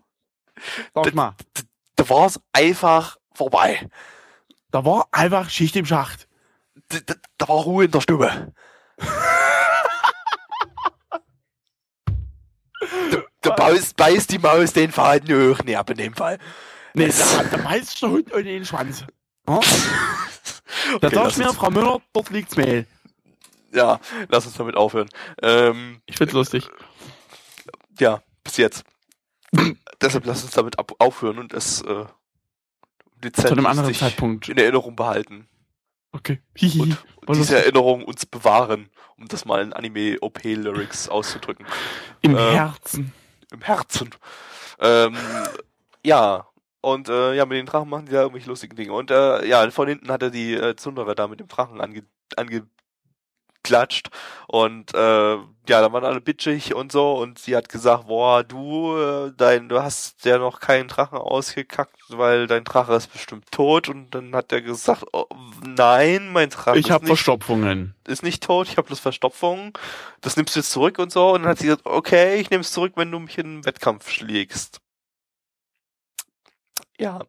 Sag 0.94 1.14
mal, 1.14 1.34
Da 1.96 2.08
war's 2.08 2.40
einfach 2.52 3.18
vorbei. 3.34 3.88
da 4.70 4.84
war 4.84 5.08
einfach 5.12 5.50
Schicht 5.50 5.76
im 5.76 5.86
Schacht. 5.86 6.28
Da, 6.88 6.98
da, 7.04 7.14
da 7.36 7.48
war 7.48 7.56
Ruhe 7.56 7.84
in 7.84 7.90
der 7.90 8.00
Stube. 8.00 8.52
Da, 13.40 13.50
da 13.56 13.90
beißt, 13.96 14.30
die 14.30 14.38
Maus 14.38 14.72
den 14.72 14.92
Faden 14.92 15.34
hoch. 15.52 15.58
Nee, 15.64 15.76
aber 15.76 15.92
in 15.92 15.98
dem 15.98 16.14
Fall. 16.14 16.38
Nee, 16.94 17.06
Das- 17.06 17.36
da, 17.50 17.56
beißt 17.56 18.02
der 18.02 18.10
Hund 18.10 18.30
in 18.30 18.44
den 18.44 18.64
Schwanz. 18.64 19.04
No? 19.46 19.60
Da 21.00 21.08
Okay, 21.08 21.30
du 21.34 21.38
mir, 21.42 21.52
Frau 21.52 21.70
Müller, 21.70 22.00
dort 22.14 22.30
liegt's 22.30 22.56
Mehl. 22.56 22.86
Ja, 23.74 24.00
lass 24.28 24.46
uns 24.46 24.54
damit 24.56 24.74
aufhören. 24.74 25.08
Ähm, 25.42 26.00
Ich 26.06 26.16
find's 26.16 26.32
lustig. 26.32 26.66
ja, 27.98 28.22
bis 28.42 28.56
jetzt. 28.56 28.84
Deshalb 30.00 30.24
lass 30.24 30.44
uns 30.44 30.52
damit 30.52 30.76
aufhören 30.78 31.38
und 31.38 31.52
es 31.52 31.82
äh, 31.82 32.04
dezent 33.22 33.48
Zu 33.48 33.52
einem 33.54 33.66
anderen 33.66 33.92
Zeitpunkt. 33.94 34.48
in 34.48 34.56
Erinnerung 34.56 34.96
behalten. 34.96 35.46
Okay. 36.12 36.40
Hihi. 36.56 36.96
Und, 37.26 37.36
diese. 37.36 37.56
Erinnerung 37.56 38.04
uns 38.04 38.24
bewahren, 38.24 38.88
um 39.18 39.28
das 39.28 39.44
mal 39.44 39.62
in 39.62 39.72
Anime-OP-Lyrics 39.72 41.08
auszudrücken. 41.08 41.66
Im 42.22 42.36
äh, 42.36 42.52
Herzen. 42.52 43.12
Im 43.52 43.60
Herzen. 43.60 44.10
Ähm, 44.80 45.16
ja, 46.04 46.46
und 46.80 47.08
äh, 47.08 47.34
ja, 47.34 47.44
mit 47.44 47.58
den 47.58 47.66
Drachen 47.66 47.88
machen 47.88 48.06
die 48.06 48.12
da 48.12 48.22
irgendwelche 48.22 48.48
lustigen 48.48 48.76
Dinge. 48.76 48.92
Und 48.92 49.10
äh, 49.10 49.46
ja, 49.46 49.70
von 49.70 49.88
hinten 49.88 50.10
hat 50.10 50.22
er 50.22 50.30
die 50.30 50.54
äh, 50.54 50.76
Zunderer 50.76 51.14
da 51.14 51.28
mit 51.28 51.40
dem 51.40 51.48
Drachen 51.48 51.80
ange 51.80 52.04
angeklatscht. 53.68 54.10
Und 54.46 54.94
äh, 54.94 55.36
ja, 55.68 55.82
da 55.82 55.92
waren 55.92 56.04
alle 56.04 56.20
bitchig 56.20 56.74
und 56.74 56.90
so. 56.92 57.14
Und 57.14 57.38
sie 57.38 57.54
hat 57.56 57.68
gesagt, 57.68 58.06
boah, 58.06 58.42
du, 58.42 58.96
äh, 58.96 59.32
dein, 59.36 59.68
du 59.68 59.82
hast 59.82 60.24
ja 60.24 60.38
noch 60.38 60.60
keinen 60.60 60.88
Drachen 60.88 61.18
ausgekackt, 61.18 61.98
weil 62.08 62.46
dein 62.46 62.64
Drache 62.64 62.94
ist 62.94 63.12
bestimmt 63.12 63.50
tot. 63.50 63.88
Und 63.88 64.14
dann 64.14 64.34
hat 64.34 64.52
er 64.52 64.62
gesagt, 64.62 65.04
oh, 65.12 65.26
nein, 65.62 66.28
mein 66.32 66.50
Drache 66.50 66.78
Ich 66.78 66.86
ist 66.88 66.92
nicht 66.92 67.06
Verstopfungen. 67.06 67.94
ist 68.06 68.22
nicht 68.22 68.42
tot, 68.42 68.68
ich 68.68 68.76
habe 68.76 68.86
bloß 68.86 69.00
Verstopfung. 69.00 69.76
Das 70.20 70.36
nimmst 70.36 70.56
du 70.56 70.60
jetzt 70.60 70.70
zurück 70.70 70.98
und 70.98 71.12
so. 71.12 71.32
Und 71.32 71.42
dann 71.42 71.50
hat 71.50 71.58
sie 71.58 71.66
gesagt, 71.66 71.84
okay, 71.86 72.40
ich 72.40 72.50
nehme 72.50 72.62
es 72.62 72.72
zurück, 72.72 72.92
wenn 72.96 73.10
du 73.10 73.18
mich 73.18 73.36
in 73.38 73.46
einen 73.46 73.64
Wettkampf 73.64 74.08
schlägst. 74.10 74.80
Ja. 76.98 77.20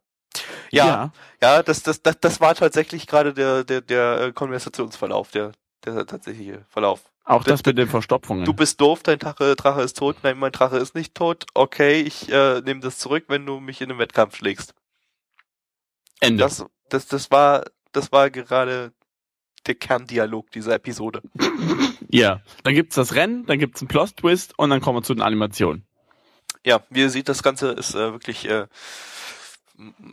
Ja, 0.71 1.11
ja, 1.41 1.63
das, 1.63 1.82
das, 1.82 2.03
das, 2.03 2.19
das 2.21 2.39
war 2.39 2.53
tatsächlich 2.53 3.07
gerade 3.07 3.34
der, 3.34 3.63
der, 3.63 3.82
der 3.82 4.21
äh, 4.21 4.32
Konversationsverlauf, 4.32 5.32
der, 5.32 5.53
der 5.86 6.05
tatsächliche 6.05 6.65
Verlauf. 6.69 7.11
Auch 7.25 7.43
das 7.43 7.63
mit 7.63 7.77
den 7.77 7.88
Verstopfungen. 7.88 8.45
Du 8.45 8.53
bist 8.53 8.82
doof, 8.82 9.03
dein 9.03 9.19
Drache, 9.19 9.55
Drache 9.55 9.82
ist 9.82 9.97
tot, 9.97 10.17
nein, 10.23 10.39
mein 10.39 10.51
Drache 10.51 10.77
ist 10.77 10.95
nicht 10.95 11.13
tot. 11.13 11.45
Okay, 11.53 12.01
ich 12.01 12.32
äh, 12.32 12.61
nehme 12.61 12.80
das 12.80 12.97
zurück, 12.97 13.25
wenn 13.27 13.45
du 13.45 13.59
mich 13.59 13.82
in 13.82 13.91
einen 13.91 13.99
Wettkampf 13.99 14.36
schlägst. 14.36 14.73
Ende. 16.19 16.43
Das, 16.43 16.65
das, 16.89 17.07
das 17.07 17.30
war, 17.30 17.65
das 17.91 18.11
war 18.11 18.30
gerade 18.32 18.93
der 19.67 19.75
Kerndialog 19.75 20.51
dieser 20.51 20.73
Episode. 20.73 21.21
ja. 22.09 22.41
Dann 22.63 22.73
gibt's 22.73 22.95
das 22.95 23.13
Rennen, 23.13 23.45
dann 23.45 23.59
gibt's 23.59 23.82
einen 23.82 23.89
Plot-Twist 23.89 24.57
und 24.57 24.69
dann 24.69 24.82
kommen 24.82 24.97
wir 24.97 25.03
zu 25.03 25.13
den 25.13 25.21
Animationen. 25.21 25.86
Ja, 26.65 26.82
wie 26.89 27.01
ihr 27.01 27.09
seht, 27.09 27.30
das 27.30 27.43
Ganze 27.43 27.69
ist 27.71 27.95
äh, 27.95 28.11
wirklich 28.11 28.49
äh, 28.49 28.67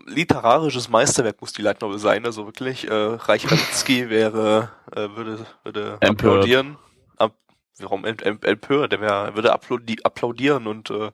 literarisches 0.07 0.89
Meisterwerk 0.89 1.41
muss 1.41 1.53
die 1.53 1.63
Light 1.63 1.81
Novel 1.81 1.99
sein, 1.99 2.25
also 2.25 2.47
wirklich. 2.47 2.89
Äh, 2.89 2.95
Reich 2.95 3.51
Ranitzky 3.51 4.09
wäre, 4.11 4.71
äh, 4.93 5.09
würde, 5.17 5.47
würde 5.65 5.99
Empört. 6.01 6.35
applaudieren. 6.35 6.77
Ab, 7.17 7.35
warum 7.79 8.05
em- 8.05 8.19
em- 8.23 8.41
empört? 8.43 8.93
Der 8.93 9.01
wär, 9.01 9.35
würde 9.35 9.53
applaudi 9.53 9.99
applaudieren 10.05 10.67
und 10.67 10.91
äh, 10.91 11.11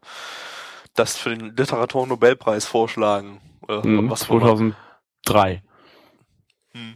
das 0.95 1.17
für 1.17 1.31
den 1.35 1.57
Literaturnobelpreis 1.57 2.67
vorschlagen. 2.67 3.41
Oder 3.63 3.83
Hm, 3.83 4.11
was 4.11 4.25
für 4.25 4.35
immer. 4.35 4.57
2003. 5.25 5.63
Hm. 6.73 6.95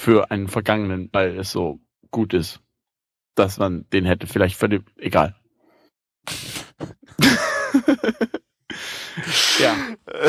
Für 0.00 0.30
einen 0.32 0.48
vergangenen, 0.48 1.08
weil 1.12 1.38
es 1.38 1.52
so 1.52 1.78
gut 2.10 2.34
ist, 2.34 2.60
dass 3.36 3.58
man 3.58 3.88
den 3.90 4.04
hätte 4.04 4.26
vielleicht 4.26 4.56
für 4.56 4.68
die, 4.68 4.80
egal. 4.96 5.36
ja. 9.62 9.76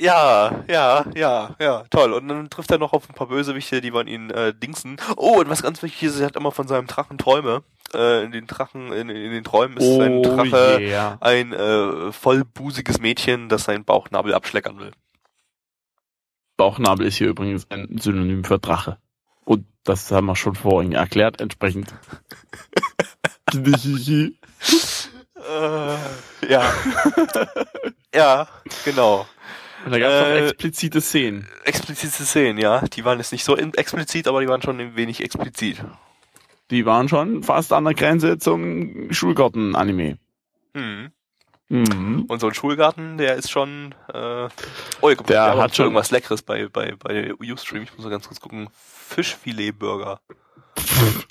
ja, 0.00 0.64
ja, 0.68 1.04
ja, 1.14 1.56
ja, 1.58 1.84
toll. 1.90 2.12
Und 2.12 2.28
dann 2.28 2.50
trifft 2.50 2.70
er 2.70 2.78
noch 2.78 2.92
auf 2.92 3.08
ein 3.08 3.14
paar 3.14 3.28
Bösewichte, 3.28 3.80
die 3.80 3.92
wollen 3.92 4.06
ihn 4.06 4.30
äh, 4.30 4.54
dingsen. 4.54 4.96
Oh, 5.16 5.40
und 5.40 5.48
was 5.48 5.62
ganz 5.62 5.82
wichtig 5.82 6.04
ist, 6.04 6.20
er 6.20 6.26
hat 6.26 6.36
immer 6.36 6.52
von 6.52 6.68
seinem 6.68 6.86
Drachen 6.86 7.18
Träume. 7.18 7.62
Äh, 7.94 8.24
in 8.24 8.32
den 8.32 8.46
Drachen, 8.46 8.92
in, 8.92 9.08
in 9.08 9.32
den 9.32 9.44
Träumen 9.44 9.76
ist 9.76 9.96
sein 9.96 10.22
Drache 10.22 10.76
Oh 10.78 10.80
yeah. 10.80 11.18
ein 11.20 11.52
äh, 11.52 12.12
vollbusiges 12.12 13.00
Mädchen, 13.00 13.48
das 13.48 13.64
seinen 13.64 13.84
Bauchnabel 13.84 14.34
abschleckern 14.34 14.78
will. 14.78 14.92
Bauchnabel 16.56 17.06
ist 17.06 17.16
hier 17.16 17.28
übrigens 17.28 17.66
ein 17.70 17.98
Synonym 17.98 18.44
für 18.44 18.58
Drache. 18.58 18.98
Und 19.44 19.64
das 19.84 20.10
haben 20.12 20.26
wir 20.26 20.36
schon 20.36 20.54
vorhin 20.54 20.92
erklärt, 20.92 21.40
entsprechend. 21.40 21.94
Äh, 25.48 26.48
ja. 26.52 26.72
ja, 28.14 28.48
genau. 28.84 29.26
Und 29.84 29.92
da 29.92 29.98
gab 29.98 30.10
es 30.10 30.26
Äh, 30.28 30.48
explizite 30.48 31.00
Szenen. 31.00 31.48
Explizite 31.64 32.24
Szenen, 32.24 32.58
ja. 32.58 32.80
Die 32.82 33.04
waren 33.04 33.18
jetzt 33.18 33.32
nicht 33.32 33.44
so 33.44 33.56
explizit, 33.56 34.28
aber 34.28 34.40
die 34.40 34.48
waren 34.48 34.60
schon 34.62 34.78
ein 34.80 34.96
wenig 34.96 35.22
explizit. 35.22 35.82
Die 36.70 36.84
waren 36.86 37.08
schon 37.08 37.42
fast 37.42 37.72
an 37.72 37.84
der 37.84 37.94
Grenze 37.94 38.38
zum 38.38 39.10
Schulgarten-Anime. 39.12 40.18
Hm. 40.74 41.10
Mhm. 41.68 42.24
Und 42.28 42.40
so 42.40 42.48
ein 42.48 42.54
Schulgarten, 42.54 43.16
der 43.16 43.36
ist 43.36 43.50
schon, 43.50 43.94
äh, 44.12 44.48
oh, 45.00 45.14
kommt 45.14 45.30
Der 45.30 45.56
hat 45.56 45.74
schon- 45.76 45.84
irgendwas 45.86 46.10
Leckeres 46.10 46.42
bei, 46.42 46.66
bei, 46.68 46.94
bei 46.96 47.32
Ustream. 47.34 47.84
Ich 47.84 47.94
muss 47.96 48.04
mal 48.04 48.10
ganz 48.10 48.26
kurz 48.28 48.40
gucken. 48.40 48.68
Fischfilet-Burger. 49.08 50.20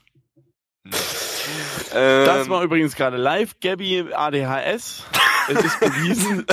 Hm. 1.91 2.25
Das 2.25 2.45
Ähm, 2.45 2.49
war 2.49 2.63
übrigens 2.63 2.95
gerade 2.95 3.17
live. 3.17 3.55
Gabby 3.61 4.05
ADHS. 4.13 5.05
Es 5.49 5.65
ist 5.65 5.79
bewiesen. 5.79 6.45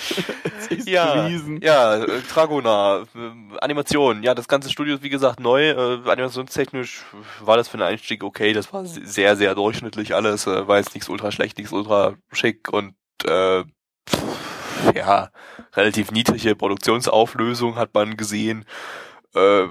es 0.58 0.66
ist 0.66 0.88
ja, 0.88 1.22
bewiesen. 1.22 1.60
ja, 1.62 1.96
äh, 1.96 2.20
Dragona, 2.32 3.02
äh, 3.14 3.58
Animation. 3.60 4.22
Ja, 4.22 4.34
das 4.34 4.48
ganze 4.48 4.70
Studio 4.70 4.96
ist 4.96 5.02
wie 5.02 5.08
gesagt 5.08 5.40
neu. 5.40 5.70
Äh, 5.70 6.10
animationstechnisch 6.10 7.02
war 7.40 7.56
das 7.56 7.68
für 7.68 7.78
den 7.78 7.86
Einstieg 7.86 8.22
okay. 8.22 8.52
Das 8.52 8.72
war 8.72 8.84
sehr, 8.84 9.36
sehr 9.36 9.54
durchschnittlich 9.54 10.14
alles. 10.14 10.46
Äh, 10.46 10.68
war 10.68 10.76
jetzt 10.78 10.94
nichts 10.94 11.08
ultra 11.08 11.30
schlecht, 11.32 11.56
nichts 11.56 11.72
ultra 11.72 12.14
schick 12.32 12.70
und 12.70 12.94
äh, 13.24 13.64
pff, 14.08 14.94
ja, 14.94 15.30
relativ 15.74 16.10
niedrige 16.10 16.54
Produktionsauflösung 16.54 17.76
hat 17.76 17.94
man 17.94 18.16
gesehen. 18.18 18.66
Äh, 19.34 19.66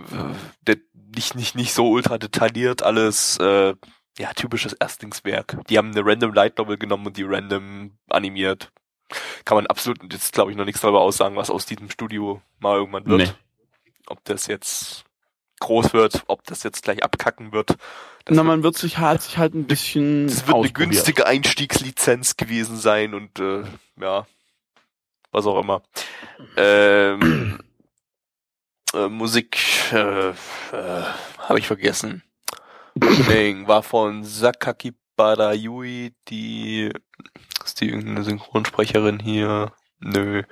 nicht, 1.16 1.36
nicht, 1.36 1.56
nicht 1.56 1.74
so 1.74 1.90
ultra 1.90 2.18
detailliert 2.18 2.82
alles. 2.82 3.38
Äh, 3.38 3.76
ja, 4.18 4.34
typisches 4.34 4.74
Erstlingswerk. 4.74 5.58
Die 5.70 5.78
haben 5.78 5.92
eine 5.92 6.06
Random 6.06 6.34
Light 6.34 6.58
Novel 6.58 6.78
genommen 6.78 7.08
und 7.08 7.18
die 7.18 7.24
random 7.24 7.92
animiert. 8.10 8.72
Kann 9.46 9.56
man 9.56 9.68
absolut 9.68 10.12
jetzt, 10.12 10.34
glaube 10.34 10.52
ich, 10.52 10.58
noch 10.58 10.66
nichts 10.66 10.82
darüber 10.82 11.02
aussagen, 11.02 11.36
was 11.36 11.50
aus 11.50 11.66
diesem 11.66 11.90
Studio 11.90 12.42
mal 12.60 12.78
irgendwann 12.78 13.06
wird. 13.06 13.22
Nee. 13.22 13.34
Ob 14.08 14.24
das 14.26 14.48
jetzt 14.48 15.06
groß 15.60 15.94
wird, 15.94 16.24
ob 16.28 16.44
das 16.46 16.64
jetzt 16.64 16.84
gleich 16.84 17.04
abkacken 17.04 17.52
wird. 17.52 17.78
Na, 18.28 18.38
wird, 18.38 18.46
man 18.46 18.64
wird 18.64 18.78
sich 18.78 18.98
halt, 18.98 19.22
sich 19.22 19.38
halt 19.38 19.54
ein 19.54 19.66
bisschen 19.66 20.28
das 20.28 20.48
wird 20.48 20.58
eine 20.58 20.72
günstige 20.72 21.26
Einstiegslizenz 21.26 22.38
gewesen 22.38 22.78
sein 22.78 23.14
und 23.14 23.40
äh, 23.40 23.64
ja, 24.00 24.28
was 25.32 25.46
auch 25.46 25.60
immer. 25.60 25.82
Ähm, 26.58 27.60
äh, 28.94 29.08
Musik 29.08 29.58
äh, 29.92 30.30
äh, 30.30 30.34
habe 31.40 31.60
ich 31.60 31.68
vergessen. 31.68 32.24
Ding 32.96 33.68
war 33.68 33.84
von 33.84 34.24
Sakaki 34.24 34.94
Badayui, 35.16 36.14
die 36.28 36.92
ist 37.64 37.82
die 37.82 37.90
irgendeine 37.90 38.24
Synchronsprecherin 38.24 39.20
hier? 39.20 39.72
Nö. 40.00 40.44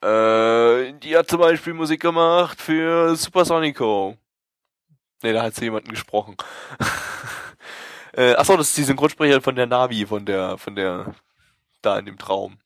Äh, 0.00 0.92
die 0.94 1.16
hat 1.16 1.28
zum 1.28 1.40
Beispiel 1.40 1.74
Musik 1.74 2.00
gemacht 2.00 2.60
für 2.60 3.16
Supersonico. 3.16 4.16
Ne, 5.22 5.32
da 5.32 5.42
hat 5.42 5.54
sie 5.54 5.64
jemanden 5.64 5.90
gesprochen. 5.90 6.36
äh, 8.12 8.34
achso, 8.34 8.56
das 8.56 8.68
ist 8.68 8.76
die 8.76 8.84
Synchronsprecherin 8.84 9.42
von 9.42 9.56
der 9.56 9.66
Navi, 9.66 10.06
von 10.06 10.24
der, 10.24 10.56
von 10.58 10.76
der, 10.76 11.14
da 11.82 11.98
in 11.98 12.06
dem 12.06 12.18
Traum. 12.18 12.58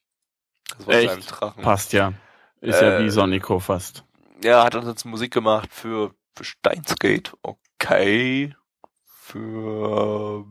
Das 0.77 0.87
war 0.87 0.95
Echt? 0.95 1.31
Drachen. 1.31 1.63
Passt 1.63 1.93
ja. 1.93 2.13
Ist 2.61 2.81
ja 2.81 2.99
Äh, 2.99 3.05
wie 3.05 3.11
Sonico 3.11 3.59
fast. 3.59 4.05
Ja, 4.45 4.65
hat 4.65 4.77
ansonsten 4.77 5.11
Musik 5.11 5.33
gemacht 5.33 5.71
für, 5.73 6.15
für 6.37 6.45
Steinsgate. 6.45 7.33
Okay. 7.43 8.55
Für 9.33 10.45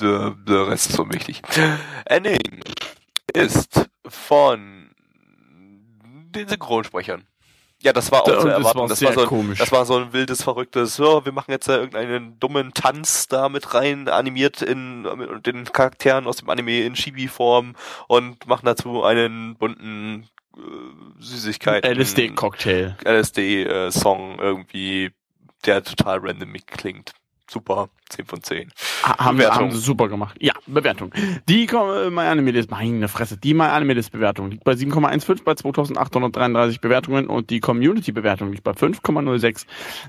der, 0.00 0.30
der 0.30 0.66
Rest 0.66 0.90
ist 0.90 0.98
unwichtig. 0.98 1.40
Ending 2.04 2.60
ist 3.32 3.88
von 4.08 4.90
den 6.34 6.48
Synchronsprechern. 6.48 7.28
Ja, 7.80 7.92
das 7.92 8.10
war 8.10 8.22
auch 8.22 8.26
Und 8.26 8.40
zu 8.40 8.48
erwarten. 8.48 8.78
war 8.80 8.88
Das 8.88 9.02
war, 9.02 9.12
so 9.12 9.20
ein, 9.20 9.26
komisch. 9.28 9.58
das 9.60 9.70
war 9.70 9.86
so 9.86 9.98
ein 9.98 10.12
wildes, 10.12 10.42
verrücktes, 10.42 10.96
so, 10.96 11.24
wir 11.24 11.30
machen 11.30 11.52
jetzt 11.52 11.68
da 11.68 11.76
irgendeinen 11.76 12.40
dummen 12.40 12.74
Tanz 12.74 13.28
da 13.28 13.48
mit 13.48 13.72
rein, 13.72 14.08
animiert 14.08 14.62
in 14.62 15.02
mit 15.02 15.46
den 15.46 15.64
Charakteren 15.64 16.26
aus 16.26 16.38
dem 16.38 16.50
Anime 16.50 16.82
in 16.82 16.94
Chibi-Form 16.94 17.76
und 18.08 18.48
machen 18.48 18.66
dazu 18.66 19.04
einen 19.04 19.54
bunten 19.54 20.28
äh, 20.56 20.60
Süßigkeiten. 21.20 21.88
LSD-Cocktail. 21.88 22.96
LSD-Song 23.04 24.40
irgendwie, 24.40 25.12
der 25.64 25.84
total 25.84 26.18
random 26.18 26.54
klingt. 26.66 27.12
Super, 27.50 27.88
10 28.10 28.26
von 28.26 28.42
10. 28.42 28.70
Ha- 29.04 29.18
Haben, 29.24 29.38
Bewertung. 29.38 29.58
haben 29.58 29.70
sie 29.72 29.78
super 29.78 30.08
gemacht. 30.08 30.36
Ja, 30.38 30.52
Bewertung. 30.66 31.12
Die 31.48 31.64
äh, 31.66 32.10
My 32.10 32.22
Anime 32.26 32.50
List, 32.50 32.70
meine 32.70 33.08
Fresse, 33.08 33.38
die 33.38 33.54
My 33.54 33.64
Anime 33.64 33.94
List 33.94 34.12
Bewertung 34.12 34.50
liegt 34.50 34.64
bei 34.64 34.72
7,15 34.72 35.44
bei 35.44 35.54
2833 35.54 36.80
Bewertungen 36.82 37.26
und 37.26 37.48
die 37.48 37.60
Community 37.60 38.12
Bewertung 38.12 38.52
liegt 38.52 38.64
bei 38.64 38.72
5,06 38.72 39.64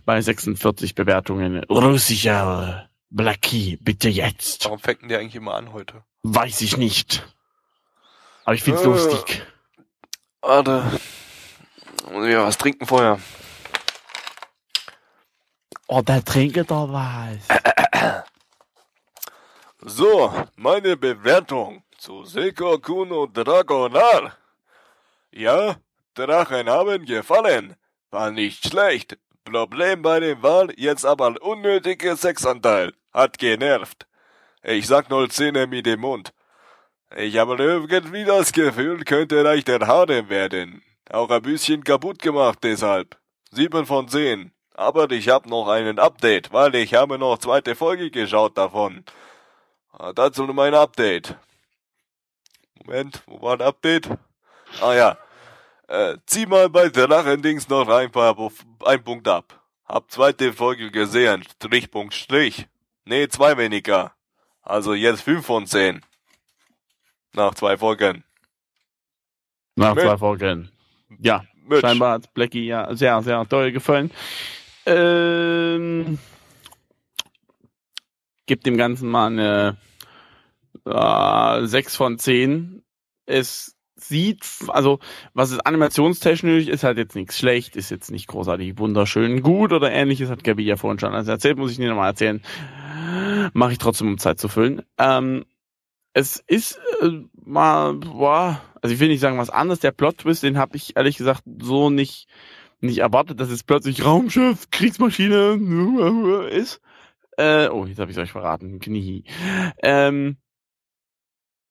bei 0.05 0.19
46 0.21 0.95
Bewertungen. 0.95 1.63
Russischer 1.69 2.89
Blackie, 3.09 3.77
bitte 3.81 4.09
jetzt. 4.09 4.65
Warum 4.65 4.79
fängt 4.79 5.01
denn 5.03 5.09
der 5.09 5.19
eigentlich 5.19 5.35
immer 5.35 5.53
an 5.55 5.71
heute? 5.71 6.03
Weiß 6.23 6.59
ich 6.61 6.75
nicht. 6.75 7.25
Aber 8.43 8.53
ich 8.55 8.63
find's 8.63 8.81
Äh. 8.81 8.85
lustig. 8.85 9.43
Warte. 10.41 10.83
Muss 12.11 12.25
ich 12.25 12.33
ja 12.33 12.43
was 12.45 12.57
trinken 12.57 12.85
vorher. 12.85 13.19
Oh, 15.91 16.03
der 16.03 16.23
trinkt 16.23 16.69
doch 16.69 16.87
was. 16.93 17.47
So, 19.81 20.31
meine 20.55 20.95
Bewertung 20.95 21.81
zu 21.97 22.23
Seiko 22.25 22.77
Kuno 22.77 23.25
Dragonar. 23.25 24.37
Ja, 25.31 25.77
Drachen 26.13 26.69
haben 26.69 27.05
gefallen. 27.05 27.75
War 28.11 28.29
nicht 28.29 28.67
schlecht. 28.67 29.17
Problem 29.43 30.03
bei 30.03 30.19
dem 30.19 30.43
Wahl, 30.43 30.71
jetzt 30.77 31.05
aber 31.05 31.41
unnötiger 31.41 32.15
Sexanteil. 32.15 32.93
Hat 33.11 33.39
genervt. 33.39 34.05
Ich 34.61 34.85
sag 34.85 35.09
null 35.09 35.31
Zähne 35.31 35.65
mit 35.65 35.87
dem 35.87 36.01
Mund. 36.01 36.33
Ich 37.17 37.35
habe 37.37 37.55
irgendwie 37.55 38.25
das 38.25 38.53
Gefühl, 38.53 39.03
könnte 39.05 39.41
leicht 39.41 39.67
der 39.67 39.87
Harem 39.87 40.29
werden. 40.29 40.83
Auch 41.09 41.31
ein 41.31 41.41
bisschen 41.41 41.83
kaputt 41.83 42.19
gemacht 42.19 42.59
deshalb. 42.61 43.17
Sieben 43.49 43.87
von 43.87 44.07
zehn. 44.07 44.51
Aber 44.79 45.11
ich 45.11 45.27
hab 45.27 45.45
noch 45.45 45.67
einen 45.67 45.99
Update, 45.99 46.53
weil 46.53 46.73
ich 46.75 46.93
habe 46.93 47.19
noch 47.19 47.37
zweite 47.37 47.75
Folge 47.75 48.09
geschaut 48.11 48.57
davon. 48.57 49.03
Ah, 49.91 50.13
dazu 50.13 50.43
mein 50.45 50.73
Update. 50.73 51.35
Moment, 52.85 53.21
wo 53.25 53.41
war 53.41 53.55
ein 53.55 53.61
Update? 53.61 54.09
Ah 54.81 54.93
ja. 54.93 55.17
Äh, 55.89 56.15
zieh 56.25 56.45
mal 56.45 56.69
bei 56.69 56.87
der 56.87 57.09
Lachendings 57.09 57.67
noch 57.67 57.89
ein 57.89 58.09
paar 58.09 58.37
ein 58.85 59.03
Punkt 59.03 59.27
ab. 59.27 59.61
Hab 59.85 60.09
zweite 60.11 60.53
Folge 60.53 60.91
gesehen. 60.91 61.43
Strichpunkt 61.43 62.13
Strich. 62.13 62.65
Nee, 63.03 63.27
zwei 63.27 63.57
weniger. 63.57 64.13
Also 64.61 64.93
jetzt 64.93 65.23
fünf 65.23 65.45
von 65.45 65.67
zehn. 65.67 65.99
Nach 67.33 67.53
zwei 67.53 67.75
Folgen. 67.75 68.23
Nach 69.75 69.93
Mit- 69.93 70.05
zwei 70.05 70.17
Folgen. 70.17 70.71
Ja, 71.19 71.43
Mitch. 71.65 71.81
scheinbar 71.81 72.13
hat 72.13 72.33
Blackie 72.33 72.65
ja 72.65 72.95
sehr, 72.95 73.21
sehr 73.23 73.45
toll 73.49 73.73
gefallen. 73.73 74.09
Ähm, 74.85 76.17
gibt 78.45 78.65
dem 78.65 78.77
Ganzen 78.77 79.09
mal 79.09 79.27
eine 79.27 79.77
äh, 80.85 81.65
6 81.65 81.95
von 81.95 82.17
10. 82.17 82.83
Es 83.25 83.77
sieht, 83.95 84.45
also 84.69 84.99
was 85.33 85.51
ist 85.51 85.65
animationstechnisch, 85.65 86.67
ist 86.67 86.83
halt 86.83 86.97
jetzt 86.97 87.15
nichts 87.15 87.37
schlecht, 87.37 87.75
ist 87.75 87.91
jetzt 87.91 88.11
nicht 88.11 88.27
großartig 88.27 88.77
wunderschön 88.77 89.41
gut 89.41 89.73
oder 89.73 89.91
ähnliches, 89.91 90.29
hat 90.29 90.43
Gabi 90.43 90.63
ja 90.63 90.77
vorhin 90.77 90.99
schon 90.99 91.13
alles 91.13 91.27
erzählt, 91.27 91.57
muss 91.57 91.71
ich 91.71 91.79
nicht 91.79 91.89
nochmal 91.89 92.09
erzählen. 92.09 92.41
Mache 93.53 93.73
ich 93.73 93.77
trotzdem, 93.77 94.07
um 94.07 94.17
Zeit 94.17 94.39
zu 94.39 94.47
füllen. 94.47 94.81
Ähm, 94.97 95.45
es 96.13 96.43
ist 96.47 96.79
äh, 97.01 97.09
mal, 97.43 97.93
boah, 97.93 98.61
also 98.81 98.93
ich 98.93 98.99
will 98.99 99.09
nicht 99.09 99.19
sagen 99.19 99.37
was 99.37 99.49
anderes, 99.49 99.79
der 99.79 99.91
Plot-Twist, 99.91 100.43
den 100.43 100.57
habe 100.57 100.75
ich 100.75 100.95
ehrlich 100.95 101.17
gesagt 101.17 101.43
so 101.61 101.89
nicht, 101.89 102.27
nicht 102.81 102.99
erwartet, 102.99 103.39
dass 103.39 103.49
es 103.49 103.63
plötzlich 103.63 104.03
Raumschiff, 104.05 104.69
Kriegsmaschine 104.71 106.47
ist. 106.51 106.81
Äh, 107.37 107.69
oh, 107.69 107.85
jetzt 107.85 107.99
habe 107.99 108.11
ich 108.11 108.17
euch 108.17 108.31
verraten, 108.31 108.79
Knie. 108.79 109.23
Ähm, 109.81 110.37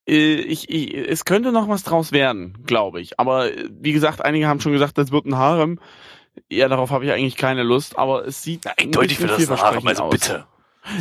äh, 0.09 0.35
ich, 0.37 0.71
ich, 0.71 0.95
es 0.95 1.25
könnte 1.25 1.53
noch 1.53 1.69
was 1.69 1.83
draus 1.83 2.13
werden, 2.13 2.59
glaube 2.65 3.01
ich. 3.01 3.21
Aber 3.21 3.53
äh, 3.53 3.69
wie 3.71 3.93
gesagt, 3.93 4.25
einige 4.25 4.47
haben 4.47 4.61
schon 4.61 4.73
gesagt, 4.73 4.97
das 4.99 5.13
wird 5.13 5.27
ein 5.27 5.37
Harem. 5.37 5.79
Ja, 6.51 6.69
darauf 6.69 6.91
habe 6.91 7.05
ich 7.05 7.13
eigentlich 7.13 7.37
keine 7.37 7.63
Lust, 7.65 7.99
aber 7.99 8.27
es 8.27 8.43
sieht 8.43 8.63
Na, 8.65 8.73
eindeutig 8.79 9.21
wird 9.21 9.31
das 9.31 9.51
ein 9.51 9.61
Harem, 9.61 9.87
also 9.87 10.05
aus. 10.05 10.13
bitte. 10.13 10.47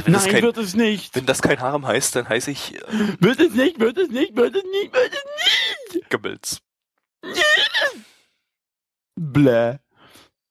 Wenn, 0.03 0.13
Nein, 0.13 0.29
kein, 0.29 0.43
wird 0.43 0.57
es 0.57 0.75
nicht. 0.75 1.15
wenn 1.15 1.25
das 1.25 1.41
kein 1.41 1.61
Harem 1.61 1.85
heißt, 1.87 2.15
dann 2.15 2.27
heiße 2.27 2.51
ich 2.51 2.75
äh, 2.75 2.81
Wird 3.19 3.39
es 3.39 3.53
nicht, 3.53 3.79
wird 3.79 3.97
es 3.97 4.09
nicht, 4.09 4.35
wird 4.35 4.55
es 4.55 4.63
nicht, 4.63 4.93
wird 4.93 5.13
es 5.13 5.93
nicht. 5.93 6.09
Goebbels. 6.09 6.61
Bläh. 9.15 9.77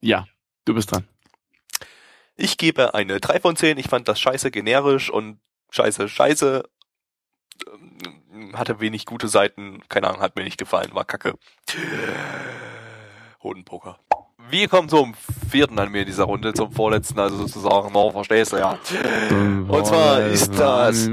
Ja, 0.01 0.27
du 0.65 0.75
bist 0.75 0.93
dran. 0.93 1.07
Ich 2.37 2.59
gebe 2.59 2.95
eine 2.95 3.19
3 3.19 3.41
von 3.41 3.57
10. 3.57 3.79
Ich 3.79 3.89
fand 3.89 4.09
das 4.09 4.21
scheiße 4.21 4.51
generisch 4.51 5.11
und 5.11 5.41
scheiße 5.71 6.09
scheiße. 6.09 6.65
Hatte 8.53 8.81
wenig 8.81 9.07
gute 9.07 9.29
Seiten. 9.29 9.83
Keine 9.89 10.09
Ahnung, 10.09 10.21
hat 10.21 10.37
mir 10.37 10.45
nicht 10.45 10.59
gefallen. 10.59 10.91
War 10.93 11.05
kacke. 11.05 11.39
Hodenpoker. 13.43 13.99
Wir 14.49 14.69
kommen 14.69 14.89
zum 14.89 15.15
vierten 15.51 15.79
Anime 15.79 16.05
dieser 16.05 16.25
Runde, 16.25 16.53
zum 16.53 16.71
vorletzten, 16.71 17.19
also 17.19 17.37
sozusagen, 17.37 17.93
no, 17.93 18.13
verstehst 18.13 18.53
du 18.53 18.59
ja. 18.59 18.79
Und 19.31 19.87
zwar 19.87 20.21
ist 20.21 20.53
das 20.57 21.09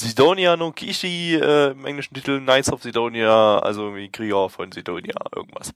Sidonia 0.00 0.56
no 0.56 0.72
Kishi 0.72 1.34
äh, 1.34 1.72
im 1.72 1.84
englischen 1.84 2.14
Titel 2.14 2.40
Knights 2.40 2.72
of 2.72 2.82
Sidonia, 2.82 3.58
also 3.58 3.82
irgendwie 3.82 4.08
Krieger 4.08 4.48
von 4.48 4.70
Sidonia, 4.70 5.14
irgendwas. 5.34 5.72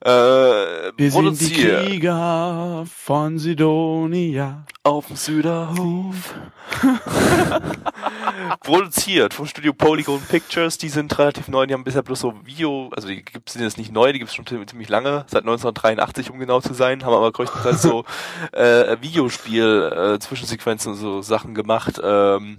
Äh, 0.00 0.92
Wir 0.96 1.10
sind 1.10 1.40
die 1.40 1.52
Krieger 1.52 2.84
von 2.86 3.38
Sidonia. 3.38 4.64
auf 4.84 5.08
dem 5.08 5.16
Süderhof. 5.16 6.34
produziert 8.60 9.34
vom 9.34 9.46
Studio 9.46 9.72
Polygon 9.72 10.20
Pictures, 10.20 10.78
die 10.78 10.88
sind 10.88 11.16
relativ 11.18 11.48
neu, 11.48 11.66
die 11.66 11.74
haben 11.74 11.84
bisher 11.84 12.02
bloß 12.02 12.20
so 12.20 12.34
Video, 12.44 12.90
also 12.94 13.08
die 13.08 13.22
gibt's 13.22 13.52
sind 13.52 13.62
jetzt 13.62 13.78
nicht 13.78 13.92
neu, 13.92 14.12
die 14.12 14.18
gibt's 14.18 14.34
schon 14.34 14.46
ziemlich 14.46 14.68
ziemlich 14.68 14.88
lange, 14.88 15.24
seit 15.26 15.42
1983 15.42 16.30
um 16.30 16.38
genau 16.38 16.60
zu 16.60 16.74
sein, 16.74 17.04
haben 17.04 17.14
aber 17.14 17.32
größtenteils 17.32 17.82
so 17.82 18.04
äh, 18.52 18.96
Videospiel 19.00 20.14
äh, 20.14 20.18
Zwischensequenzen 20.18 20.92
und 20.92 20.98
so 20.98 21.22
Sachen 21.22 21.54
gemacht. 21.54 22.00
Ähm, 22.02 22.58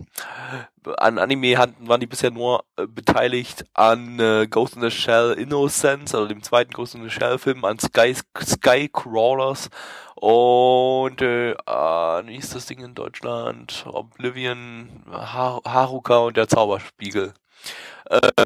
an 0.97 1.17
Anime 1.19 1.57
hatten, 1.57 1.87
waren 1.87 1.99
die 1.99 2.07
bisher 2.07 2.31
nur 2.31 2.63
äh, 2.77 2.87
beteiligt 2.87 3.65
an 3.73 4.19
äh, 4.19 4.47
Ghost 4.47 4.75
in 4.75 4.81
the 4.81 4.91
Shell 4.91 5.33
Innocence, 5.33 6.13
also 6.15 6.27
dem 6.27 6.41
zweiten 6.43 6.71
Ghost 6.73 6.95
in 6.95 7.03
the 7.03 7.09
Shell 7.09 7.37
Film, 7.37 7.63
an 7.65 7.79
Sky, 7.79 8.15
Sky 8.41 8.89
Crawlers 8.91 9.69
und 10.15 11.21
äh, 11.21 11.55
an, 11.65 12.27
wie 12.27 12.35
ist 12.37 12.55
das 12.55 12.65
Ding 12.67 12.79
in 12.83 12.93
Deutschland? 12.95 13.85
Oblivion, 13.87 15.03
Har 15.11 15.61
Haruka 15.65 16.17
und 16.19 16.37
der 16.37 16.47
Zauberspiegel. 16.47 17.33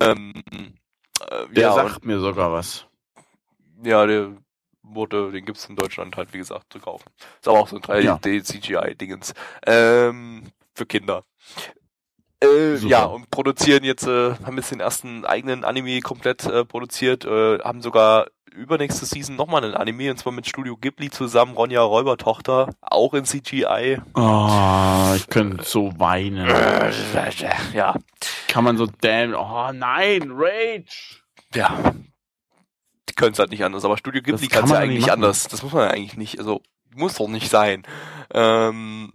Ähm, 0.02 0.34
äh, 1.30 1.48
Der 1.54 1.64
ja, 1.64 1.70
und- 1.74 1.76
sagt 1.90 2.06
mir 2.06 2.20
sogar 2.20 2.52
was. 2.52 2.86
ja, 3.84 4.06
der 4.06 4.32
wurde, 4.84 5.32
den 5.32 5.46
gibt's 5.46 5.66
in 5.68 5.76
Deutschland 5.76 6.16
halt, 6.16 6.32
wie 6.34 6.38
gesagt, 6.38 6.72
zu 6.72 6.80
kaufen. 6.80 7.10
Ist 7.40 7.48
aber 7.48 7.60
auch 7.60 7.68
so 7.68 7.80
ein 7.88 8.04
Ja. 8.04 8.16
3D-CGI-Dingens. 8.18 9.34
Ähm, 9.66 10.44
für 10.76 10.86
Kinder. 10.86 11.24
Äh, 12.44 12.76
ja, 12.78 13.06
und 13.06 13.30
produzieren 13.32 13.84
jetzt, 13.84 14.06
äh, 14.08 14.36
haben 14.46 14.58
jetzt 14.58 14.72
den 14.72 14.80
ersten 14.80 15.26
eigenen 15.26 15.64
Anime 15.64 16.02
komplett 16.02 16.46
äh, 16.46 16.66
produziert, 16.66 17.26
äh, 17.26 17.60
haben 17.60 17.82
sogar 17.82 18.28
übernächste 18.56 19.06
Season 19.06 19.36
nochmal 19.36 19.64
einen 19.64 19.74
Anime, 19.74 20.12
und 20.12 20.18
zwar 20.18 20.32
mit 20.32 20.48
Studio 20.48 20.78
Ghibli 20.78 21.10
zusammen, 21.10 21.56
Ronja 21.56 21.82
Räubertochter, 21.82 22.70
auch 22.82 23.14
in 23.14 23.26
CGI. 23.26 24.00
Oh, 24.16 25.14
ich 25.16 25.28
könnte 25.28 25.64
so 25.64 25.92
weinen. 26.00 26.48
Ja, 27.74 27.96
Kann 28.48 28.64
man 28.64 28.78
so 28.78 28.88
damn. 29.02 29.34
Oh 29.34 29.72
nein, 29.74 30.32
Rage. 30.34 31.18
ja. 31.54 31.94
Die 33.10 33.14
können 33.14 33.34
es 33.34 33.40
halt 33.40 33.52
nicht 33.52 33.64
anders, 33.64 33.86
aber 33.86 33.98
Studio 33.98 34.22
Ghibli 34.22 34.48
kann 34.48 34.66
es 34.66 34.72
ja 34.72 34.78
eigentlich 34.78 35.12
anders. 35.12 35.48
Das 35.48 35.64
muss 35.64 35.74
man 35.74 35.84
ja 35.88 35.92
eigentlich 35.92 36.18
nicht, 36.18 36.40
also 36.40 36.62
muss 36.96 37.16
doch 37.16 37.28
nicht 37.28 37.50
sein. 37.50 37.84
Ähm, 38.34 39.14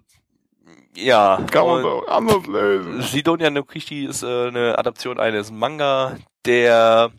ja. 0.96 1.44
Kann 1.50 1.66
man 1.66 1.82
doch 1.82 2.08
anders 2.08 2.46
lösen. 2.46 3.02
Sidonia 3.02 3.50
no 3.50 3.64
Kishi 3.64 4.04
ist 4.04 4.22
äh, 4.22 4.48
eine 4.48 4.78
Adaption 4.78 5.18
eines 5.18 5.50
Manga, 5.50 6.16
der 6.44 7.10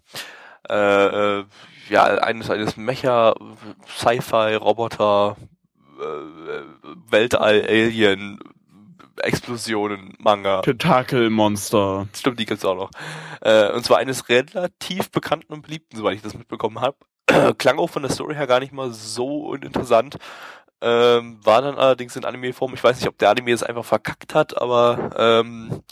äh, 0.69 1.39
äh, 1.39 1.45
ja 1.89 2.03
eines 2.03 2.49
eines 2.49 2.77
Mecha 2.77 3.33
Sci-Fi 3.97 4.55
Roboter 4.55 5.37
äh, 5.99 7.11
Weltall 7.11 7.65
Alien 7.67 8.39
Explosionen 9.17 10.13
Manga. 10.19 10.61
Tentakelmonster. 10.61 12.07
Stimmt, 12.13 12.39
die 12.39 12.45
gibt's 12.45 12.65
auch 12.65 12.75
noch. 12.75 12.91
Äh, 13.41 13.71
und 13.71 13.83
zwar 13.83 13.97
eines 13.97 14.29
relativ 14.29 15.11
bekannten 15.11 15.53
und 15.53 15.61
beliebten, 15.63 15.97
soweit 15.97 16.15
ich 16.15 16.21
das 16.21 16.33
mitbekommen 16.33 16.81
habe. 16.81 16.97
Klang 17.57 17.77
auch 17.77 17.89
von 17.89 18.01
der 18.01 18.11
Story 18.11 18.35
her 18.35 18.47
gar 18.47 18.59
nicht 18.59 18.73
mal 18.73 18.91
so 18.91 19.47
uninteressant. 19.47 20.17
Ähm, 20.81 21.39
war 21.43 21.61
dann 21.61 21.77
allerdings 21.77 22.15
in 22.15 22.25
Anime-Form. 22.25 22.73
Ich 22.73 22.83
weiß 22.83 22.97
nicht, 22.97 23.07
ob 23.07 23.17
der 23.17 23.29
Anime 23.29 23.51
es 23.51 23.63
einfach 23.63 23.85
verkackt 23.85 24.33
hat, 24.33 24.59
aber 24.59 25.11
ähm, 25.17 25.83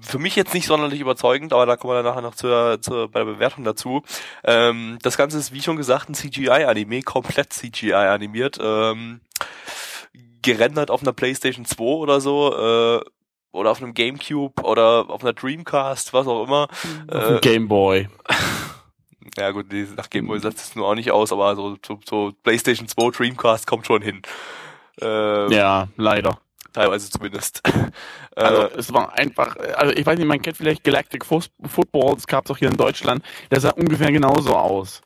für 0.00 0.18
mich 0.18 0.36
jetzt 0.36 0.54
nicht 0.54 0.66
sonderlich 0.66 1.00
überzeugend, 1.00 1.52
aber 1.52 1.66
da 1.66 1.76
kommen 1.76 1.92
wir 1.92 2.02
dann 2.02 2.12
nachher 2.12 2.22
noch 2.22 2.36
zur, 2.36 2.80
zur, 2.80 3.10
bei 3.10 3.20
der 3.20 3.32
Bewertung 3.32 3.64
dazu. 3.64 4.02
Ähm, 4.44 4.98
das 5.02 5.16
Ganze 5.16 5.38
ist, 5.38 5.52
wie 5.52 5.62
schon 5.62 5.76
gesagt, 5.76 6.08
ein 6.08 6.14
CGI-Anime, 6.14 7.02
komplett 7.02 7.52
CGI 7.52 7.92
animiert. 7.92 8.58
Ähm, 8.60 9.20
gerendert 10.42 10.92
auf 10.92 11.02
einer 11.02 11.12
Playstation 11.12 11.64
2 11.64 11.82
oder 11.82 12.20
so, 12.20 12.54
äh, 12.54 13.00
oder 13.56 13.70
auf 13.70 13.82
einem 13.82 13.94
Gamecube 13.94 14.62
oder 14.62 15.06
auf 15.08 15.22
einer 15.22 15.32
Dreamcast, 15.32 16.12
was 16.12 16.26
auch 16.26 16.44
immer. 16.44 16.68
Äh, 17.08 17.40
Gameboy. 17.40 18.08
ja 19.36 19.50
gut, 19.50 19.70
die, 19.72 19.86
nach 19.96 20.10
Gameboy 20.10 20.38
setzt 20.40 20.60
es 20.70 20.76
nur 20.76 20.86
auch 20.88 20.94
nicht 20.94 21.10
aus, 21.10 21.32
aber 21.32 21.54
so, 21.56 21.76
so, 21.84 21.98
so 22.08 22.32
PlayStation 22.42 22.88
2 22.88 23.10
Dreamcast 23.10 23.66
kommt 23.66 23.86
schon 23.86 24.02
hin. 24.02 24.22
Äh, 25.00 25.52
Ja, 25.54 25.88
leider. 25.96 26.38
Teilweise 26.72 27.10
zumindest. 27.10 27.62
Also 28.38 28.62
äh, 28.64 28.70
es 28.76 28.92
war 28.92 29.14
einfach, 29.18 29.56
also 29.78 29.94
ich 29.94 30.04
weiß 30.04 30.18
nicht, 30.18 30.26
man 30.28 30.42
kennt 30.42 30.58
vielleicht 30.58 30.84
Galactic 30.84 31.24
Football, 31.24 32.16
das 32.16 32.26
gab's 32.26 32.50
auch 32.50 32.58
hier 32.58 32.68
in 32.68 32.76
Deutschland. 32.76 33.24
Der 33.50 33.60
sah 33.60 33.70
ungefähr 33.70 34.12
genauso 34.12 34.54
aus. 34.54 35.00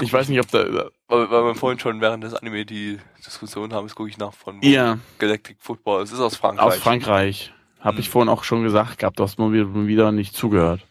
Ich 0.00 0.12
weiß 0.12 0.28
nicht, 0.28 0.38
ob 0.38 0.48
da. 0.52 0.64
weil, 1.08 1.30
weil 1.32 1.44
wir 1.46 1.54
vorhin 1.56 1.80
schon 1.80 2.00
während 2.00 2.22
des 2.22 2.34
Anime 2.34 2.64
die 2.64 3.00
Diskussion 3.26 3.72
haben, 3.72 3.86
jetzt 3.88 3.96
gucke 3.96 4.08
ich 4.08 4.18
nach 4.18 4.32
von 4.32 4.62
Ja, 4.62 4.98
Galactic 5.18 5.56
Football. 5.58 6.04
Es 6.04 6.12
ist 6.12 6.20
aus 6.20 6.36
Frankreich. 6.36 6.64
aus 6.64 6.76
Frankreich. 6.76 7.52
Habe 7.80 7.98
ich 7.98 8.06
Hm. 8.06 8.12
vorhin 8.12 8.28
auch 8.28 8.44
schon 8.44 8.62
gesagt 8.62 8.98
gehabt, 8.98 9.18
du 9.18 9.24
hast 9.24 9.40
mal 9.40 9.52
wieder, 9.52 9.74
wieder 9.74 10.12
nicht 10.12 10.36
zugehört. 10.36 10.86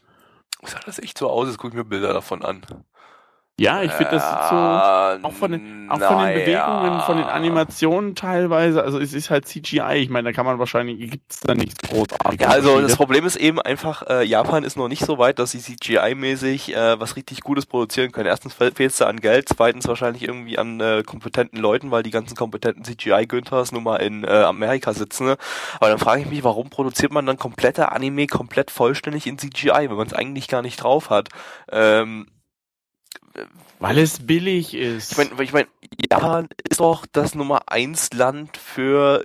Sah 0.64 0.80
das 0.86 1.00
echt 1.00 1.18
so 1.18 1.30
aus? 1.30 1.48
Jetzt 1.48 1.58
gucke 1.58 1.70
ich 1.70 1.78
mir 1.78 1.86
Bilder 1.86 2.14
davon 2.14 2.44
an. 2.44 2.66
Ja, 3.60 3.84
ich 3.84 3.92
finde, 3.92 4.12
das 4.12 4.24
so. 4.50 4.56
Äh, 4.56 5.24
Auch 5.24 5.34
von 5.34 5.52
den, 5.52 5.90
auch 5.90 6.00
von 6.00 6.26
den 6.26 6.34
Bewegungen, 6.34 7.02
von 7.02 7.18
den 7.18 7.26
Animationen 7.26 8.16
teilweise. 8.16 8.82
Also 8.82 9.00
es 9.00 9.14
ist 9.14 9.30
halt 9.30 9.48
CGI. 9.48 9.98
Ich 9.98 10.10
meine, 10.10 10.30
da 10.30 10.34
kann 10.34 10.46
man 10.46 10.60
wahrscheinlich, 10.60 11.12
gibt's 11.12 11.42
da 11.42 11.54
nichts 11.54 11.76
großartiges. 11.90 12.46
Ja, 12.46 12.54
also 12.54 12.80
das 12.80 12.96
Problem 12.96 13.26
ist 13.26 13.36
eben 13.36 13.62
einfach, 13.62 14.04
äh, 14.08 14.24
Japan 14.24 14.64
ist 14.64 14.78
noch 14.78 14.88
nicht 14.88 15.06
so 15.06 15.18
weit, 15.18 15.40
dass 15.40 15.52
sie 15.52 15.60
CGI-mäßig 15.60 16.74
äh, 16.74 17.00
was 17.00 17.18
richtig 17.18 17.42
Gutes 17.42 17.66
produzieren 17.66 18.12
können. 18.12 18.28
Erstens 18.28 18.54
fehlt 18.54 18.80
es 18.80 18.98
da 18.98 19.08
an 19.08 19.20
Geld, 19.20 19.50
zweitens 19.50 19.88
wahrscheinlich 19.88 20.24
irgendwie 20.24 20.58
an 20.58 20.80
äh, 20.80 21.04
kompetenten 21.06 21.60
Leuten, 21.60 21.92
weil 21.92 22.04
die 22.04 22.12
ganzen 22.12 22.36
kompetenten 22.36 22.86
CGI-Günthers 22.86 23.74
nun 23.74 23.84
mal 23.84 23.98
in 23.98 24.24
äh, 24.24 24.28
Amerika 24.44 24.94
sitzen. 24.94 25.26
Ne? 25.26 25.38
Aber 25.80 25.90
dann 25.90 26.00
frage 26.00 26.22
ich 26.22 26.30
mich, 26.30 26.44
warum 26.46 26.70
produziert 26.70 27.12
man 27.12 27.26
dann 27.26 27.38
komplette 27.38 27.92
Anime 27.92 28.28
komplett 28.28 28.72
vollständig 28.72 29.28
in 29.28 29.38
CGI, 29.38 29.90
wenn 29.90 29.98
man 29.98 30.08
es 30.08 30.14
eigentlich 30.14 30.48
gar 30.48 30.62
nicht 30.62 30.82
drauf 30.82 31.10
hat? 31.10 31.30
Ähm, 31.72 32.28
Weil 33.80 33.98
es 33.98 34.20
billig 34.26 34.74
ist. 34.74 35.12
ich 35.12 35.18
meine, 35.18 35.44
ich 35.44 35.54
mein, 35.54 35.68
Japan 36.12 36.50
ist 36.70 36.80
doch 36.80 37.06
das 37.12 37.36
Nummer 37.36 37.62
eins 37.68 38.12
Land 38.14 38.58
für 38.58 39.24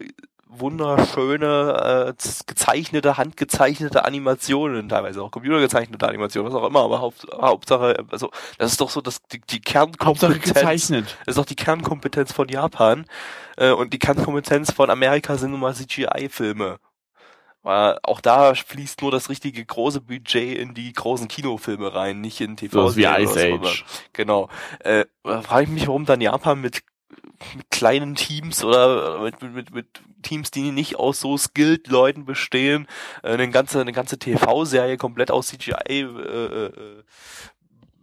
wunderschöne, 0.59 2.15
äh, 2.17 2.29
gezeichnete, 2.47 3.17
handgezeichnete 3.17 4.05
Animationen, 4.05 4.89
teilweise 4.89 5.23
auch 5.23 5.31
computergezeichnete 5.31 6.07
Animationen, 6.07 6.53
was 6.53 6.61
auch 6.61 6.67
immer, 6.67 6.85
aber 6.85 7.01
Haupt, 7.01 7.27
Hauptsache, 7.33 8.05
also 8.11 8.31
das 8.59 8.73
ist 8.73 8.81
doch 8.81 8.91
so 8.91 9.01
das, 9.01 9.21
die, 9.33 9.41
die 9.41 9.61
Hauptsache 9.75 10.39
Kernkompetenz. 10.39 11.17
ist 11.27 11.39
doch 11.39 11.45
die 11.45 11.57
Kernkompetenz 11.57 12.33
von 12.33 12.49
Japan. 12.49 13.07
Äh, 13.57 13.73
und 13.73 13.93
die 13.93 13.99
Kernkompetenz 13.99 14.73
von 14.73 14.91
Amerika 14.91 15.37
sind 15.37 15.51
nun 15.51 15.61
mal 15.61 15.75
CGI-Filme. 15.75 16.79
Weil 17.65 17.99
auch 18.03 18.21
da 18.21 18.55
fließt 18.55 19.01
nur 19.01 19.11
das 19.11 19.31
richtige 19.31 19.65
große 19.65 20.03
Budget 20.03 20.59
in 20.59 20.75
die 20.75 20.93
großen 20.93 21.29
Kinofilme 21.29 21.95
rein, 21.95 22.21
nicht 22.21 22.43
in 22.43 22.59
TV. 22.59 22.91
So 22.91 22.97
wie 22.97 23.05
Ice 23.05 23.55
Age. 23.55 23.85
Genau. 24.13 24.51
Äh, 24.81 25.07
da 25.23 25.41
frage 25.41 25.65
ich 25.65 25.71
mich, 25.71 25.87
warum 25.87 26.05
dann 26.05 26.21
Japan 26.21 26.61
mit, 26.61 26.83
mit 27.57 27.71
kleinen 27.71 28.17
Teams 28.17 28.63
oder 28.63 29.19
mit, 29.23 29.41
mit, 29.41 29.55
mit, 29.55 29.75
mit 29.75 29.87
Teams, 30.23 30.51
die 30.51 30.73
nicht 30.73 30.97
aus 30.97 31.21
so 31.21 31.39
skilled 31.39 31.89
Leuten 31.89 32.27
bestehen, 32.27 32.87
äh, 33.23 33.31
eine 33.31 33.49
ganze, 33.49 33.81
eine 33.81 33.93
ganze 33.93 34.19
TV-Serie 34.19 34.99
komplett 34.99 35.31
aus 35.31 35.47
CGI 35.49 36.03
äh, 36.03 36.67
äh, 36.67 37.03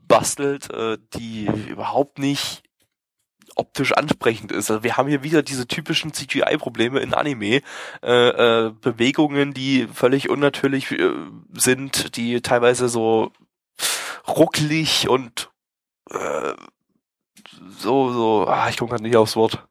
bastelt, 0.08 0.72
äh, 0.72 0.98
die 1.14 1.46
überhaupt 1.70 2.18
nicht 2.18 2.64
optisch 3.56 3.94
ansprechend 3.94 4.52
ist. 4.52 4.70
Also 4.72 4.84
wir 4.84 4.98
haben 4.98 5.10
hier 5.10 5.24
wieder 5.24 5.44
diese 5.44 5.68
typischen 5.68 6.14
CGI-Probleme 6.14 7.00
in 7.00 7.14
Anime. 7.14 7.62
Äh, 8.02 8.30
äh, 8.68 8.72
Bewegungen, 8.82 9.54
die 9.54 9.88
völlig 9.94 10.30
unnatürlich 10.30 10.92
äh, 10.92 11.12
sind, 11.54 12.16
die 12.16 12.42
teilweise 12.42 12.90
so 12.90 13.32
rucklig 14.28 15.10
und 15.10 15.50
äh, 16.10 16.54
so, 17.78 18.12
so, 18.12 18.48
ah, 18.48 18.70
ich 18.70 18.78
komme 18.78 18.92
gerade 18.92 19.04
nicht 19.04 19.16
aufs 19.16 19.36
Wort. 19.36 19.66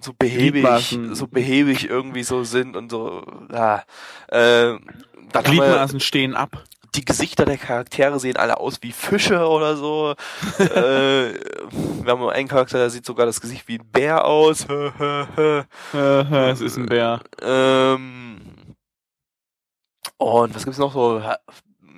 So 0.00 0.12
behäbig, 0.12 0.98
so 1.12 1.26
behäbig 1.26 1.88
irgendwie 1.88 2.22
so 2.22 2.44
sind 2.44 2.76
und 2.76 2.90
so, 2.90 3.24
ja. 3.50 3.84
Äh, 4.28 4.76
Gliedmaßen 5.32 6.00
stehen 6.00 6.34
ab. 6.34 6.64
Die 6.94 7.04
Gesichter 7.04 7.44
der 7.44 7.58
Charaktere 7.58 8.18
sehen 8.20 8.36
alle 8.36 8.60
aus 8.60 8.78
wie 8.82 8.92
Fische 8.92 9.46
oder 9.48 9.76
so. 9.76 10.14
äh, 10.58 11.34
wir 11.34 12.06
haben 12.12 12.28
einen 12.28 12.48
Charakter, 12.48 12.78
der 12.78 12.90
sieht 12.90 13.04
sogar 13.06 13.26
das 13.26 13.40
Gesicht 13.40 13.68
wie 13.68 13.78
ein 13.78 13.90
Bär 13.90 14.24
aus. 14.24 14.66
es 15.92 16.60
ist 16.60 16.76
ein 16.76 16.86
Bär. 16.86 17.20
ähm, 17.42 18.40
und 20.18 20.54
was 20.54 20.64
gibt's 20.64 20.78
noch 20.78 20.92
so? 20.92 21.22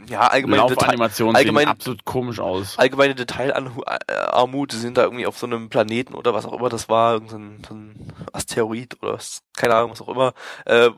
Ja, 0.09 0.20
allgemeine, 0.28 0.62
Laufanimationen 0.62 1.36
allgemein- 1.36 1.64
sehen 1.66 1.70
absolut 1.70 2.05
komisch 2.05 2.41
aus. 2.41 2.78
allgemeine 2.78 3.14
Detailarmut, 3.14 4.72
die 4.72 4.76
sind 4.76 4.97
da 4.97 5.03
irgendwie 5.03 5.26
auf 5.26 5.39
so 5.39 5.47
einem 5.47 5.68
Planeten 5.68 6.14
oder 6.14 6.32
was 6.32 6.47
auch 6.47 6.55
immer 6.55 6.70
das 6.70 6.89
war, 6.89 7.12
irgendein 7.12 7.62
so 7.68 7.74
ein 7.74 8.08
Asteroid 8.35 8.97
oder 9.03 9.14
was, 9.14 9.43
keine 9.57 9.74
Ahnung, 9.74 9.93
was 9.93 10.01
auch 10.03 10.09
immer, 10.09 10.33
äh, 10.66 10.91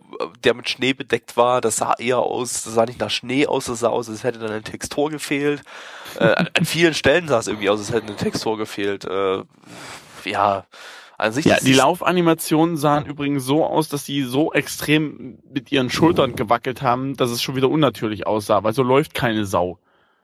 der 0.44 0.54
mit 0.54 0.68
Schnee 0.68 0.92
bedeckt 0.92 1.36
war, 1.36 1.60
das 1.60 1.76
sah 1.76 1.94
eher 1.98 2.18
aus, 2.18 2.64
das 2.64 2.74
sah 2.74 2.84
nicht 2.86 3.00
nach 3.00 3.10
Schnee 3.10 3.46
aus, 3.46 3.66
das 3.66 3.80
sah 3.80 3.88
aus, 3.88 4.08
als 4.08 4.24
hätte 4.24 4.38
dann 4.38 4.50
eine 4.50 4.62
Textur 4.62 5.10
gefehlt. 5.10 5.62
Äh, 6.18 6.24
an, 6.24 6.48
an 6.56 6.64
vielen 6.64 6.94
Stellen 6.94 7.28
sah 7.28 7.38
es 7.38 7.46
irgendwie 7.46 7.70
aus, 7.70 7.80
als 7.80 7.92
hätte 7.92 8.06
eine 8.06 8.16
Textur 8.16 8.56
gefehlt. 8.58 9.04
Äh, 9.04 9.42
ja, 10.24 10.66
an 11.18 11.32
sich 11.32 11.44
Ja, 11.44 11.58
die 11.60 11.72
Laufanimationen 11.72 12.76
sahen 12.76 13.06
übrigens 13.06 13.44
so 13.44 13.64
aus, 13.64 13.88
dass 13.88 14.04
sie 14.06 14.22
so 14.22 14.52
extrem 14.52 15.38
mit 15.52 15.70
ihren 15.70 15.90
Schultern 15.90 16.34
gewackelt 16.34 16.82
haben, 16.82 17.16
dass 17.16 17.30
es 17.30 17.42
schon 17.42 17.56
wieder 17.56 17.68
unnatürlich 17.68 18.26
aussah, 18.26 18.64
weil 18.64 18.72
so 18.72 18.82
läuft 18.82 19.14
keine 19.14 19.44
Sau. 19.44 19.78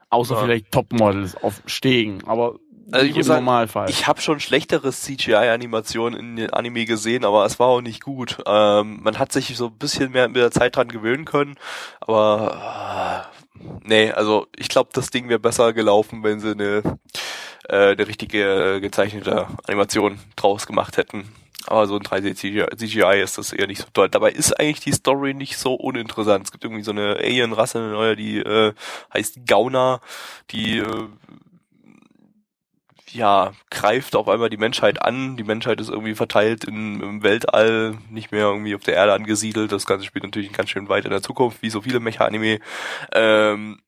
Außer 0.09 0.35
Ja. 0.35 0.41
vielleicht 0.41 0.71
Topmodels 0.71 1.35
auf 1.35 1.61
Stegen, 1.65 2.23
aber 2.27 2.55
Also 2.91 3.05
im 3.05 3.23
sagen, 3.23 3.45
Normalfall. 3.45 3.89
Ich 3.89 4.07
habe 4.07 4.21
schon 4.21 4.39
schlechtere 4.39 4.91
CGI-Animationen 4.91 6.19
in 6.19 6.35
den 6.37 6.49
Anime 6.51 6.85
gesehen, 6.85 7.25
aber 7.25 7.45
es 7.45 7.59
war 7.59 7.67
auch 7.67 7.81
nicht 7.81 8.03
gut. 8.03 8.37
Ähm, 8.45 8.99
man 9.01 9.19
hat 9.19 9.31
sich 9.31 9.55
so 9.57 9.67
ein 9.67 9.77
bisschen 9.77 10.11
mehr 10.11 10.27
mit 10.27 10.37
der 10.37 10.51
Zeit 10.51 10.75
dran 10.75 10.87
gewöhnen 10.87 11.25
können, 11.25 11.55
aber 11.99 13.27
äh, 13.59 13.67
nee, 13.83 14.11
also 14.11 14.47
ich 14.55 14.69
glaube, 14.69 14.89
das 14.93 15.09
Ding 15.09 15.27
wäre 15.27 15.39
besser 15.39 15.73
gelaufen, 15.73 16.23
wenn 16.23 16.39
sie 16.39 16.51
eine, 16.51 16.83
äh, 17.67 17.91
eine 17.91 18.07
richtige 18.07 18.75
äh, 18.75 18.79
gezeichnete 18.79 19.47
Animation 19.67 20.19
draus 20.35 20.65
gemacht 20.65 20.97
hätten. 20.97 21.29
Aber 21.65 21.85
so 21.85 21.95
ein 21.95 22.03
3D-CGI 22.03 23.21
ist 23.21 23.37
das 23.37 23.51
eher 23.51 23.67
nicht 23.67 23.81
so 23.81 23.87
toll. 23.91 24.07
Dabei 24.07 24.31
ist 24.31 24.57
eigentlich 24.57 24.79
die 24.79 24.93
Story 24.93 25.33
nicht 25.33 25.57
so 25.57 25.73
uninteressant. 25.73 26.45
Es 26.45 26.51
gibt 26.53 26.63
irgendwie 26.63 26.83
so 26.83 26.91
eine 26.91 27.17
Alien-Rasse, 27.17 27.79
eine 27.79 27.91
neue, 27.91 28.15
die 28.15 28.37
äh, 28.37 28.73
heißt 29.13 29.45
Gauna, 29.45 29.99
die 30.51 30.77
äh, 30.77 31.07
ja, 33.11 33.53
greift 33.69 34.15
auf 34.15 34.27
einmal 34.27 34.49
die 34.49 34.57
Menschheit 34.57 35.01
an. 35.01 35.37
Die 35.37 35.43
Menschheit 35.43 35.79
ist 35.79 35.89
irgendwie 35.89 36.15
verteilt 36.15 36.63
in, 36.63 37.01
im 37.01 37.23
Weltall, 37.23 37.97
nicht 38.09 38.31
mehr 38.31 38.45
irgendwie 38.45 38.75
auf 38.75 38.83
der 38.83 38.95
Erde 38.95 39.13
angesiedelt. 39.13 39.71
Das 39.71 39.85
Ganze 39.85 40.05
spielt 40.05 40.23
natürlich 40.23 40.51
ganz 40.51 40.69
schön 40.69 40.89
weit 40.89 41.05
in 41.05 41.11
der 41.11 41.21
Zukunft, 41.21 41.61
wie 41.61 41.69
so 41.69 41.81
viele 41.81 41.99
Mecha-Anime. 41.99 42.59
Ähm, 43.13 43.81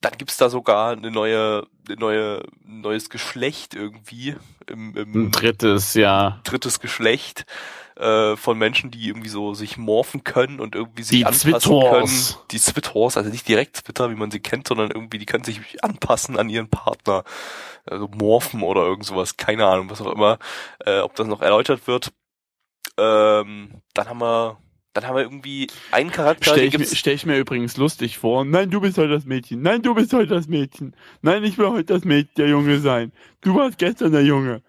dann 0.00 0.12
gibt's 0.18 0.36
da 0.36 0.48
sogar 0.50 0.92
eine 0.92 1.10
neue, 1.10 1.66
eine 1.88 1.96
neue, 1.96 2.42
ein 2.66 2.80
neues 2.80 3.10
Geschlecht 3.10 3.74
irgendwie 3.74 4.36
im, 4.66 4.96
im 4.96 5.26
Ein 5.26 5.30
drittes, 5.30 5.94
ja. 5.94 6.40
drittes 6.44 6.80
Geschlecht 6.80 7.46
äh, 7.96 8.36
von 8.36 8.58
Menschen, 8.58 8.90
die 8.90 9.06
irgendwie 9.08 9.28
so 9.28 9.54
sich 9.54 9.76
morphen 9.76 10.24
können 10.24 10.60
und 10.60 10.74
irgendwie 10.74 11.02
sich 11.02 11.18
Die 11.18 11.24
anpassen 11.26 11.60
Zwittors. 11.60 12.34
können. 12.34 12.46
Die 12.50 12.60
Zwittors, 12.60 13.16
also 13.16 13.30
nicht 13.30 13.46
direkt 13.48 13.76
Zwitter, 13.76 14.10
wie 14.10 14.16
man 14.16 14.30
sie 14.30 14.40
kennt, 14.40 14.66
sondern 14.68 14.90
irgendwie, 14.90 15.18
die 15.18 15.26
können 15.26 15.44
sich 15.44 15.60
anpassen 15.82 16.38
an 16.38 16.48
ihren 16.48 16.68
Partner. 16.68 17.24
Also 17.86 18.08
morphen 18.08 18.62
oder 18.62 18.82
irgend 18.82 19.04
sowas, 19.04 19.36
keine 19.36 19.66
Ahnung, 19.66 19.90
was 19.90 20.00
auch 20.00 20.12
immer. 20.12 20.38
Äh, 20.84 21.00
ob 21.00 21.14
das 21.14 21.26
noch 21.26 21.42
erläutert 21.42 21.86
wird. 21.86 22.12
Ähm, 22.96 23.82
dann 23.94 24.08
haben 24.08 24.18
wir 24.18 24.58
dann 24.94 25.08
haben 25.08 25.16
wir 25.16 25.22
irgendwie 25.24 25.66
einen 25.90 26.12
Charakter, 26.12 26.52
Stell 26.52 26.68
ich, 26.68 26.78
mir, 26.78 26.86
stell 26.86 27.14
ich 27.14 27.26
mir 27.26 27.36
übrigens 27.36 27.76
lustig 27.76 28.16
vor. 28.18 28.44
Nein, 28.44 28.70
du 28.70 28.80
bist 28.80 28.96
heute 28.96 29.08
das 29.10 29.24
Mädchen. 29.24 29.60
Nein, 29.60 29.82
du 29.82 29.92
bist 29.92 30.12
heute 30.12 30.28
das 30.28 30.46
Mädchen. 30.46 30.94
Nein, 31.20 31.42
ich 31.42 31.58
will 31.58 31.66
heute 31.68 31.94
das 31.94 32.04
Mädchen, 32.04 32.30
der 32.36 32.48
Junge 32.48 32.78
sein. 32.78 33.10
Du 33.40 33.56
warst 33.56 33.78
gestern 33.78 34.12
der 34.12 34.22
Junge. 34.24 34.62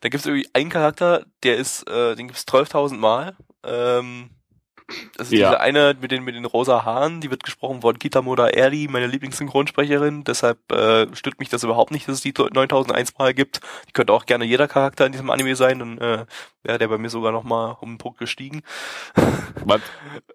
Da 0.00 0.08
gibt's 0.08 0.26
irgendwie 0.26 0.48
einen 0.52 0.70
Charakter, 0.70 1.24
der 1.42 1.56
ist, 1.56 1.88
äh, 1.88 2.14
den 2.16 2.28
gibt's 2.28 2.44
12.000 2.46 2.98
Mal. 2.98 3.36
Ähm, 3.64 4.30
das 5.16 5.28
ist 5.28 5.38
Ja. 5.38 5.50
diese 5.50 5.60
eine 5.60 5.96
mit 6.00 6.10
den, 6.10 6.24
mit 6.24 6.34
den 6.34 6.44
rosa 6.44 6.84
Haaren, 6.84 7.20
die 7.20 7.30
wird 7.30 7.44
gesprochen 7.44 7.80
von 7.82 7.98
Kitamoda 7.98 8.48
Eri, 8.48 8.88
meine 8.90 9.06
Lieblingssynchronsprecherin. 9.06 10.24
Deshalb 10.24 10.58
äh, 10.72 11.06
stört 11.14 11.38
mich 11.38 11.48
das 11.48 11.62
überhaupt 11.62 11.92
nicht, 11.92 12.08
dass 12.08 12.16
es 12.16 12.20
die 12.22 12.32
9001 12.32 13.16
Mal 13.18 13.32
gibt. 13.32 13.60
Die 13.88 13.92
könnte 13.92 14.12
auch 14.12 14.26
gerne 14.26 14.44
jeder 14.44 14.66
Charakter 14.66 15.06
in 15.06 15.12
diesem 15.12 15.30
Anime 15.30 15.54
sein, 15.54 15.78
dann 15.78 15.98
äh, 15.98 16.26
wäre 16.64 16.78
der 16.78 16.88
bei 16.88 16.98
mir 16.98 17.08
sogar 17.10 17.30
noch 17.30 17.44
mal 17.44 17.76
um 17.80 17.90
einen 17.90 17.98
Punkt 17.98 18.18
gestiegen. 18.18 18.62
Was? 19.64 19.80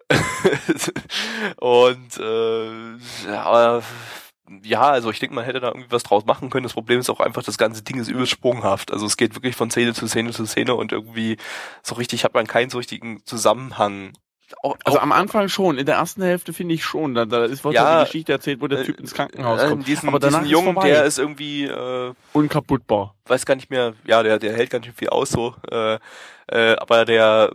Und 1.58 2.18
äh, 2.18 2.96
ja, 3.26 3.82
ja, 4.62 4.82
also 4.82 5.10
ich 5.10 5.18
denke, 5.18 5.34
man 5.34 5.44
hätte 5.44 5.60
da 5.60 5.68
irgendwie 5.68 5.90
was 5.90 6.02
draus 6.04 6.24
machen 6.24 6.50
können. 6.50 6.62
Das 6.64 6.72
Problem 6.74 7.00
ist 7.00 7.10
auch 7.10 7.20
einfach, 7.20 7.42
das 7.42 7.58
ganze 7.58 7.82
Ding 7.82 7.98
ist 8.00 8.08
übelst 8.08 8.32
sprunghaft. 8.32 8.92
Also 8.92 9.06
es 9.06 9.16
geht 9.16 9.34
wirklich 9.34 9.56
von 9.56 9.70
Szene 9.70 9.92
zu 9.94 10.06
Szene 10.06 10.30
zu 10.32 10.46
Szene 10.46 10.74
und 10.74 10.92
irgendwie 10.92 11.36
so 11.82 11.94
richtig 11.96 12.24
hat 12.24 12.34
man 12.34 12.46
keinen 12.46 12.70
so 12.70 12.78
richtigen 12.78 13.22
Zusammenhang. 13.24 14.12
Auch, 14.62 14.76
Also 14.84 14.98
auch- 14.98 15.02
am 15.02 15.10
Anfang 15.10 15.48
schon, 15.48 15.76
in 15.76 15.86
der 15.86 15.96
ersten 15.96 16.22
Hälfte 16.22 16.52
finde 16.52 16.74
ich 16.74 16.84
schon. 16.84 17.14
Da, 17.14 17.24
da 17.24 17.44
ist 17.46 17.64
wird 17.64 17.74
Ja, 17.74 17.98
die 17.98 18.04
Geschichte 18.06 18.30
erzählt, 18.32 18.60
wo 18.60 18.68
der 18.68 18.84
Typ 18.84 19.00
ins 19.00 19.12
Krankenhaus 19.12 19.60
äh, 19.62 19.68
kommt. 19.68 19.88
diesen, 19.88 20.08
Aber 20.08 20.20
danach 20.20 20.38
diesen 20.40 20.52
Jungen, 20.52 20.74
vorbei. 20.74 20.88
der 20.90 21.04
ist 21.04 21.18
irgendwie, 21.18 21.64
äh, 21.64 22.12
unkaputtbar. 22.32 23.16
weiß 23.26 23.44
gar 23.44 23.56
nicht 23.56 23.70
mehr, 23.70 23.94
ja, 24.06 24.22
der, 24.22 24.38
der 24.38 24.52
hält 24.54 24.70
ganz 24.70 24.84
schön 24.86 24.94
viel 24.94 25.08
aus 25.08 25.30
so, 25.30 25.56
äh, 25.72 25.98
äh, 26.46 26.76
aber 26.76 27.04
der 27.04 27.52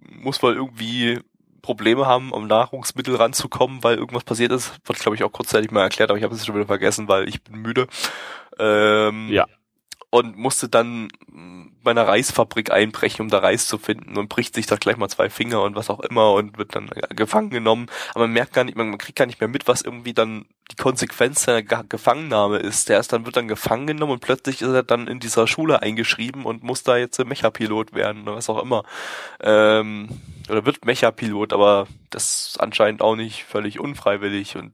muss 0.00 0.42
wohl 0.42 0.54
irgendwie 0.54 1.20
Probleme 1.64 2.06
haben, 2.06 2.30
um 2.30 2.46
Nahrungsmittel 2.46 3.16
ranzukommen, 3.16 3.82
weil 3.82 3.96
irgendwas 3.96 4.24
passiert 4.24 4.52
ist. 4.52 4.74
Wird, 4.84 4.98
glaube 4.98 5.16
ich, 5.16 5.24
auch 5.24 5.32
kurzzeitig 5.32 5.70
mal 5.70 5.82
erklärt, 5.82 6.10
aber 6.10 6.18
ich 6.18 6.24
habe 6.24 6.34
es 6.34 6.44
schon 6.44 6.54
wieder 6.54 6.66
vergessen, 6.66 7.08
weil 7.08 7.26
ich 7.28 7.42
bin 7.42 7.56
müde. 7.56 7.88
Ähm, 8.58 9.28
Ja. 9.30 9.46
Und 10.10 10.36
musste 10.36 10.68
dann 10.68 11.08
bei 11.84 11.92
einer 11.92 12.08
Reisfabrik 12.08 12.72
einbrechen, 12.72 13.22
um 13.22 13.28
da 13.28 13.38
Reis 13.38 13.66
zu 13.66 13.78
finden 13.78 14.16
und 14.18 14.28
bricht 14.28 14.54
sich 14.54 14.66
da 14.66 14.76
gleich 14.76 14.96
mal 14.96 15.08
zwei 15.08 15.30
Finger 15.30 15.62
und 15.62 15.76
was 15.76 15.90
auch 15.90 16.00
immer 16.00 16.32
und 16.32 16.58
wird 16.58 16.74
dann 16.74 16.90
gefangen 17.10 17.50
genommen. 17.50 17.86
Aber 18.10 18.24
man 18.24 18.32
merkt 18.32 18.54
gar 18.54 18.64
nicht, 18.64 18.76
man, 18.76 18.98
kriegt 18.98 19.16
gar 19.16 19.26
nicht 19.26 19.40
mehr 19.40 19.48
mit, 19.48 19.68
was 19.68 19.82
irgendwie 19.82 20.14
dann 20.14 20.46
die 20.72 20.76
Konsequenz 20.76 21.44
seiner 21.44 21.62
Ge- 21.62 21.84
Gefangennahme 21.88 22.56
ist. 22.56 22.88
Der 22.88 22.98
ist 22.98 23.12
dann, 23.12 23.26
wird 23.26 23.36
dann 23.36 23.48
gefangen 23.48 23.86
genommen 23.86 24.12
und 24.12 24.20
plötzlich 24.20 24.62
ist 24.62 24.68
er 24.68 24.82
dann 24.82 25.06
in 25.06 25.20
dieser 25.20 25.46
Schule 25.46 25.82
eingeschrieben 25.82 26.44
und 26.44 26.62
muss 26.62 26.82
da 26.82 26.96
jetzt 26.96 27.22
Mecha-Pilot 27.22 27.92
werden 27.92 28.22
oder 28.22 28.36
was 28.36 28.48
auch 28.48 28.62
immer. 28.62 28.82
Ähm, 29.42 30.08
oder 30.48 30.64
wird 30.66 30.84
Mecha-Pilot, 30.84 31.52
aber 31.52 31.86
das 32.10 32.56
anscheinend 32.58 33.02
auch 33.02 33.14
nicht 33.14 33.44
völlig 33.44 33.78
unfreiwillig 33.78 34.56
und 34.56 34.72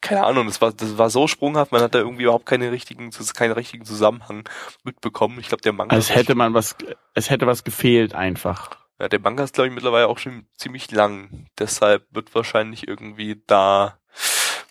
keine 0.00 0.24
Ahnung, 0.24 0.46
das 0.46 0.60
war, 0.60 0.72
das 0.72 0.98
war 0.98 1.10
so 1.10 1.26
sprunghaft, 1.28 1.72
man 1.72 1.82
hat 1.82 1.94
da 1.94 1.98
irgendwie 1.98 2.24
überhaupt 2.24 2.46
keine 2.46 2.72
richtigen, 2.72 3.10
keinen 3.34 3.52
richtigen 3.52 3.84
Zusammenhang 3.84 4.48
mitbekommen. 4.84 5.38
Ich 5.40 5.48
glaube, 5.48 5.62
der 5.62 5.72
Manga 5.72 5.94
Als 5.94 6.10
ist 6.10 6.16
hätte 6.16 6.34
man 6.34 6.54
was, 6.54 6.76
es 7.14 7.30
hätte 7.30 7.46
was 7.46 7.64
gefehlt 7.64 8.14
einfach. 8.14 8.70
ja, 9.00 9.08
der 9.08 9.20
Manga 9.20 9.44
ist, 9.44 9.54
glaube 9.54 9.68
ich, 9.68 9.74
mittlerweile 9.74 10.08
auch 10.08 10.18
schon 10.18 10.46
ziemlich 10.56 10.90
lang. 10.90 11.46
Deshalb 11.58 12.06
wird 12.10 12.34
wahrscheinlich 12.34 12.88
irgendwie 12.88 13.42
da 13.46 13.98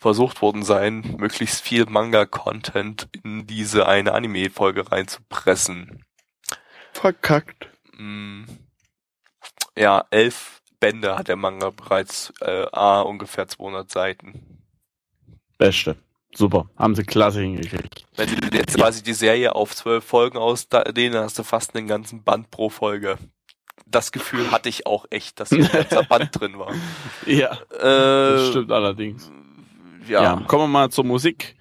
versucht 0.02 0.42
worden 0.42 0.64
sein, 0.64 1.16
möglichst 1.18 1.62
viel 1.62 1.86
Manga-Content 1.86 3.08
in 3.24 3.46
diese 3.46 3.88
eine 3.88 4.14
Anime-Folge 4.14 4.92
reinzupressen. 4.92 6.04
Verkackt. 6.92 7.70
Mm. 7.98 8.46
Ja, 9.78 10.06
elf 10.10 10.62
Bände 10.80 11.18
hat 11.18 11.28
der 11.28 11.36
Manga 11.36 11.70
bereits, 11.70 12.34
äh, 12.42 12.66
A, 12.72 13.02
ungefähr 13.02 13.48
200 13.48 13.90
Seiten. 13.90 14.51
Beste. 15.62 15.96
Super. 16.34 16.70
Haben 16.78 16.96
sie 16.96 17.04
klasse 17.04 17.42
hingekriegt. 17.42 18.06
Wenn 18.16 18.30
du 18.30 18.58
jetzt 18.58 18.78
quasi 18.78 19.04
die 19.04 19.14
Serie 19.14 19.54
auf 19.54 19.76
zwölf 19.76 20.04
Folgen 20.04 20.38
ausdehnen, 20.38 21.20
hast 21.24 21.38
du 21.38 21.44
fast 21.44 21.76
einen 21.76 21.88
ganzen 21.88 22.24
Band 22.24 22.50
pro 22.52 22.70
Folge. 22.70 23.18
Das 23.86 24.12
Gefühl 24.12 24.50
hatte 24.52 24.70
ich 24.70 24.86
auch 24.88 25.06
echt, 25.10 25.40
dass 25.40 25.50
hier 25.50 25.66
ein 25.66 25.72
ganzer 25.72 26.04
Band 26.04 26.30
drin 26.40 26.58
war. 26.58 26.74
Ja, 27.26 27.52
Äh, 27.72 28.38
das 28.38 28.48
stimmt 28.50 28.72
allerdings. 28.72 29.30
Ja, 30.08 30.24
Ja. 30.24 30.36
kommen 30.48 30.64
wir 30.64 30.68
mal 30.80 30.90
zur 30.90 31.04
Musik. 31.04 31.56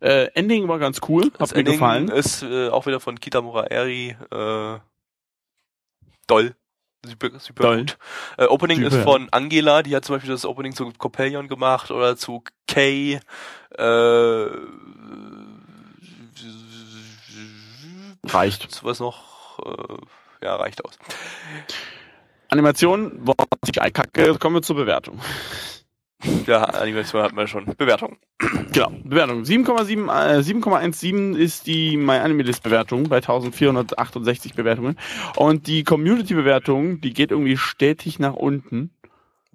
Äh, 0.00 0.24
Ending 0.34 0.66
war 0.68 0.78
ganz 0.78 1.00
cool, 1.08 1.30
Das 1.38 1.50
hat 1.50 1.56
mir 1.56 1.60
Ending 1.60 1.72
gefallen. 1.74 2.08
ist 2.08 2.42
äh, 2.42 2.68
auch 2.68 2.84
wieder 2.86 3.00
von 3.00 3.18
Kitamura 3.20 3.64
Eri. 3.68 4.16
Äh, 4.32 4.78
doll. 6.26 6.54
Super, 7.06 7.38
super 7.38 7.76
gut. 7.76 7.98
Äh, 8.36 8.46
Opening 8.46 8.82
Super. 8.82 8.96
ist 8.96 9.02
von 9.04 9.28
Angela, 9.30 9.82
die 9.82 9.94
hat 9.94 10.04
zum 10.04 10.16
Beispiel 10.16 10.30
das 10.30 10.44
Opening 10.44 10.74
zu 10.74 10.92
Copelion 10.98 11.48
gemacht 11.48 11.90
oder 11.90 12.16
zu 12.16 12.42
Kay. 12.66 13.20
Äh, 13.78 14.46
Reicht. 18.24 18.84
was 18.84 19.00
noch? 19.00 19.58
Äh, 19.64 20.44
ja, 20.44 20.56
reicht 20.56 20.84
aus. 20.84 20.98
Animation 22.48 23.24
CGI 23.64 23.90
kacke. 23.90 24.38
Kommen 24.38 24.56
wir 24.56 24.62
zur 24.62 24.76
Bewertung. 24.76 25.20
Ja, 26.46 26.64
Animation 26.64 27.22
hat 27.22 27.32
man 27.34 27.46
schon. 27.46 27.66
Bewertung. 27.76 28.16
Genau, 28.72 28.90
Bewertung. 29.04 29.42
7,7, 29.42 30.08
äh, 30.08 30.42
7,17 30.42 31.34
ist 31.34 31.66
die 31.66 31.96
MyAnimeList-Bewertung 31.96 33.08
bei 33.08 33.16
1468 33.16 34.54
Bewertungen. 34.54 34.98
Und 35.36 35.66
die 35.66 35.84
Community-Bewertung, 35.84 37.00
die 37.00 37.12
geht 37.12 37.30
irgendwie 37.30 37.56
stetig 37.56 38.18
nach 38.18 38.34
unten. 38.34 38.90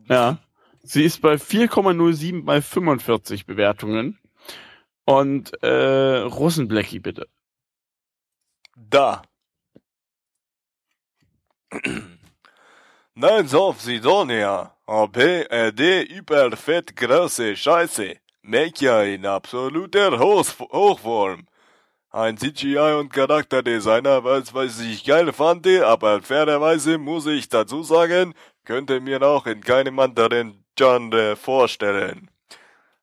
Ja. 0.08 0.38
Sie 0.84 1.04
ist 1.04 1.22
bei 1.22 1.36
4,07 1.38 2.46
bei 2.46 2.62
45 2.62 3.46
Bewertungen. 3.46 4.18
Und 5.06 5.52
äh, 5.64 6.18
Russenblecki 6.20 7.00
bitte. 7.00 7.28
Da. 8.76 9.24
Nein, 13.24 13.48
auf 13.54 13.80
Sidonia. 13.80 14.74
OP, 14.88 15.16
RD, 15.16 16.10
überfett 16.10 16.96
große 16.96 17.56
Scheiße. 17.56 18.16
Mecha 18.42 19.04
in 19.04 19.28
absoluter 19.28 20.18
Hoch 20.18 20.48
Hochform. 20.60 21.46
Ein 22.10 22.36
CGI 22.36 22.98
und 23.00 23.14
Charakterdesigner, 23.14 24.24
was, 24.24 24.52
was 24.56 24.80
ich 24.80 25.06
geil 25.06 25.32
fand, 25.34 25.68
aber 25.68 26.24
fairerweise 26.24 26.98
muss 26.98 27.28
ich 27.28 27.48
dazu 27.48 27.84
sagen, 27.84 28.34
könnte 28.66 29.00
mir 29.00 29.22
auch 29.22 29.46
in 29.46 29.62
keinem 29.62 30.00
anderen 30.00 30.66
Genre 30.76 31.36
vorstellen. 31.36 32.28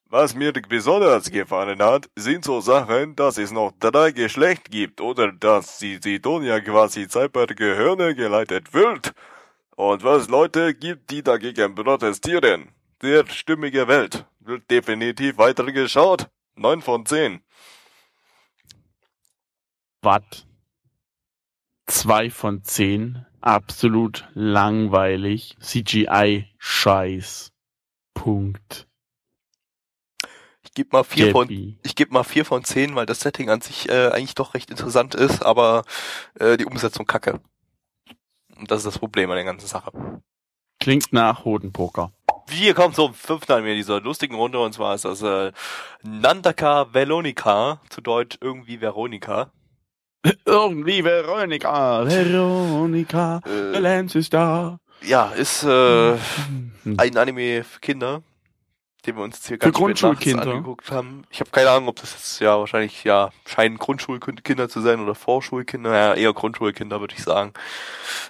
Was 0.06 0.34
mir 0.34 0.52
besonders 0.52 1.30
gefallen 1.30 1.80
hat, 1.80 2.10
sind 2.16 2.44
so 2.44 2.60
Sachen, 2.60 3.14
dass 3.14 3.38
es 3.38 3.52
noch 3.52 3.70
drei 3.78 4.10
Geschlecht 4.10 4.68
gibt 4.68 5.00
oder 5.00 5.30
dass 5.30 5.78
die 5.78 6.00
Sidonia 6.02 6.58
quasi 6.58 7.06
Cyber 7.08 7.46
Gehirne 7.46 8.16
geleitet 8.16 8.74
wird. 8.74 9.14
Und 9.78 10.02
was 10.02 10.26
Leute 10.26 10.74
gibt, 10.74 11.08
die 11.12 11.22
dagegen 11.22 11.76
protestieren. 11.76 12.72
Sehr 13.00 13.24
stimmige 13.28 13.86
Welt. 13.86 14.26
Wird 14.40 14.68
definitiv 14.68 15.38
weitergeschaut. 15.38 16.28
Neun 16.56 16.82
von 16.82 17.06
zehn. 17.06 17.42
Watt. 20.02 20.48
Zwei 21.86 22.28
von 22.28 22.64
zehn. 22.64 23.24
Absolut 23.40 24.28
langweilig. 24.34 25.56
CGI-Scheiß. 25.60 27.52
Punkt. 28.14 28.88
Ich 30.64 30.72
gebe 30.74 30.88
mal 30.90 31.04
vier 31.04 31.30
von 31.30 31.46
Gabby. 31.46 31.78
ich 31.84 31.94
gebe 31.94 32.12
mal 32.12 32.24
vier 32.24 32.44
von 32.44 32.64
zehn, 32.64 32.96
weil 32.96 33.06
das 33.06 33.20
Setting 33.20 33.48
an 33.48 33.60
sich 33.60 33.88
äh, 33.88 34.08
eigentlich 34.08 34.34
doch 34.34 34.54
recht 34.54 34.72
interessant 34.72 35.14
ist, 35.14 35.44
aber 35.44 35.84
äh, 36.40 36.56
die 36.56 36.66
Umsetzung 36.66 37.06
kacke. 37.06 37.40
Und 38.59 38.70
das 38.70 38.78
ist 38.78 38.86
das 38.86 38.98
Problem 38.98 39.30
an 39.30 39.36
der 39.36 39.44
ganzen 39.44 39.66
Sache. 39.66 39.90
Klingt 40.80 41.12
nach 41.12 41.44
Hodenpoker. 41.44 42.12
Wir 42.48 42.72
kommen 42.74 42.94
zum 42.94 43.12
fünften 43.14 43.52
Anime 43.52 43.74
dieser 43.74 44.00
lustigen 44.00 44.34
Runde 44.34 44.59
und 44.59 44.72
zwar 44.72 44.94
ist 44.94 45.04
das 45.04 45.22
äh, 45.22 45.52
Nandaka 46.02 46.92
Veronica, 46.94 47.80
zu 47.90 48.00
Deutsch 48.00 48.38
irgendwie 48.40 48.80
Veronika. 48.80 49.50
Irgendwie 50.46 51.04
Veronika. 51.04 52.04
Veronika. 52.06 53.40
Äh, 53.44 53.74
The 53.74 53.78
Lens 53.80 54.14
ist 54.16 54.32
da. 54.34 54.78
ja, 55.02 55.28
ist 55.30 55.62
äh, 55.62 56.16
Hm. 56.84 56.96
ein 56.96 57.16
Anime 57.16 57.62
für 57.64 57.80
Kinder, 57.80 58.22
den 59.07 59.16
wir 59.16 59.22
uns 59.22 59.36
jetzt 59.36 59.46
hier 59.49 59.57
Für 59.57 59.66
ganz 59.66 59.76
Grundschulkinder. 59.76 60.42
angeguckt 60.42 60.90
haben. 60.90 61.22
Ich 61.30 61.40
habe 61.40 61.51
keine 61.51 61.70
Ahnung, 61.70 61.88
ob 61.88 61.96
das 62.01 62.12
jetzt 62.12 62.40
ja 62.40 62.59
wahrscheinlich 62.59 63.05
ja 63.05 63.30
scheinen 63.46 63.78
Grundschulkinder 63.78 64.68
zu 64.68 64.80
sein 64.80 65.01
oder 65.01 65.14
Vorschulkinder, 65.14 65.94
ja 65.94 66.14
eher 66.14 66.32
Grundschulkinder 66.34 67.01
würde 67.01 67.14
ich 67.16 67.22
sagen, 67.22 67.53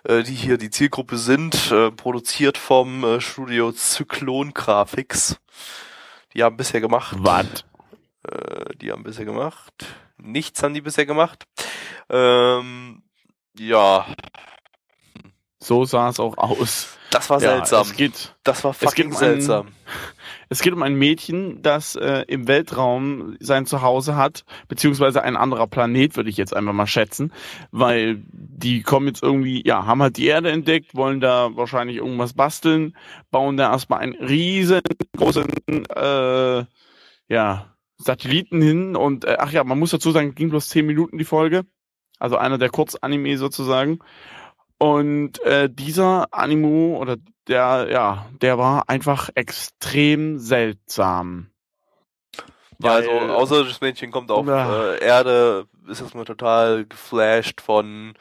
äh, 0.05 0.23
die 0.23 0.35
hier 0.35 0.59
die 0.59 0.71
Zielgruppe 0.71 1.17
sind, 1.17 1.71
äh, 1.73 1.91
produziert 1.91 2.59
vom 2.59 3.03
äh, 3.05 3.21
Studio 3.21 3.73
Zyklon 3.73 4.53
Graphics. 4.55 5.39
Die 6.35 6.43
haben 6.45 6.57
bisher 6.57 6.81
gemacht. 6.81 7.17
Was? 7.21 7.65
Äh, 8.31 8.77
die 8.77 8.93
haben 8.93 9.03
bisher 9.03 9.25
gemacht. 9.25 9.73
Nichts 10.19 10.63
haben 10.63 10.75
die 10.75 10.81
bisher 10.83 11.07
gemacht. 11.07 11.47
Ähm, 12.11 13.03
ja, 13.59 14.07
So 15.61 15.85
sah 15.85 16.11
es 16.11 16.21
auch 16.21 16.37
aus. 16.39 16.97
das 17.11 17.29
war 17.31 17.41
Ja, 17.41 17.57
seltsam. 17.57 17.83
es 17.83 17.97
geht, 17.97 18.35
das 18.45 18.63
war 18.65 18.71
es 18.73 18.79
geht 18.81 18.89
fucking 18.91 19.13
um 19.13 19.17
seltsam. 19.19 19.69
Es 20.49 20.63
geht 20.63 20.73
um 20.73 20.83
ein 20.83 20.95
Mädchen, 20.95 21.63
das 21.63 21.95
äh, 21.97 22.25
im 22.29 22.49
Weltraum 22.49 23.37
sein 23.41 23.67
Zuhause 23.67 24.17
hat, 24.17 24.45
beziehungsweise 24.69 25.23
ein 25.23 25.37
anderer 25.37 25.67
Planet, 25.67 26.17
würde 26.17 26.31
ich 26.31 26.37
jetzt 26.37 26.55
einfach 26.55 26.73
mal 26.73 26.87
schätzen, 26.87 27.33
weil 27.71 28.23
die 28.33 28.83
kommen 28.83 29.07
jetzt 29.09 29.23
irgendwie, 29.23 29.63
ja, 29.67 29.87
haben 29.87 30.03
halt 30.03 30.17
die 30.17 30.27
Erde 30.27 30.51
entdeckt, 30.51 30.95
wollen 30.95 31.21
da 31.21 31.55
wahrscheinlich 31.55 31.99
irgendwas 31.99 32.33
basteln, 32.33 32.97
bauen 33.31 33.57
da 33.57 33.71
erstmal 33.71 34.01
einen 34.01 34.15
riesengroßen, 34.15 35.47
äh, 35.95 36.65
ja, 37.29 37.75
Satelliten 37.99 38.63
hin 38.63 38.97
und, 38.97 39.25
äh, 39.25 39.37
ach 39.39 39.53
ja, 39.53 39.65
man 39.65 39.79
muss 39.79 39.91
dazu 39.91 40.13
sagen, 40.13 40.35
ging 40.35 40.51
bloß 40.51 40.69
zehn 40.69 40.87
Minuten 40.87 41.19
die 41.19 41.25
Folge, 41.25 41.65
also 42.19 42.37
einer 42.37 42.59
der 42.59 42.71
Kurzanime 42.71 43.37
sozusagen. 43.37 43.99
Und 44.79 45.41
äh, 45.43 45.69
dieser 45.71 46.29
Animo 46.33 46.97
oder 46.99 47.17
der, 47.49 47.89
ja, 47.91 48.27
der 48.41 48.59
war 48.59 48.89
einfach 48.89 49.31
extrem 49.35 50.39
seltsam. 50.39 51.51
Ja, 52.81 52.93
also 52.93 53.11
außerirdisches 53.11 53.81
Mädchen 53.81 54.11
kommt 54.13 54.31
auf 54.31 54.47
Ja. 54.47 54.95
äh, 54.95 55.05
Erde, 55.05 55.67
ist 55.89 56.01
erstmal 56.01 56.25
total 56.27 56.85
geflasht 56.87 57.61
von 57.61 58.15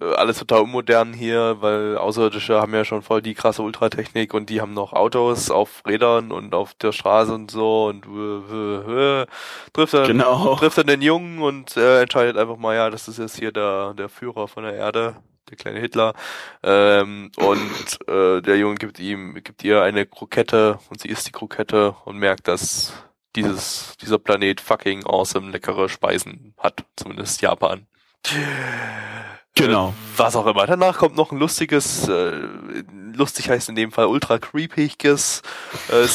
äh, 0.00 0.14
alles 0.14 0.38
total 0.38 0.62
unmodern 0.62 1.12
hier, 1.12 1.58
weil 1.60 1.98
Außerirdische 1.98 2.60
haben 2.60 2.74
ja 2.74 2.84
schon 2.84 3.02
voll 3.02 3.22
die 3.22 3.34
krasse 3.34 3.62
Ultratechnik 3.62 4.34
und 4.34 4.50
die 4.50 4.60
haben 4.62 4.74
noch 4.74 4.92
Autos 4.94 5.50
auf 5.50 5.82
Rädern 5.86 6.32
und 6.32 6.54
auf 6.54 6.74
der 6.74 6.92
Straße 6.92 7.34
und 7.34 7.50
so 7.50 7.86
und 7.86 8.06
äh, 8.06 9.20
äh, 9.20 9.22
äh, 9.22 9.26
trifft 9.74 9.94
dann 9.94 10.06
Genau. 10.06 10.56
trifft 10.56 10.78
dann 10.78 10.86
den 10.86 11.02
Jungen 11.02 11.40
und 11.42 11.76
äh, 11.76 12.02
entscheidet 12.02 12.36
einfach 12.38 12.56
mal, 12.56 12.74
ja, 12.76 12.90
das 12.90 13.08
ist 13.08 13.18
jetzt 13.18 13.38
hier 13.38 13.52
der 13.52 13.94
der 13.94 14.08
Führer 14.08 14.48
von 14.48 14.64
der 14.64 14.74
Erde, 14.74 15.16
der 15.52 15.58
kleine 15.58 15.80
Hitler. 15.80 16.14
Ähm, 16.62 17.30
und 17.36 18.08
äh, 18.08 18.40
der 18.40 18.56
Junge 18.58 18.76
gibt 18.76 18.98
ihm 18.98 19.34
gibt 19.44 19.62
ihr 19.64 19.82
eine 19.82 20.06
Krokette 20.06 20.78
und 20.90 21.00
sie 21.00 21.08
isst 21.08 21.28
die 21.28 21.32
Krokette 21.32 21.94
und 22.04 22.16
merkt, 22.18 22.48
dass 22.48 22.92
dieses 23.36 23.96
dieser 24.00 24.18
Planet 24.18 24.60
fucking 24.60 25.04
awesome 25.06 25.50
leckere 25.50 25.88
Speisen 25.88 26.54
hat, 26.58 26.84
zumindest 26.96 27.40
Japan. 27.42 27.86
Genau. 29.54 29.90
Äh, 29.90 29.92
was 30.16 30.36
auch 30.36 30.46
immer. 30.46 30.66
Danach 30.66 30.98
kommt 30.98 31.16
noch 31.16 31.32
ein 31.32 31.38
lustiges, 31.38 32.08
äh, 32.08 32.32
lustig 33.14 33.50
heißt 33.50 33.68
in 33.68 33.74
dem 33.74 33.92
Fall 33.92 34.06
ultra 34.06 34.38
creepiges 34.38 35.42
äh, 35.90 36.04
äh, 36.04 36.06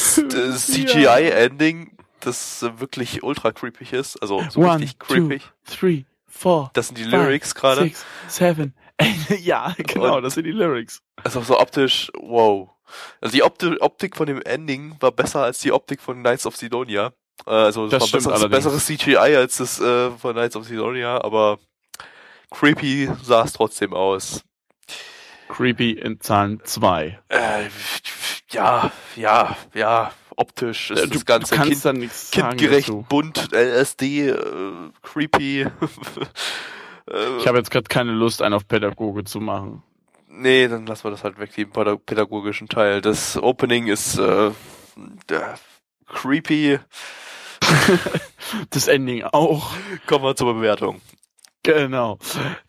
CGI-Ending, 0.55 1.97
das 2.19 2.63
äh, 2.63 2.79
wirklich 2.79 3.23
ultra 3.23 3.51
creepig 3.51 3.93
ist. 3.93 4.21
Also 4.21 4.43
so 4.49 4.61
One, 4.61 4.75
richtig 4.79 4.97
two, 4.99 5.05
creepy. 5.05 5.41
three, 5.65 6.05
four, 6.27 6.71
Das 6.73 6.87
sind 6.87 6.97
die 6.97 7.03
five, 7.03 7.11
Lyrics 7.13 7.53
gerade. 7.55 7.83
six, 7.83 8.05
seven. 8.27 8.73
ja, 9.41 9.73
genau, 9.77 10.17
Und- 10.17 10.23
das 10.23 10.33
sind 10.35 10.45
die 10.45 10.51
Lyrics. 10.51 11.01
Also 11.23 11.41
so 11.41 11.59
optisch, 11.59 12.11
wow. 12.19 12.69
Also 13.21 13.33
die 13.35 13.43
Opti 13.43 13.77
Optik 13.79 14.15
von 14.15 14.27
dem 14.27 14.41
Ending 14.43 14.95
war 15.01 15.11
besser 15.11 15.43
als 15.43 15.59
die 15.59 15.71
Optik 15.73 16.01
von 16.01 16.19
Knights 16.21 16.45
of 16.45 16.55
Sidonia. 16.55 17.11
Äh, 17.45 17.49
also 17.51 17.87
Das 17.89 18.09
das, 18.11 18.25
war 18.25 18.33
besseres, 18.49 18.49
besseres 18.49 18.85
CGI 18.85 19.17
als 19.35 19.57
das 19.57 19.79
äh, 19.81 20.09
von 20.11 20.33
Knights 20.33 20.55
of 20.55 20.65
Sidonia, 20.65 21.21
aber 21.23 21.59
creepy 22.49 23.09
sah 23.23 23.43
es 23.43 23.53
trotzdem 23.53 23.93
aus. 23.93 24.41
Creepy 25.49 25.91
in 25.91 26.19
Zahlen 26.21 26.61
2. 26.63 27.19
Äh, 27.29 27.69
ja, 28.51 28.91
ja, 29.15 29.55
ja, 29.73 30.13
optisch 30.35 30.91
ist 30.91 30.99
Äh, 30.99 31.07
Du, 31.07 31.13
das 31.15 31.25
Ganze 31.25 31.55
kind, 31.57 31.83
kindgerecht, 32.31 32.89
dazu. 32.89 33.05
bunt, 33.09 33.49
LSD, 33.53 34.29
äh, 34.29 34.35
creepy. 35.03 35.67
äh, 37.11 37.37
Ich 37.39 37.47
habe 37.47 37.57
jetzt 37.57 37.71
gerade 37.71 37.87
keine 37.87 38.11
Lust, 38.11 38.41
einen 38.41 38.53
auf 38.55 38.67
Pädagoge 38.67 39.23
zu 39.23 39.39
machen. 39.39 39.83
nee, 40.29 40.67
dann 40.67 40.85
lassen 40.85 41.05
wir 41.05 41.11
das 41.11 41.23
halt 41.23 41.39
weg, 41.39 41.53
den 41.55 41.71
päda- 41.71 41.97
pädagogischen 41.97 42.67
Teil. 42.69 43.01
Das 43.01 43.37
Opening 43.41 43.87
ist 43.87 44.17
äh, 44.17 44.51
creepy. 46.07 46.79
Das 48.69 48.87
Ending 48.87 49.23
auch. 49.25 49.71
Kommen 50.05 50.23
wir 50.23 50.35
zur 50.35 50.53
Bewertung. 50.53 51.01
Genau. 51.67 52.17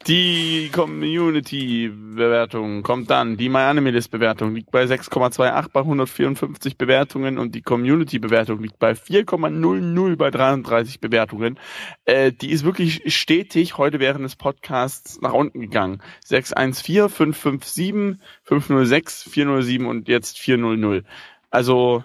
Die 0.08 0.70
Community-Bewertung 0.72 2.82
kommt 2.82 3.08
dann. 3.10 3.36
Die 3.36 3.48
MyAnimeList-Bewertung 3.48 4.56
liegt 4.56 4.72
bei 4.72 4.86
6,28 4.86 5.68
bei 5.72 5.80
154 5.82 6.76
Bewertungen 6.76 7.38
und 7.38 7.54
die 7.54 7.62
Community-Bewertung 7.62 8.60
liegt 8.60 8.80
bei 8.80 8.94
4,00 8.94 10.16
bei 10.16 10.32
33 10.32 10.98
Bewertungen. 10.98 11.60
Äh, 12.06 12.32
die 12.32 12.50
ist 12.50 12.64
wirklich 12.64 13.14
stetig 13.14 13.78
heute 13.78 14.00
während 14.00 14.24
des 14.24 14.34
Podcasts 14.34 15.20
nach 15.20 15.32
unten 15.32 15.60
gegangen. 15.60 16.02
614, 16.24 17.34
557, 17.34 18.20
506, 18.42 19.30
407 19.30 19.86
und 19.86 20.08
jetzt 20.08 20.40
400. 20.40 21.04
Also 21.50 22.02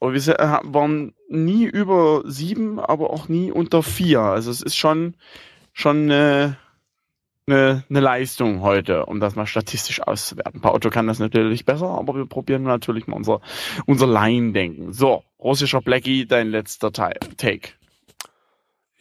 aber 0.00 0.12
wir 0.12 0.40
äh, 0.40 0.58
waren 0.64 1.14
nie 1.28 1.66
über 1.66 2.24
sieben, 2.26 2.80
aber 2.80 3.10
auch 3.10 3.28
nie 3.28 3.52
unter 3.52 3.84
vier. 3.84 4.22
Also 4.22 4.50
es 4.50 4.60
ist 4.60 4.76
schon 4.76 5.14
schon 5.76 6.10
eine, 6.10 6.56
eine, 7.46 7.84
eine 7.88 8.00
Leistung 8.00 8.62
heute, 8.62 9.04
um 9.04 9.20
das 9.20 9.36
mal 9.36 9.46
statistisch 9.46 10.00
auszuwerten. 10.00 10.62
Paoto 10.62 10.88
kann 10.88 11.06
das 11.06 11.18
natürlich 11.18 11.66
besser, 11.66 11.88
aber 11.88 12.14
wir 12.14 12.26
probieren 12.26 12.62
natürlich 12.62 13.06
mal 13.06 13.16
unser, 13.16 13.42
unser 13.84 14.06
Laiendenken. 14.06 14.94
So, 14.94 15.22
russischer 15.38 15.82
Blackie, 15.82 16.26
dein 16.26 16.48
letzter 16.48 16.92
Teil. 16.92 17.18
Take. 17.36 17.74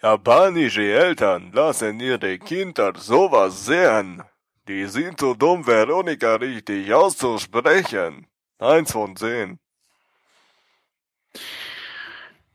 Japanische 0.02 0.84
Eltern 0.84 1.52
lassen 1.54 2.00
ihre 2.02 2.38
Kinder 2.40 2.92
sowas 2.98 3.66
sehen. 3.66 4.22
Die 4.68 4.86
sind 4.86 5.22
so 5.22 5.34
dumm, 5.34 5.66
Veronika 5.66 6.36
richtig 6.36 6.94
auszusprechen. 6.94 8.28
Eins 8.60 8.92
von 8.92 9.16
zehn. 9.16 9.60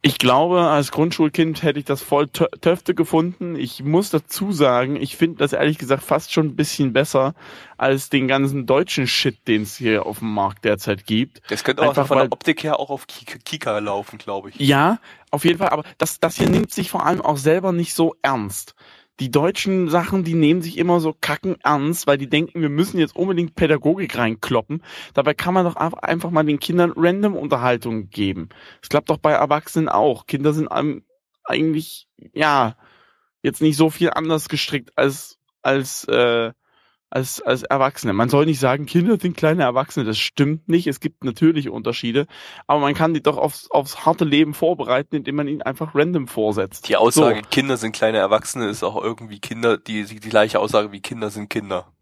Ich 0.02 0.16
glaube, 0.16 0.62
als 0.62 0.92
Grundschulkind 0.92 1.62
hätte 1.62 1.78
ich 1.78 1.84
das 1.84 2.00
voll 2.00 2.24
tö- 2.24 2.48
Töfte 2.62 2.94
gefunden. 2.94 3.54
Ich 3.54 3.82
muss 3.84 4.08
dazu 4.08 4.50
sagen, 4.50 4.96
ich 4.96 5.16
finde 5.18 5.36
das 5.38 5.52
ehrlich 5.52 5.76
gesagt 5.76 6.02
fast 6.02 6.32
schon 6.32 6.46
ein 6.46 6.56
bisschen 6.56 6.94
besser 6.94 7.34
als 7.76 8.08
den 8.08 8.26
ganzen 8.26 8.64
deutschen 8.64 9.06
Shit, 9.06 9.46
den 9.46 9.62
es 9.62 9.76
hier 9.76 10.06
auf 10.06 10.20
dem 10.20 10.32
Markt 10.32 10.64
derzeit 10.64 11.04
gibt. 11.04 11.42
Das 11.50 11.64
könnte 11.64 11.82
auch 11.82 11.88
Einfach 11.88 12.06
von 12.06 12.16
weil- 12.16 12.28
der 12.28 12.32
Optik 12.32 12.62
her 12.64 12.80
auch 12.80 12.88
auf 12.88 13.06
Kika, 13.06 13.38
Kika 13.44 13.78
laufen, 13.78 14.16
glaube 14.18 14.48
ich. 14.48 14.56
Ja, 14.58 14.98
auf 15.30 15.44
jeden 15.44 15.58
Fall, 15.58 15.68
aber 15.68 15.84
das, 15.98 16.18
das 16.18 16.36
hier 16.36 16.48
nimmt 16.48 16.72
sich 16.72 16.90
vor 16.90 17.04
allem 17.04 17.20
auch 17.20 17.36
selber 17.36 17.72
nicht 17.72 17.92
so 17.94 18.14
ernst. 18.22 18.74
Die 19.20 19.30
deutschen 19.30 19.90
Sachen, 19.90 20.24
die 20.24 20.34
nehmen 20.34 20.62
sich 20.62 20.78
immer 20.78 20.98
so 20.98 21.14
kacken 21.20 21.56
ernst, 21.62 22.06
weil 22.06 22.16
die 22.16 22.28
denken, 22.28 22.62
wir 22.62 22.70
müssen 22.70 22.98
jetzt 22.98 23.14
unbedingt 23.14 23.54
Pädagogik 23.54 24.16
reinkloppen. 24.16 24.82
Dabei 25.12 25.34
kann 25.34 25.52
man 25.52 25.66
doch 25.66 25.76
einfach- 25.76 26.30
mal 26.30 26.42
den 26.44 26.58
Kindern 26.58 26.92
random 26.96 27.36
Unterhaltung 27.36 28.08
geben. 28.08 28.48
Das 28.80 28.88
klappt 28.88 29.10
doch 29.10 29.18
bei 29.18 29.32
Erwachsenen 29.32 29.90
auch. 29.90 30.26
Kinder 30.26 30.54
sind 30.54 30.68
eigentlich, 31.44 32.08
ja, 32.32 32.76
jetzt 33.42 33.60
nicht 33.60 33.76
so 33.76 33.90
viel 33.90 34.10
anders 34.10 34.48
gestrickt 34.48 34.92
als, 34.96 35.38
als, 35.62 36.04
äh, 36.04 36.52
als, 37.10 37.42
als 37.42 37.64
Erwachsene. 37.64 38.12
Man 38.12 38.28
soll 38.28 38.46
nicht 38.46 38.60
sagen, 38.60 38.86
Kinder 38.86 39.18
sind 39.18 39.36
kleine 39.36 39.64
Erwachsene. 39.64 40.06
Das 40.06 40.18
stimmt 40.18 40.68
nicht. 40.68 40.86
Es 40.86 41.00
gibt 41.00 41.24
natürlich 41.24 41.68
Unterschiede. 41.68 42.26
Aber 42.66 42.80
man 42.80 42.94
kann 42.94 43.14
die 43.14 43.22
doch 43.22 43.36
aufs, 43.36 43.70
aufs 43.70 44.06
harte 44.06 44.24
Leben 44.24 44.54
vorbereiten, 44.54 45.16
indem 45.16 45.34
man 45.34 45.48
ihnen 45.48 45.62
einfach 45.62 45.94
random 45.94 46.28
vorsetzt. 46.28 46.88
Die 46.88 46.96
Aussage, 46.96 47.42
Kinder 47.50 47.76
sind 47.76 47.92
kleine 47.92 48.18
Erwachsene, 48.18 48.68
ist 48.68 48.84
auch 48.84 49.02
irgendwie 49.02 49.40
Kinder, 49.40 49.76
die, 49.76 50.04
die, 50.04 50.20
die 50.20 50.28
gleiche 50.28 50.60
Aussage 50.60 50.92
wie 50.92 51.00
Kinder 51.00 51.30
sind 51.30 51.50
Kinder. 51.50 51.92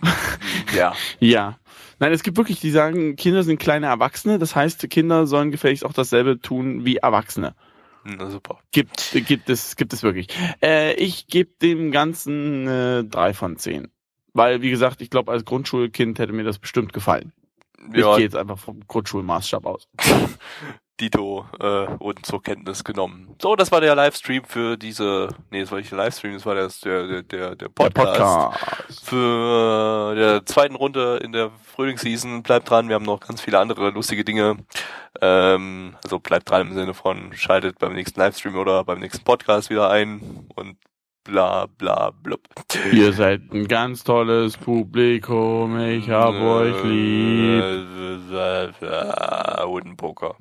ja. 0.76 0.94
Ja. 1.18 1.58
Nein, 1.98 2.12
es 2.12 2.22
gibt 2.22 2.36
wirklich, 2.36 2.60
die 2.60 2.70
sagen, 2.70 3.16
Kinder 3.16 3.42
sind 3.42 3.58
kleine 3.58 3.86
Erwachsene. 3.86 4.38
Das 4.38 4.54
heißt, 4.54 4.88
Kinder 4.88 5.26
sollen 5.26 5.50
gefälligst 5.50 5.84
auch 5.84 5.92
dasselbe 5.92 6.40
tun 6.40 6.84
wie 6.84 6.96
Erwachsene. 6.98 7.56
Na 8.04 8.30
super. 8.30 8.60
Gibt, 8.70 9.10
gibt 9.26 9.50
es, 9.50 9.74
gibt 9.74 9.92
es 9.92 10.04
wirklich. 10.04 10.28
Äh, 10.62 10.94
ich 10.94 11.26
gebe 11.26 11.50
dem 11.60 11.90
Ganzen 11.90 12.68
äh, 12.68 13.04
drei 13.04 13.34
von 13.34 13.56
zehn. 13.56 13.88
Weil, 14.34 14.62
wie 14.62 14.70
gesagt, 14.70 15.00
ich 15.00 15.10
glaube, 15.10 15.32
als 15.32 15.44
Grundschulkind 15.44 16.18
hätte 16.18 16.32
mir 16.32 16.44
das 16.44 16.58
bestimmt 16.58 16.92
gefallen. 16.92 17.32
Ich 17.92 18.00
Ja, 18.00 18.16
gehe 18.16 18.24
jetzt 18.24 18.36
einfach 18.36 18.58
vom 18.58 18.80
Grundschulmaßstab 18.86 19.66
aus. 19.66 19.88
Dito 21.00 21.46
äh, 21.60 21.64
wurden 22.00 22.24
zur 22.24 22.42
Kenntnis 22.42 22.82
genommen. 22.82 23.36
So, 23.40 23.54
das 23.54 23.70
war 23.70 23.80
der 23.80 23.94
Livestream 23.94 24.44
für 24.44 24.76
diese. 24.76 25.28
Nee, 25.50 25.60
das 25.60 25.70
war 25.70 25.78
nicht 25.78 25.92
der 25.92 25.98
Livestream, 25.98 26.34
das 26.34 26.44
war 26.44 26.56
der, 26.56 26.68
der, 26.84 27.06
der, 27.06 27.22
der 27.22 27.54
Der 27.56 27.68
Podcast. 27.68 28.18
Podcast. 28.18 29.04
Für 29.04 30.12
äh, 30.12 30.16
der 30.16 30.46
zweiten 30.46 30.74
Runde 30.74 31.20
in 31.22 31.30
der 31.30 31.52
Frühlingsseason. 31.62 32.42
Bleibt 32.42 32.68
dran, 32.68 32.88
wir 32.88 32.96
haben 32.96 33.04
noch 33.04 33.20
ganz 33.20 33.40
viele 33.40 33.60
andere 33.60 33.90
lustige 33.90 34.24
Dinge. 34.24 34.56
Ähm, 35.20 35.96
also 36.02 36.18
bleibt 36.18 36.50
dran 36.50 36.66
im 36.68 36.74
Sinne 36.74 36.94
von 36.94 37.32
schaltet 37.32 37.78
beim 37.78 37.92
nächsten 37.94 38.18
Livestream 38.20 38.56
oder 38.56 38.82
beim 38.82 38.98
nächsten 38.98 39.22
Podcast 39.24 39.70
wieder 39.70 39.90
ein 39.90 40.48
und 40.56 40.76
bla 41.28 41.66
bla 41.66 42.10
blub. 42.10 42.40
Ihr 42.92 43.12
seid 43.12 43.52
ein 43.52 43.68
ganz 43.68 44.02
tolles 44.02 44.56
Publikum. 44.56 45.78
Ich 45.78 46.08
hab 46.10 46.34
euch 46.34 46.82
lieb. 46.84 47.62
Äh, 47.62 48.64
äh, 48.64 48.70
äh, 48.80 49.64
Hodenpoker. 49.64 50.36